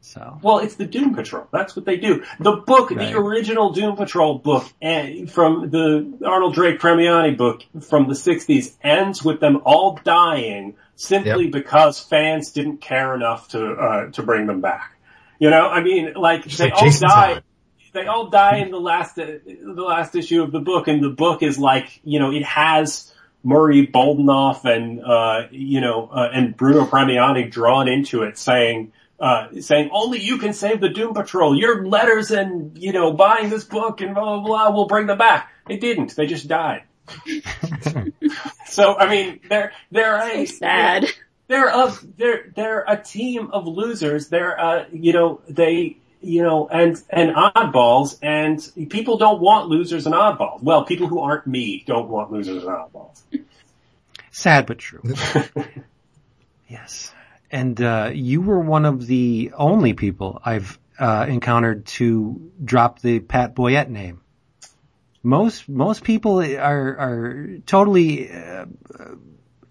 [0.00, 1.46] So well, it's the Doom Patrol.
[1.52, 2.24] That's what they do.
[2.38, 3.12] The book, right.
[3.12, 8.14] the original Doom Patrol book, and eh, from the Arnold Drake Premiani book from the
[8.14, 11.52] '60s, ends with them all dying simply yep.
[11.52, 14.96] because fans didn't care enough to uh, to bring them back.
[15.38, 17.42] You know, I mean, like Just they like all die
[17.92, 19.40] they all die in the last the
[19.76, 23.12] last issue of the book, and the book is like you know it has
[23.42, 28.92] Murray Boltinoff and uh, you know uh, and Bruno Premiani drawn into it, saying.
[29.18, 31.54] Uh, saying only you can save the Doom Patrol.
[31.54, 35.18] Your letters and you know buying this book and blah blah blah will bring them
[35.18, 35.52] back.
[35.66, 36.16] They didn't.
[36.16, 36.84] They just died.
[38.66, 41.02] so I mean, they're they're so a sad.
[41.02, 41.10] They're,
[41.48, 44.28] they're a they're they're a team of losers.
[44.28, 50.06] They're uh you know they you know, and, and oddballs, and people don't want losers
[50.06, 50.62] and oddballs.
[50.62, 53.22] Well, people who aren't me don't want losers and oddballs.
[54.30, 55.02] Sad but true.
[56.68, 57.12] yes.
[57.50, 63.20] And, uh, you were one of the only people I've, uh, encountered to drop the
[63.20, 64.20] Pat Boyette name.
[65.22, 68.66] Most, most people are, are totally, uh,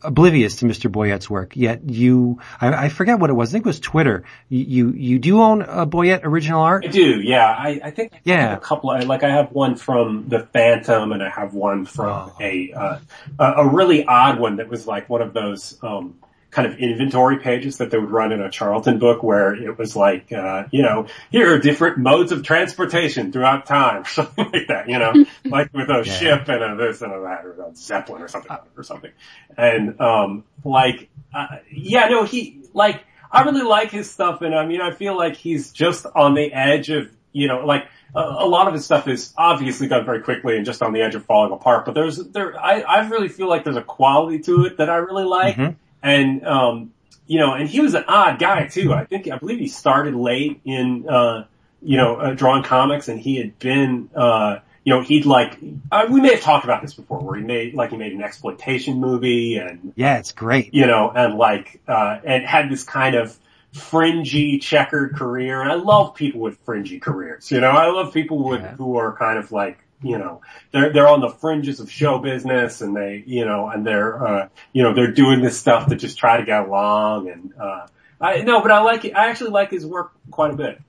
[0.02, 0.92] oblivious to Mr.
[0.92, 3.50] Boyette's work, yet you, I, I, forget what it was.
[3.50, 4.24] I think it was Twitter.
[4.48, 6.86] You, you, you do own a Boyette original art?
[6.86, 7.46] I do, yeah.
[7.46, 8.56] I, I think yeah.
[8.56, 12.36] a couple, like I have one from The Phantom and I have one from oh.
[12.40, 13.00] a, uh,
[13.40, 16.16] a really odd one that was like one of those, um,
[16.52, 19.96] kind of inventory pages that they would run in a Charlton book where it was
[19.96, 24.90] like, uh, you know, here are different modes of transportation throughout time, something like that,
[24.90, 25.14] you know,
[25.46, 26.14] like with a yeah.
[26.14, 29.12] ship and a this and a that or a Zeppelin or something, or something.
[29.58, 34.66] And, um, like, uh, yeah, no, he, like, I really like his stuff and I
[34.66, 38.68] mean, I feel like he's just on the edge of, you know, like, a lot
[38.68, 41.52] of his stuff is obviously done very quickly and just on the edge of falling
[41.52, 44.90] apart, but there's, there, I, I really feel like there's a quality to it that
[44.90, 45.56] I really like.
[45.56, 46.94] Mm-hmm and, um,
[47.28, 48.94] you know, and he was an odd guy too.
[48.94, 51.46] I think, I believe he started late in, uh,
[51.82, 55.60] you know, uh, drawing comics and he had been, uh, you know, he'd like,
[55.92, 58.24] uh, we may have talked about this before where he made, like he made an
[58.24, 59.94] exploitation movie and.
[59.96, 60.74] Yeah, it's great.
[60.74, 63.38] You know, and like, uh, and had this kind of
[63.74, 65.62] fringy checkered career.
[65.62, 68.76] And I love people with fringy careers, you know, I love people with, yeah.
[68.76, 72.82] who are kind of like, you know, they're, they're on the fringes of show business
[72.82, 76.18] and they, you know, and they're, uh, you know, they're doing this stuff to just
[76.18, 77.88] try to get along and, uh,
[78.22, 79.14] I, no, but I like it.
[79.16, 80.82] I actually like his work quite a bit.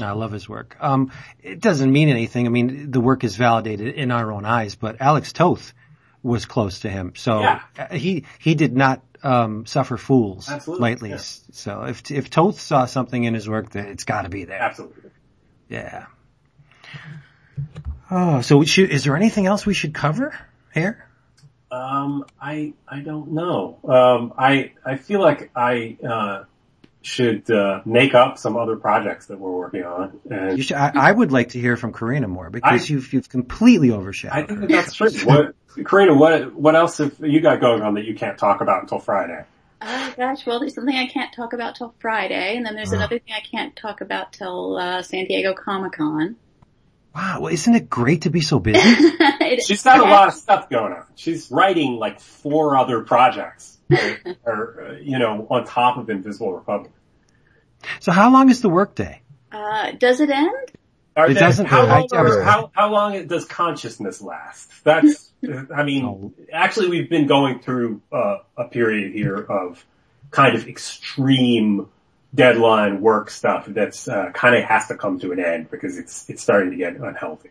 [0.00, 0.76] I love his work.
[0.80, 1.10] Um,
[1.42, 2.46] it doesn't mean anything.
[2.46, 5.72] I mean, the work is validated in our own eyes, but Alex Toth
[6.22, 7.12] was close to him.
[7.16, 7.62] So Yeah.
[7.92, 11.10] he, he did not, um, suffer fools Absolutely, lightly.
[11.10, 11.16] yeah.
[11.18, 14.60] So if, if Toth saw something in his work, then it's gotta be there.
[14.60, 15.10] Absolutely.
[15.68, 16.06] Yeah.
[18.10, 20.38] Oh, so should, is there anything else we should cover
[20.72, 21.06] here?
[21.70, 23.78] Um, I, I don't know.
[23.84, 26.44] Um, I, I feel like I, uh,
[27.02, 30.18] should, uh, make up some other projects that we're working on.
[30.30, 33.12] And You should, I, I would like to hear from Corinna more because I- you've,
[33.12, 34.66] you've completely I overshadowed think her.
[34.66, 35.10] that that's true.
[35.24, 35.54] What,
[35.84, 38.98] Corinna, what, what else have you got going on that you can't talk about until
[38.98, 39.44] Friday?
[39.80, 43.20] Oh gosh, well there's something I can't talk about till Friday, and then there's another
[43.20, 46.34] thing I can't talk about till uh, San Diego Comic Con.
[47.18, 48.78] Wow, well, isn't it great to be so busy?
[49.66, 51.02] She's got a lot of stuff going on.
[51.16, 56.52] She's writing like four other projects, that are, uh, you know, on top of Invisible
[56.52, 56.92] Republic.
[57.98, 59.20] so how long is the workday?
[59.50, 60.52] Uh, does it end?
[61.16, 64.70] Are It there- doesn't- how, long are- how, how long does consciousness last?
[64.84, 65.32] That's,
[65.74, 69.84] I mean, actually we've been going through uh, a period here of
[70.30, 71.88] kind of extreme
[72.34, 76.28] deadline work stuff that's uh, kind of has to come to an end because it's
[76.28, 77.50] it's starting to get unhealthy.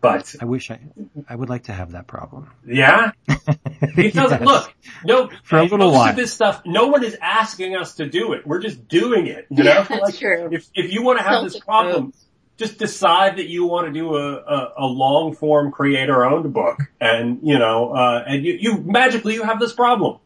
[0.00, 0.80] But I wish I,
[1.28, 2.50] I would like to have that problem.
[2.66, 4.46] yeah, it doesn't Yes.
[4.46, 4.74] look
[5.04, 6.10] no For a little most while.
[6.10, 6.62] of this stuff.
[6.64, 8.46] No one is asking us to do it.
[8.46, 9.46] We're just doing it.
[9.50, 10.48] You know, That's Like, true.
[10.50, 12.26] If if you want to have this problem, roads.
[12.56, 16.78] just decide that you want to do a, a, a long form creator owned book
[17.00, 20.18] and, you know, uh, and you, you magically you have this problem.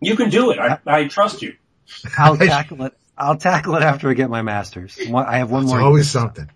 [0.00, 0.58] You can do it.
[0.58, 1.54] I, I trust you.
[2.18, 2.96] I'll tackle it.
[3.16, 4.98] I'll tackle it after I get my master's.
[4.98, 5.80] I have one It's more.
[5.80, 6.50] always something.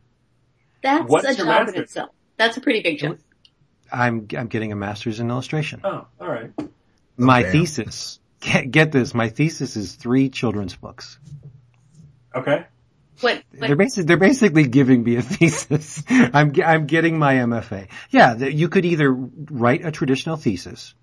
[0.83, 2.11] That's What's a your job in itself.
[2.37, 3.19] That's a pretty big job.
[3.93, 5.81] I'm I'm getting a master's in illustration.
[5.85, 6.51] Oh, all right.
[7.17, 7.53] My damn.
[7.53, 8.19] thesis.
[8.41, 9.15] Get, get this.
[9.15, 11.19] My thesis is three children's books.
[12.35, 12.67] Okay.
[13.21, 13.43] What?
[13.53, 16.03] They're basically they're basically giving me a thesis.
[16.09, 17.89] I'm I'm getting my MFA.
[18.11, 20.95] Yeah, you could either write a traditional thesis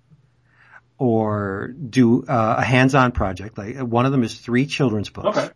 [1.04, 3.58] or do uh, a hands-on project.
[3.58, 5.50] Like one of them is three children's books Okay.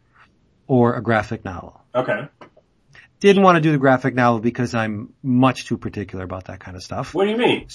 [0.66, 1.80] or a graphic novel.
[1.94, 2.28] Okay.
[3.20, 6.76] Didn't want to do the graphic novel because I'm much too particular about that kind
[6.76, 7.14] of stuff.
[7.14, 7.66] What do you mean?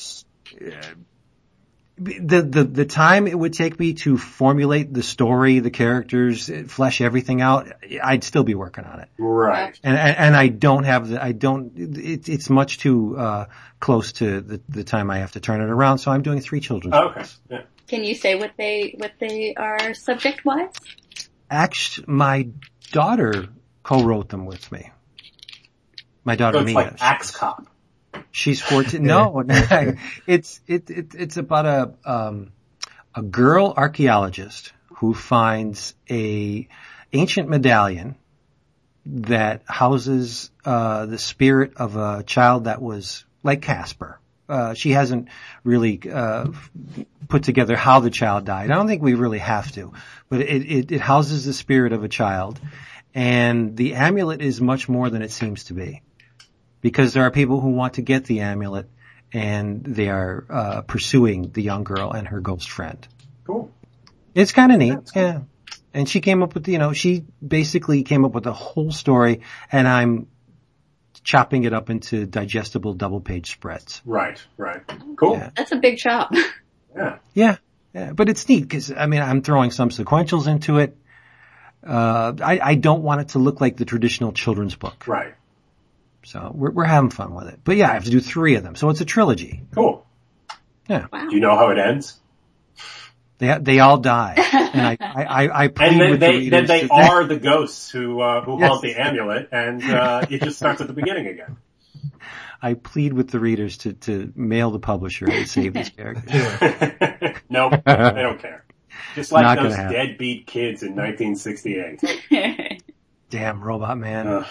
[1.97, 7.01] The, the, the time it would take me to formulate the story, the characters, flesh
[7.01, 7.71] everything out,
[8.03, 9.09] I'd still be working on it.
[9.17, 9.79] Right.
[9.83, 13.45] And, and, and I don't have the, I don't, it, it's much too, uh,
[13.79, 15.99] close to the, the time I have to turn it around.
[15.99, 17.19] So I'm doing three children's Okay.
[17.19, 17.39] books.
[17.49, 17.61] Yeah.
[17.87, 20.71] can you say what they what they are subject wise?
[21.51, 22.47] Actually, my
[22.91, 23.49] daughter
[23.83, 24.89] co-wrote them with me.
[26.23, 26.75] My daughter So it's Mia.
[26.75, 27.67] like Axe Cop.
[28.31, 29.03] She's 14.
[29.03, 29.43] No,
[30.27, 32.51] it's, it, it, it's about a, um,
[33.13, 36.67] a girl archaeologist who finds a
[37.11, 38.15] ancient medallion
[39.05, 44.19] that houses, uh, the spirit of a child that was like Casper.
[44.47, 45.29] Uh, she hasn't
[45.63, 46.47] really, uh,
[47.27, 48.71] put together how the child died.
[48.71, 49.93] I don't think we really have to,
[50.29, 52.59] but it, it, it houses the spirit of a child
[53.13, 56.01] and the amulet is much more than it seems to be
[56.83, 58.87] because there are people who want to get the amulet
[59.31, 63.07] and they are uh, pursuing the young girl and her ghost friend.
[63.45, 63.71] Cool.
[64.35, 65.39] It's kind of neat, yeah.
[65.93, 69.41] And she came up with, you know, she basically came up with the whole story,
[69.71, 70.27] and I'm
[71.23, 74.01] chopping it up into digestible double page spreads.
[74.05, 74.43] Right.
[74.57, 74.81] Right.
[75.15, 75.37] Cool.
[75.37, 75.51] Yeah.
[75.55, 76.35] That's a big job.
[76.95, 77.17] Yeah.
[77.33, 77.55] Yeah,
[77.95, 78.13] yeah.
[78.13, 80.95] But it's neat because I mean I'm throwing some sequentials into it.
[81.83, 85.33] Uh, I, I don't want it to look like the traditional children's book, Right.
[86.23, 87.59] So we're we're having fun with it.
[87.63, 89.63] But yeah, I have to do three of them, so it's a trilogy.
[89.73, 90.05] Cool.
[90.89, 91.07] Yeah.
[91.11, 91.27] Wow.
[91.29, 92.19] Do you know how it ends?
[93.39, 96.65] They they all die, and I I I, I And then with they the then
[96.67, 98.69] they are the ghosts who uh, who Yes.
[98.69, 101.57] haunt the amulet, and uh, it just starts at the beginning again.
[102.61, 106.31] I plead with the readers to to mail the publisher and save these characters.
[107.49, 108.63] nope, they don't care.
[109.15, 112.81] Just like Not those deadbeat kids in 1968.
[113.29, 114.27] Damn robot man.
[114.27, 114.45] Ugh.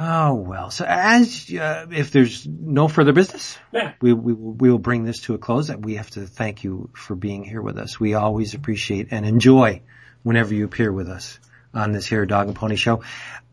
[0.00, 0.70] Oh well.
[0.70, 3.92] So as uh, if there's no further business, Yeah.
[4.00, 5.70] we we will, we will bring this to a close.
[5.70, 7.98] We have to thank you for being here with us.
[7.98, 9.82] We always appreciate and enjoy
[10.22, 11.40] whenever you appear with us
[11.74, 13.02] on this here Dog and Pony Show.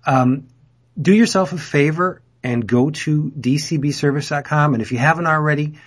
[0.05, 0.47] Um,
[1.01, 4.73] do yourself a favor and go to dcbservice.com.
[4.73, 5.79] And if you haven't already,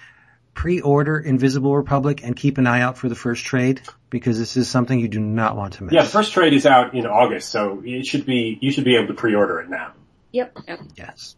[0.54, 3.80] pre-order Invisible Republic and keep an eye out for the first trade
[4.10, 5.92] because this is something you do not want to miss.
[5.94, 8.96] Yeah, the first trade is out in August, so it should be you should be
[8.96, 9.92] able to pre-order it now.
[10.32, 10.56] Yep.
[10.66, 10.80] yep.
[10.96, 11.36] Yes.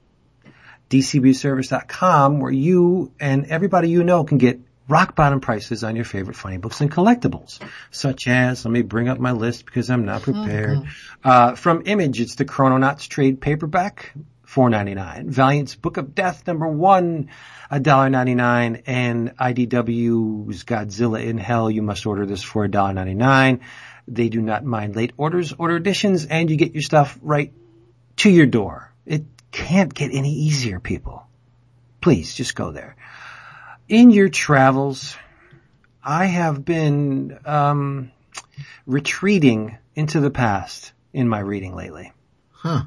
[0.89, 4.61] dcbservice.com where you and everybody you know can get
[4.91, 7.61] rock bottom prices on your favorite funny books and collectibles,
[7.91, 10.79] such as, let me bring up my list because I'm not prepared.
[11.23, 14.13] Uh, from Image, it's the Chrononauts trade paperback,
[14.49, 15.27] $4.99.
[15.27, 17.31] Valiant's Book of Death, number one,
[17.71, 18.83] $1.99.
[18.87, 23.61] And IDW's Godzilla in Hell, you must order this for $1.99.
[24.09, 27.53] They do not mind late orders, order additions, and you get your stuff right
[28.21, 28.93] to your door.
[29.07, 31.27] It can't get any easier, people.
[32.03, 32.97] Please, just go there.
[33.89, 35.17] In your travels,
[36.05, 38.13] I have been, um,
[38.87, 42.13] retreating into the past in my reading lately.
[42.51, 42.83] Huh.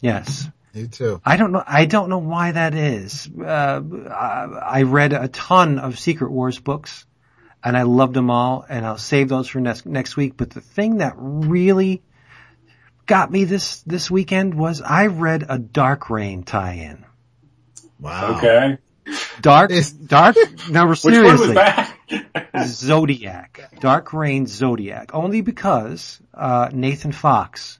[0.00, 0.48] Yes.
[0.72, 1.20] You too.
[1.24, 1.62] I don't know.
[1.66, 3.28] I don't know why that is.
[3.28, 7.04] Uh, I I read a ton of Secret Wars books,
[7.62, 8.64] and I loved them all.
[8.66, 10.38] And I'll save those for next next week.
[10.38, 12.02] But the thing that really
[13.06, 17.04] got me this this weekend was I read a Dark Reign tie-in.
[18.00, 18.36] Wow.
[18.36, 18.78] Okay.
[19.40, 20.36] Dark, It's- Dark.
[20.70, 21.46] No, Which one seriously.
[21.48, 21.88] was that?
[22.66, 27.78] Zodiac, Dark Reign, Zodiac, only because uh, Nathan Fox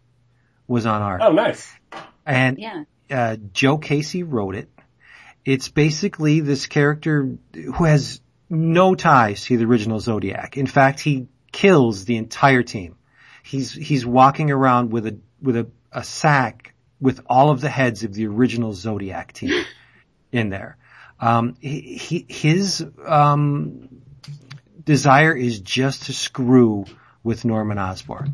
[0.66, 1.70] was on art, oh, nice.
[2.24, 2.84] and Yeah.
[3.10, 4.68] uh, Joe Casey wrote it.
[5.44, 10.56] It's basically this character who has no ties to the original Zodiac.
[10.56, 12.96] In fact, he kills the entire team.
[13.52, 16.72] He's he's walking around with a with a, a sack
[17.02, 19.66] with all of the heads of the original Zodiac team
[20.32, 20.78] in there.
[21.20, 24.00] Um, he, he, his um,
[24.82, 26.86] desire is just to screw
[27.22, 28.32] with Norman Osborn,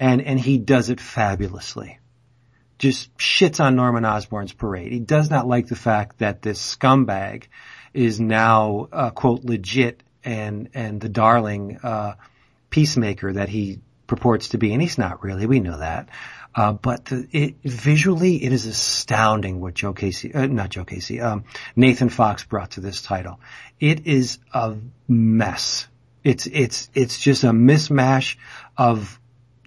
[0.00, 1.98] and and he does it fabulously
[2.78, 4.92] just shits on Norman Osborn's parade.
[4.92, 7.48] He does not like the fact that this scumbag
[7.92, 12.14] is now uh, quote legit and and the darling uh,
[12.70, 15.46] peacemaker that he purports to be, and he's not really.
[15.46, 16.08] We know that.
[16.54, 21.20] Uh, but the, it, visually, it is astounding what Joe Casey, uh, not Joe Casey,
[21.20, 21.44] um,
[21.76, 23.38] Nathan Fox brought to this title.
[23.78, 24.76] It is a
[25.06, 25.86] mess.
[26.24, 28.36] It's it's it's just a mismatch
[28.76, 29.20] of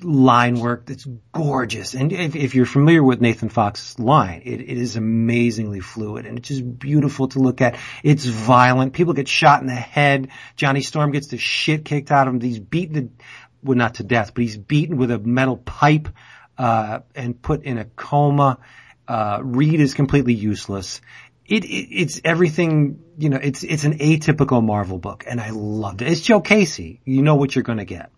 [0.03, 1.93] line work that's gorgeous.
[1.93, 6.37] And if, if you're familiar with Nathan Fox's line, it, it is amazingly fluid and
[6.37, 7.77] it's just beautiful to look at.
[8.03, 8.93] It's violent.
[8.93, 10.29] People get shot in the head.
[10.55, 12.41] Johnny Storm gets the shit kicked out of him.
[12.41, 13.23] He's beaten to,
[13.63, 16.09] well not to death, but he's beaten with a metal pipe,
[16.57, 18.59] uh, and put in a coma.
[19.07, 21.01] Uh, Reed is completely useless.
[21.45, 26.01] It, it, it's everything, you know, it's, it's an atypical Marvel book and I loved
[26.01, 26.07] it.
[26.09, 27.01] It's Joe Casey.
[27.03, 28.11] You know what you're going to get.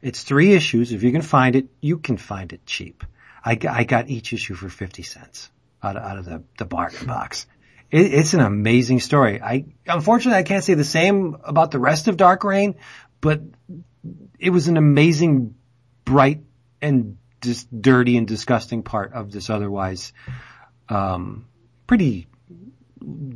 [0.00, 0.92] It's three issues.
[0.92, 3.04] If you can find it, you can find it cheap.
[3.44, 5.50] I got each issue for 50 cents
[5.82, 7.46] out of, out of the, the bargain box.
[7.90, 9.40] It, it's an amazing story.
[9.40, 12.76] I, unfortunately, I can't say the same about the rest of Dark Reign,
[13.20, 13.40] but
[14.38, 15.54] it was an amazing,
[16.04, 16.40] bright
[16.80, 20.12] and just dirty and disgusting part of this otherwise,
[20.88, 21.46] um,
[21.86, 22.28] pretty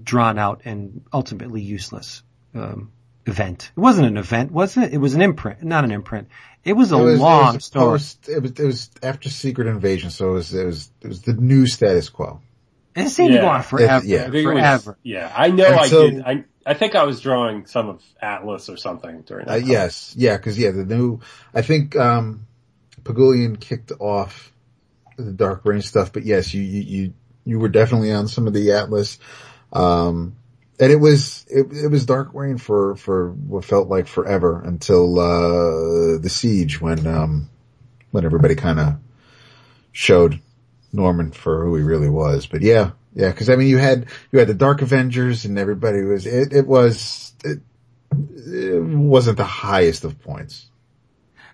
[0.02, 2.22] drawn out and ultimately useless,
[2.54, 2.92] um,
[3.26, 3.72] event.
[3.76, 4.94] It wasn't an event, wasn't it?
[4.94, 6.28] It was an imprint, not an imprint.
[6.64, 7.84] It was a It was, long it was story.
[7.98, 11.22] post, it was, it was after Secret Invasion, so it was, it was, it was
[11.22, 12.40] the new status quo.
[12.96, 14.04] And it seemed to go on forever.
[14.04, 14.20] yeah.
[14.20, 14.98] I think it was- forever.
[15.02, 16.22] yeah, I know And I so- did.
[16.22, 19.60] I I think I was drawing some of Atlas or something during Uh, that.
[19.60, 19.68] time.
[19.70, 21.20] yes, yeah, cause yeah, the new,
[21.54, 22.46] I think, um,
[23.04, 24.50] Pagulayan kicked off
[25.16, 27.12] the Dark Reign stuff, but yes, you, you, you,
[27.44, 29.20] you were definitely on some of the Atlas.
[29.72, 30.34] Um,
[30.80, 35.20] and it was, it, it was Dark Reign for, for what felt like forever until,
[35.20, 37.48] uh, the siege when, um,
[38.10, 38.94] when everybody kind of
[39.92, 40.40] showed
[40.96, 42.46] Norman for who he really was.
[42.46, 46.02] But yeah, yeah, cause I mean, you had, you had the Dark Avengers and everybody
[46.02, 47.60] was, it, it was, it,
[48.10, 50.68] it wasn't the highest of points.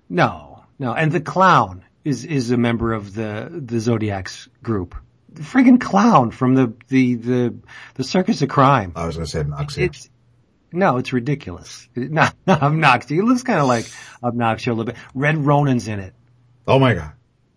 [0.09, 0.93] No, no.
[0.95, 4.95] And the clown is, is a member of the, the Zodiac's group.
[5.31, 7.55] The friggin' clown from the, the, the,
[7.95, 8.93] the Circus of Crime.
[8.97, 9.85] I was going to say Noxia.
[9.87, 10.11] It's,
[10.73, 11.89] no, it's ridiculous.
[11.97, 13.11] Not, not obnoxious.
[13.11, 13.91] It looks kind of like
[14.23, 14.97] obnoxious a little bit.
[15.15, 16.15] Red Ronin's in it.
[16.67, 17.13] oh my God.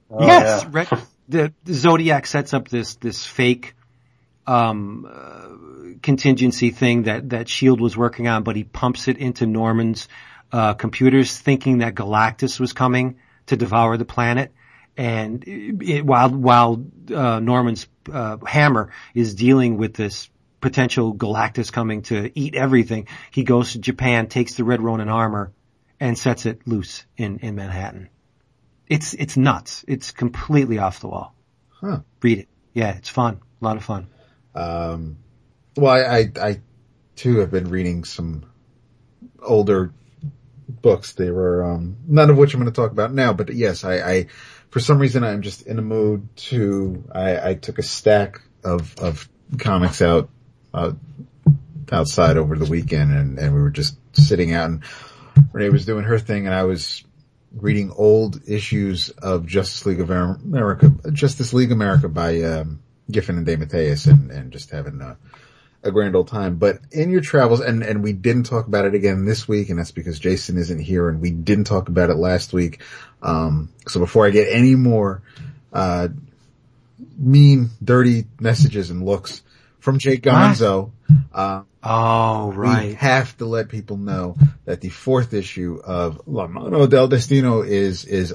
[0.09, 0.69] Oh, yes, yeah.
[0.71, 0.87] Red,
[1.27, 3.73] the, Zodiac sets up this, this fake,
[4.47, 9.45] um, uh, contingency thing that, that Shield was working on, but he pumps it into
[9.45, 10.07] Norman's,
[10.51, 14.53] uh, computers thinking that Galactus was coming to devour the planet.
[14.97, 20.29] And it, it- while, while, uh, Norman's, uh, hammer is dealing with this
[20.61, 25.51] potential Galactus coming to eat everything, he goes to Japan, takes the Red Ronin armor
[25.99, 28.09] and sets it loose in, in Manhattan.
[28.87, 29.83] It's, it's nuts.
[29.87, 31.35] It's completely off the wall.
[31.69, 31.99] Huh.
[32.21, 32.47] Read it.
[32.73, 33.41] Yeah, it's fun.
[33.61, 34.07] A lot of fun.
[34.53, 35.17] Um,
[35.75, 36.61] well, I, I, I
[37.15, 38.45] too have been reading some
[39.41, 39.93] older
[40.67, 41.13] books.
[41.13, 43.33] They were um, none of which I'm going to talk about now.
[43.33, 44.25] But yes, I, I
[44.69, 47.03] for some reason I'm just in a mood to.
[47.11, 50.29] I, I took a stack of of comics out
[50.73, 50.93] uh,
[51.91, 54.83] outside over the weekend, and, and we were just sitting out, and
[55.51, 57.03] Renee was doing her thing, and I was
[57.55, 62.79] reading old issues of Justice League of America, Justice League America by um,
[63.09, 65.17] Giffen and DeMatteis, and, and just having a,
[65.83, 66.57] a grand old time.
[66.57, 69.79] But in your travels, and and we didn't talk about it again this week, and
[69.79, 72.81] that's because Jason isn't here, and we didn't talk about it last week.
[73.21, 75.21] Um, so before I get any more
[75.73, 76.07] uh,
[77.17, 79.41] mean, dirty messages and looks
[79.85, 80.91] from Jake Gonzo.
[81.31, 82.87] Uh, oh, right.
[82.87, 84.35] We have to let people know
[84.65, 88.33] that the fourth issue of La Mano del Destino is, is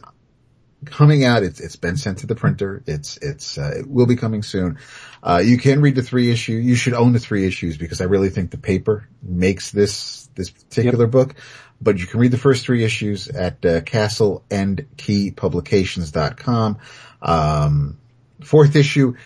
[0.85, 1.43] coming out.
[1.43, 2.85] It's, it's been sent to the printer.
[2.87, 4.79] It's, it's, uh, it will be coming soon.
[5.23, 6.53] Uh, you can read the three issue.
[6.53, 10.51] You should own the three issues because I really think the paper makes this, this
[10.51, 11.11] particular yep.
[11.11, 11.35] book.
[11.81, 16.79] But you can read the first three issues at, uh, castleandkeypublications.com.
[17.23, 17.99] Um,
[18.41, 19.17] fourth issue,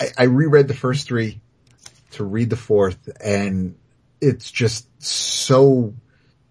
[0.00, 1.40] I, I reread the first three
[2.12, 3.76] to read the fourth and
[4.20, 5.94] it's just so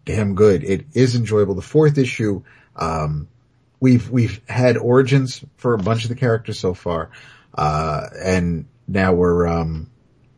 [0.06, 0.64] damn good.
[0.64, 1.56] It is enjoyable.
[1.56, 2.44] The fourth issue,
[2.76, 3.28] um,
[3.80, 7.10] we've, we've had origins for a bunch of the characters so far.
[7.54, 9.90] Uh, and now we're, um,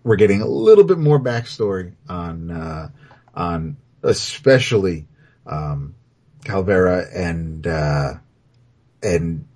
[0.03, 2.89] we're getting a little bit more backstory on, uh,
[3.33, 5.07] on especially,
[5.45, 5.95] um,
[6.43, 8.13] Calvera and, uh,
[9.01, 9.47] and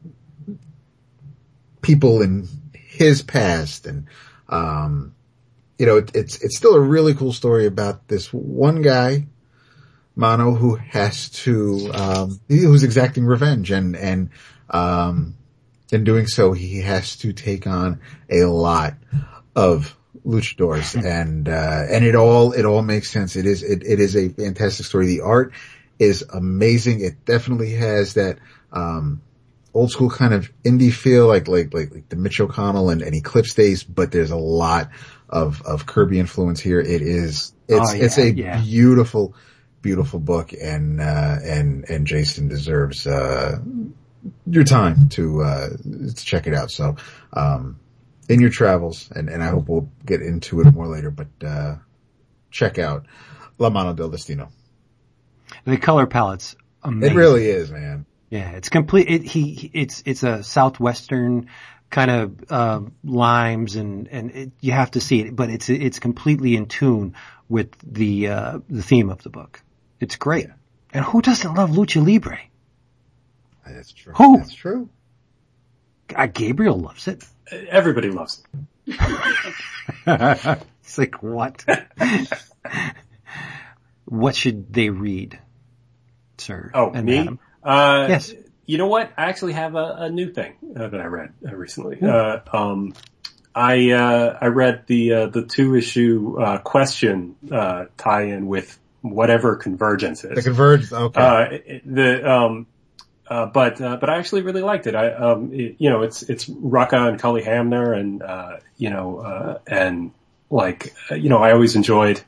[1.82, 2.48] people in
[3.00, 4.08] his past and,
[4.50, 5.16] um,
[5.78, 9.26] you know, it, it's, it's still a really cool story about this one guy,
[10.18, 14.32] Mano, who has to, um, who's exacting revenge and, and,
[14.70, 15.38] um,
[15.94, 18.96] in doing so, he has to take on a lot
[19.56, 19.96] of
[20.26, 23.38] luchadors and, uh, and it all, it all makes sense.
[23.38, 25.08] It is, it, it is a fantastic story.
[25.08, 25.54] The art
[26.00, 27.00] is amazing.
[27.00, 28.40] It definitely has that,
[28.74, 29.22] um,
[29.80, 33.16] old school kind of indie feel, like like like, like the Mitch O'Connell and, and
[33.16, 34.90] Eclipse days, but there's a lot
[35.30, 36.80] of of Kirby influence here.
[36.80, 38.62] It is it's oh, yeah, it's a yeah.
[38.62, 39.36] beautiful
[39.82, 43.60] beautiful book, and uh, and and Jason deserves uh,
[44.46, 46.72] your time to uh, to check it out.
[46.72, 46.98] So
[47.32, 47.80] um,
[48.28, 51.76] in your travels, and and I hope we'll get into it more later, but uh,
[52.52, 53.06] check out
[53.58, 54.50] La Mano del Destino.
[55.66, 57.16] The color palette's amazing.
[57.16, 58.06] It really is, man.
[58.30, 59.10] Yeah, it's complete.
[59.10, 61.50] It, he, it's, it's a southwestern
[61.90, 66.00] kind of, uh, limes and, and it, you have to see it, but it's, it's
[66.00, 67.16] completely in tune
[67.48, 69.62] with the, uh, the theme of the book.
[70.00, 70.48] It's great.
[70.94, 72.40] And who doesn't love Lucha Libre?
[73.66, 74.14] That's true.
[74.14, 74.38] Who?
[74.38, 74.90] That's true.
[76.16, 77.24] Uh, Gabriel loves it.
[77.52, 78.44] Everybody loves
[78.88, 79.00] it.
[80.08, 81.66] it's like, what?
[84.06, 85.40] what should they read,
[86.38, 86.72] sir?
[86.74, 87.18] Oh, and me?
[87.18, 87.40] Madam?
[87.64, 88.34] Uh, yes.
[88.66, 89.12] You know what?
[89.18, 92.00] I actually have a, a new thing uh, that I read uh, recently.
[92.02, 92.94] Uh, um,
[93.56, 97.36] I uh, I read the uh, the two issue question
[97.98, 100.36] tie-in with whatever convergence is.
[100.36, 100.94] The convergence.
[100.94, 101.82] Okay.
[101.84, 102.68] the um,
[103.28, 104.94] but but I actually really liked it.
[104.94, 109.18] I um, it, you know it's it's Rucka and Cully Hamner and uh you know
[109.18, 110.12] uh and
[110.52, 112.22] like you know I always enjoyed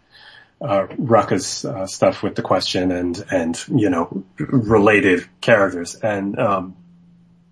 [0.61, 5.95] uh, Rucka's uh, stuff with the question and and you know related characters.
[5.95, 6.75] And um,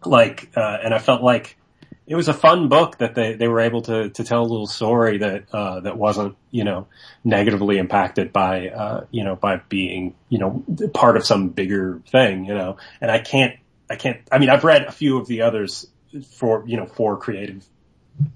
[0.05, 1.57] like uh, and I felt like
[2.05, 4.67] it was a fun book that they, they were able to to tell a little
[4.67, 6.87] story that uh, that wasn't you know
[7.23, 10.63] negatively impacted by uh, you know by being you know
[10.93, 12.77] part of some bigger thing you know.
[13.01, 13.55] And I can't
[13.89, 15.87] I can't I mean I've read a few of the others
[16.31, 17.65] for you know for creative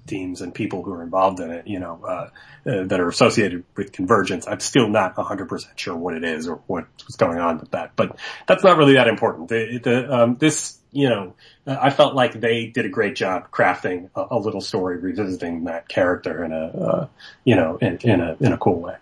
[0.06, 2.30] teams and people who are involved in it, you know, uh,
[2.68, 4.46] uh, that are associated with convergence.
[4.46, 8.16] I'm still not 100% sure what it is or what's going on with that, but
[8.46, 9.48] that's not really that important.
[9.48, 11.34] The, the, um, this, you know,
[11.66, 15.88] I felt like they did a great job crafting a, a little story, revisiting that
[15.88, 17.08] character in a, uh,
[17.44, 18.96] you know, in, in a, in a cool way.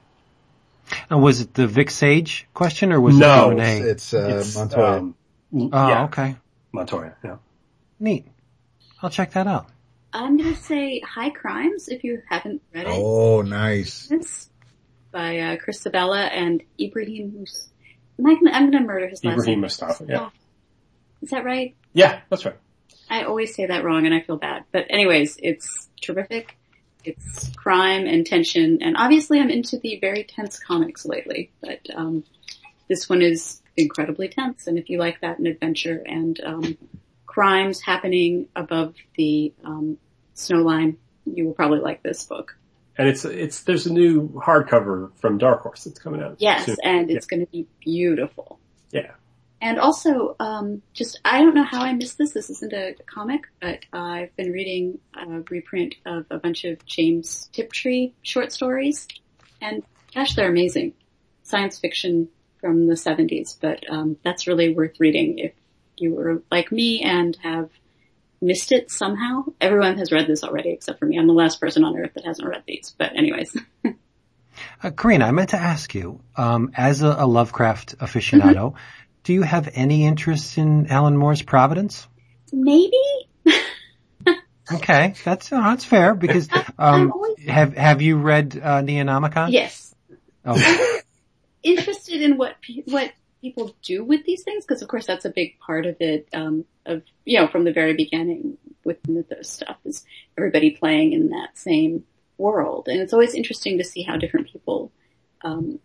[1.11, 3.91] And was it the Vic Sage question or was no, it Q&A?
[3.91, 4.99] It's, uh, it's, Montoya.
[4.99, 5.15] Um,
[5.55, 6.37] oh, yeah, okay.
[6.73, 7.37] Montoya, yeah.
[7.99, 8.27] Neat.
[9.03, 9.67] I'll check that out.
[10.13, 12.93] I'm gonna say High Crimes if you haven't read it.
[12.93, 14.11] Oh, nice.
[14.11, 14.51] It's
[15.11, 17.69] by uh, Chris Sebela and Ibrahim Mus-
[18.19, 19.61] I'm gonna, I'm gonna murder his last Ibrahim name.
[19.63, 20.31] Moustafa, yeah.
[21.23, 21.75] Is that right?
[21.93, 22.57] Yeah, that's right.
[23.09, 24.65] I always say that wrong and I feel bad.
[24.73, 26.57] But anyways, it's terrific.
[27.05, 32.25] It's crime and tension and obviously I'm into the very tense comics lately, but um,
[32.89, 36.79] this one is incredibly tense and if you like that in adventure and um,
[37.33, 39.97] crimes happening above the um,
[40.35, 42.59] snow line, you will probably like this book.
[42.99, 46.37] and it's it's there's a new hardcover from Dark Horse that's coming out.
[46.41, 46.77] Yes, soon.
[46.85, 48.61] and it's going to be beautiful.
[48.91, 49.13] Yeah.
[49.63, 52.33] And also, um, just I don't know how I missed this.
[52.33, 57.49] This isn't a comic, but I've been reading a reprint of a bunch of James
[57.53, 59.09] Tiptree short stories,
[59.63, 59.83] and
[60.15, 60.93] gosh, they're amazing.
[61.45, 62.29] Science fiction
[62.61, 65.53] from the 70s, but um, that's really worth reading if
[66.03, 67.71] you were like me and have
[68.41, 69.45] missed it somehow.
[69.61, 71.19] Everyone has read this already except for me.
[71.19, 72.95] I'm the last person on earth that hasn't read these.
[72.99, 73.57] But anyways,
[74.83, 78.75] Uh, Corinna, I meant to ask you, um, as a, a Lovecraft aficionado,
[79.25, 82.07] do you have any interest in Alan Moore's Providence?
[82.53, 83.01] maybe
[84.73, 86.49] Okay, that's uh, that's fair because
[86.79, 89.51] um, always- have have you read uh, Neonomicon?
[89.53, 89.95] yes,
[90.45, 91.01] Oh,
[91.63, 92.57] interested in what
[92.87, 93.11] what
[93.43, 96.29] people do with these things because of course that's a big part of it.
[96.33, 100.05] Um, of you know from the very beginning with mythos stuff is
[100.39, 102.05] everybody playing in that same
[102.39, 104.91] world, and it's always interesting to see how different people
[105.43, 105.79] um,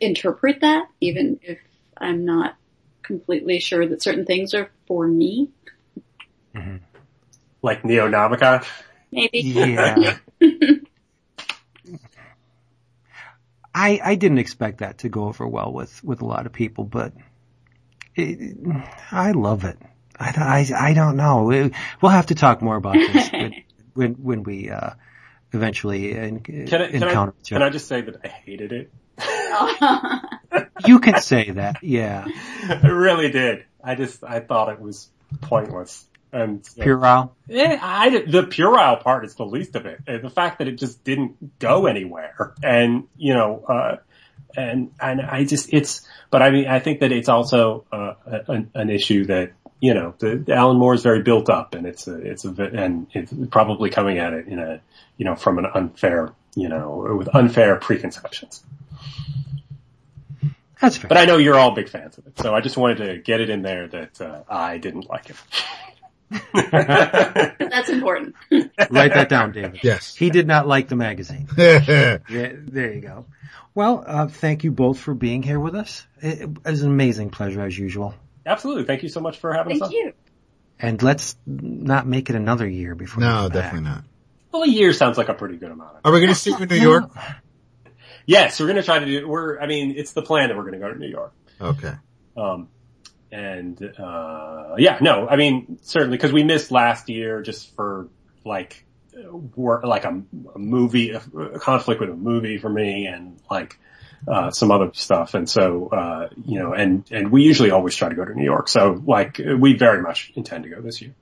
[0.00, 1.58] interpret that, even if
[1.96, 2.56] I'm not
[3.02, 5.50] completely sure that certain things are for me.
[7.62, 8.66] Like Neonomicon.
[9.12, 9.40] Maybe.
[9.40, 10.16] yeah.
[13.74, 16.84] I I didn't expect that to go over well with with a lot of people,
[16.84, 17.12] but
[18.14, 18.56] it,
[19.10, 19.78] I love it.
[20.18, 21.42] I, I, I don't know.
[21.44, 23.54] We- We'll have to talk more about this when
[23.94, 24.90] when, when we uh,
[25.52, 28.72] eventually en- Can I, can, I, encounter each can I just say that I hated
[28.72, 28.92] it?
[30.86, 32.26] You can say that, yeah.
[32.68, 33.64] I really did.
[33.82, 35.08] I just I thought it was
[35.40, 36.06] pointless.
[36.34, 37.32] And so- Puerile.
[37.48, 40.00] Eh, I, the puerile part is the least of it.
[40.06, 43.96] The fact that it just didn't go anywhere, and you know, uh,
[44.56, 46.06] and and I just it's.
[46.30, 48.14] But I mean, I think that it's also uh,
[48.48, 51.86] an, an issue that you know, the, the Alan Moore is very built up, and
[51.86, 54.80] it's a it's a and it's probably coming at it in a
[55.18, 58.64] you know from an unfair you know with unfair preconceptions.
[60.80, 61.08] That's fair.
[61.08, 63.40] But I know you're all big fans of it, so I just wanted to get
[63.40, 65.36] it in there that uh, I didn't like it.
[66.54, 68.34] That's important.
[68.90, 69.80] Write that down, David.
[69.82, 70.14] Yes.
[70.14, 71.48] He did not like the magazine.
[71.56, 72.18] yeah.
[72.28, 73.26] Yeah, there you go.
[73.74, 76.06] Well, uh, thank you both for being here with us.
[76.20, 78.14] It, it was an amazing pleasure as usual.
[78.46, 78.84] Absolutely.
[78.84, 80.12] Thank you so much for having us Thank you.
[80.78, 83.20] And let's not make it another year before.
[83.20, 83.62] we No, get back.
[83.64, 84.04] definitely not.
[84.52, 85.96] Well, a year sounds like a pretty good amount.
[86.04, 87.10] Are we going to see you in New York?
[88.26, 89.28] Yes, we're going to try to do.
[89.28, 89.60] We're.
[89.60, 91.32] I mean, it's the plan that we're going to go to New York.
[91.60, 91.92] Okay.
[92.36, 92.68] Um,
[93.34, 98.08] and uh, yeah, no, I mean certainly because we missed last year just for
[98.44, 98.84] like
[99.16, 100.22] uh, work, like a,
[100.54, 101.22] a movie, a,
[101.56, 103.78] a conflict with a movie for me, and like
[104.28, 105.34] uh, some other stuff.
[105.34, 108.44] And so uh, you know, and and we usually always try to go to New
[108.44, 108.68] York.
[108.68, 111.14] So like we very much intend to go this year.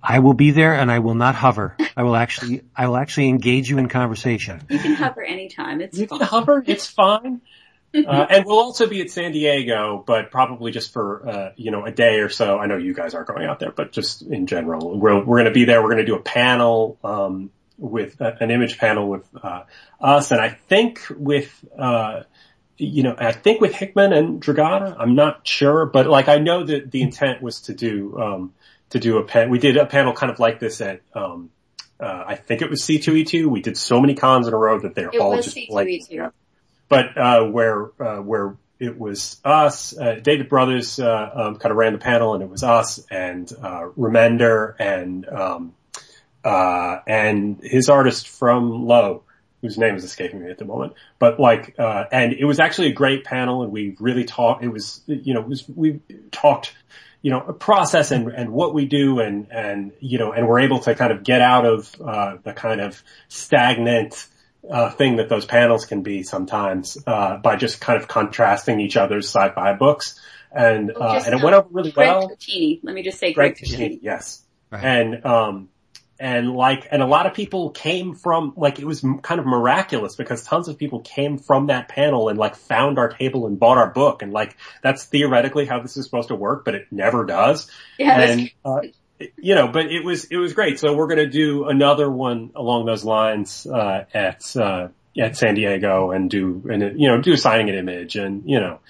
[0.00, 1.76] I will be there, and I will not hover.
[1.96, 4.62] I will actually, I will actually engage you in conversation.
[4.70, 5.80] You can hover anytime.
[5.80, 6.20] It's You fine.
[6.20, 7.40] can hover, it's fine.
[7.94, 11.86] Uh, and we'll also be at San Diego, but probably just for, uh, you know,
[11.86, 12.58] a day or so.
[12.58, 15.46] I know you guys aren't going out there, but just in general, we're, we're going
[15.46, 15.82] to be there.
[15.82, 19.62] We're going to do a panel, um, with uh, an image panel with, uh,
[20.00, 20.30] us.
[20.32, 22.24] And I think with, uh,
[22.76, 26.64] you know, I think with Hickman and Dragotta, I'm not sure, but like I know
[26.64, 28.54] that the intent was to do, um,
[28.90, 31.50] to do a pan, we did a panel kind of like this at, um,
[32.00, 33.46] uh, I think it was C2E2.
[33.46, 35.70] We did so many cons in a row that they're It all was just C2E2.
[35.70, 36.32] like,
[36.88, 41.76] but uh, where uh, where it was us, uh, David Brothers uh, um, kind of
[41.76, 45.74] ran the panel, and it was us and uh, Remender and um,
[46.44, 49.24] uh, and his artist from Low,
[49.62, 50.94] whose name is escaping me at the moment.
[51.18, 54.62] But like, uh, and it was actually a great panel, and we really talked.
[54.62, 56.00] It was you know was we
[56.30, 56.72] talked
[57.20, 60.60] you know, a process and, and what we do and, and, you know, and we're
[60.60, 64.26] able to kind of get out of, uh, the kind of stagnant,
[64.68, 68.96] uh, thing that those panels can be sometimes, uh, by just kind of contrasting each
[68.96, 70.18] other's sci-fi books.
[70.50, 72.28] And, uh, and it went over really Greg well.
[72.28, 72.80] Puccini.
[72.82, 74.42] Let me just say Greg Greg, Puccini, yes.
[74.70, 74.82] Right.
[74.82, 75.68] And, um,
[76.20, 79.46] and like, and a lot of people came from, like, it was m- kind of
[79.46, 83.60] miraculous because tons of people came from that panel and like found our table and
[83.60, 84.22] bought our book.
[84.22, 87.70] And like, that's theoretically how this is supposed to work, but it never does.
[87.98, 88.80] Yeah, that's and, uh,
[89.36, 90.78] you know, but it was, it was great.
[90.78, 94.88] So we're going to do another one along those lines, uh, at, uh,
[95.18, 98.60] at San Diego and do, and, you know, do a signing an image and, you
[98.60, 98.80] know,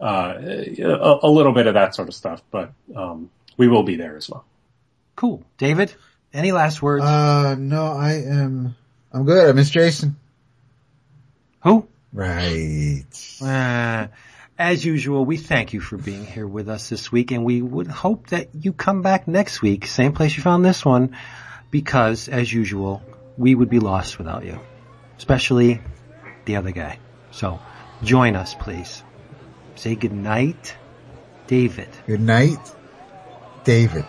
[0.00, 3.96] uh, a, a little bit of that sort of stuff, but, um, we will be
[3.96, 4.44] there as well.
[5.14, 5.94] Cool, David.
[6.34, 7.04] Any last words?
[7.04, 8.76] Uh, no, I am,
[9.12, 9.48] I'm good.
[9.48, 10.16] I miss Jason.
[11.62, 11.86] Who?
[12.12, 13.04] Right.
[14.58, 17.88] As usual, we thank you for being here with us this week, and we would
[17.88, 21.14] hope that you come back next week, same place you found this one,
[21.70, 23.02] because as usual,
[23.36, 24.58] we would be lost without you.
[25.18, 25.82] Especially
[26.46, 26.98] the other guy.
[27.32, 27.60] So
[28.02, 29.02] join us, please.
[29.74, 30.74] Say goodnight,
[31.48, 31.90] David.
[32.06, 32.58] Good night,
[33.64, 34.06] David.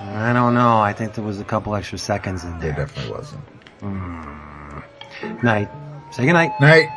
[0.00, 0.80] I don't know.
[0.80, 2.86] I think there was a couple extra seconds in There there.
[2.86, 3.44] definitely wasn't.
[3.78, 4.80] Hmm.
[5.44, 5.70] Night.
[6.12, 6.60] Say goodnight.
[6.60, 6.88] Night.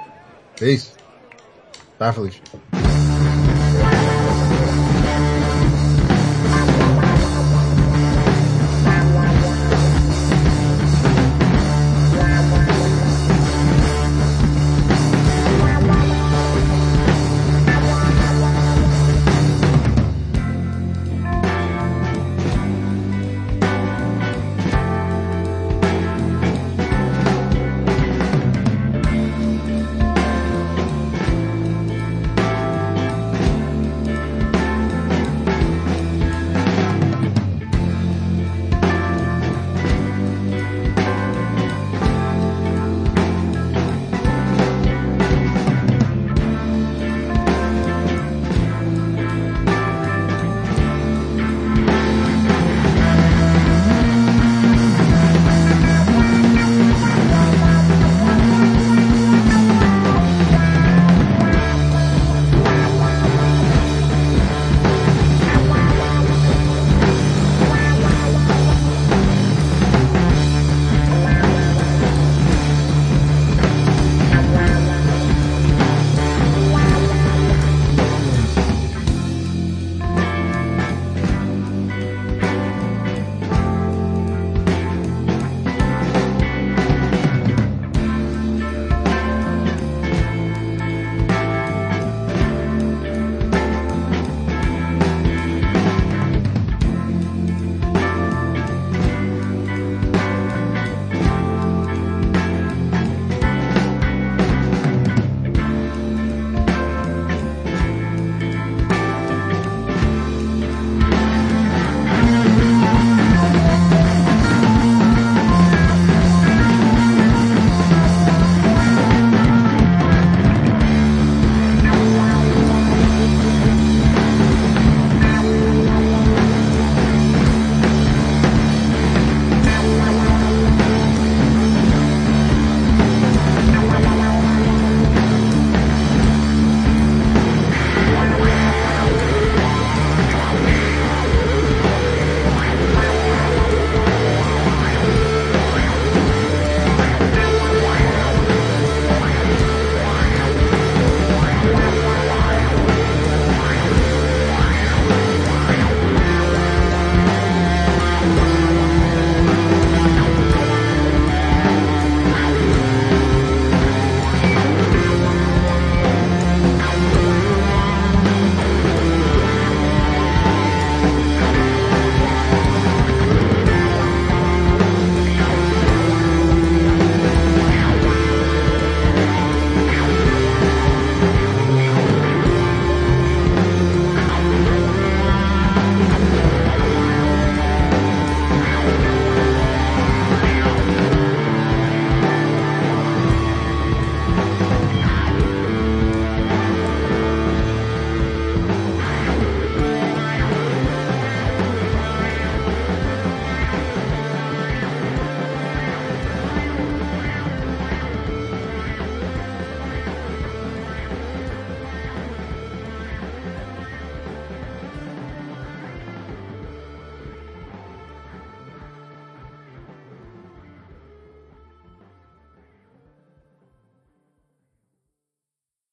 [0.56, 0.97] Peace.
[2.14, 2.97] Felicia.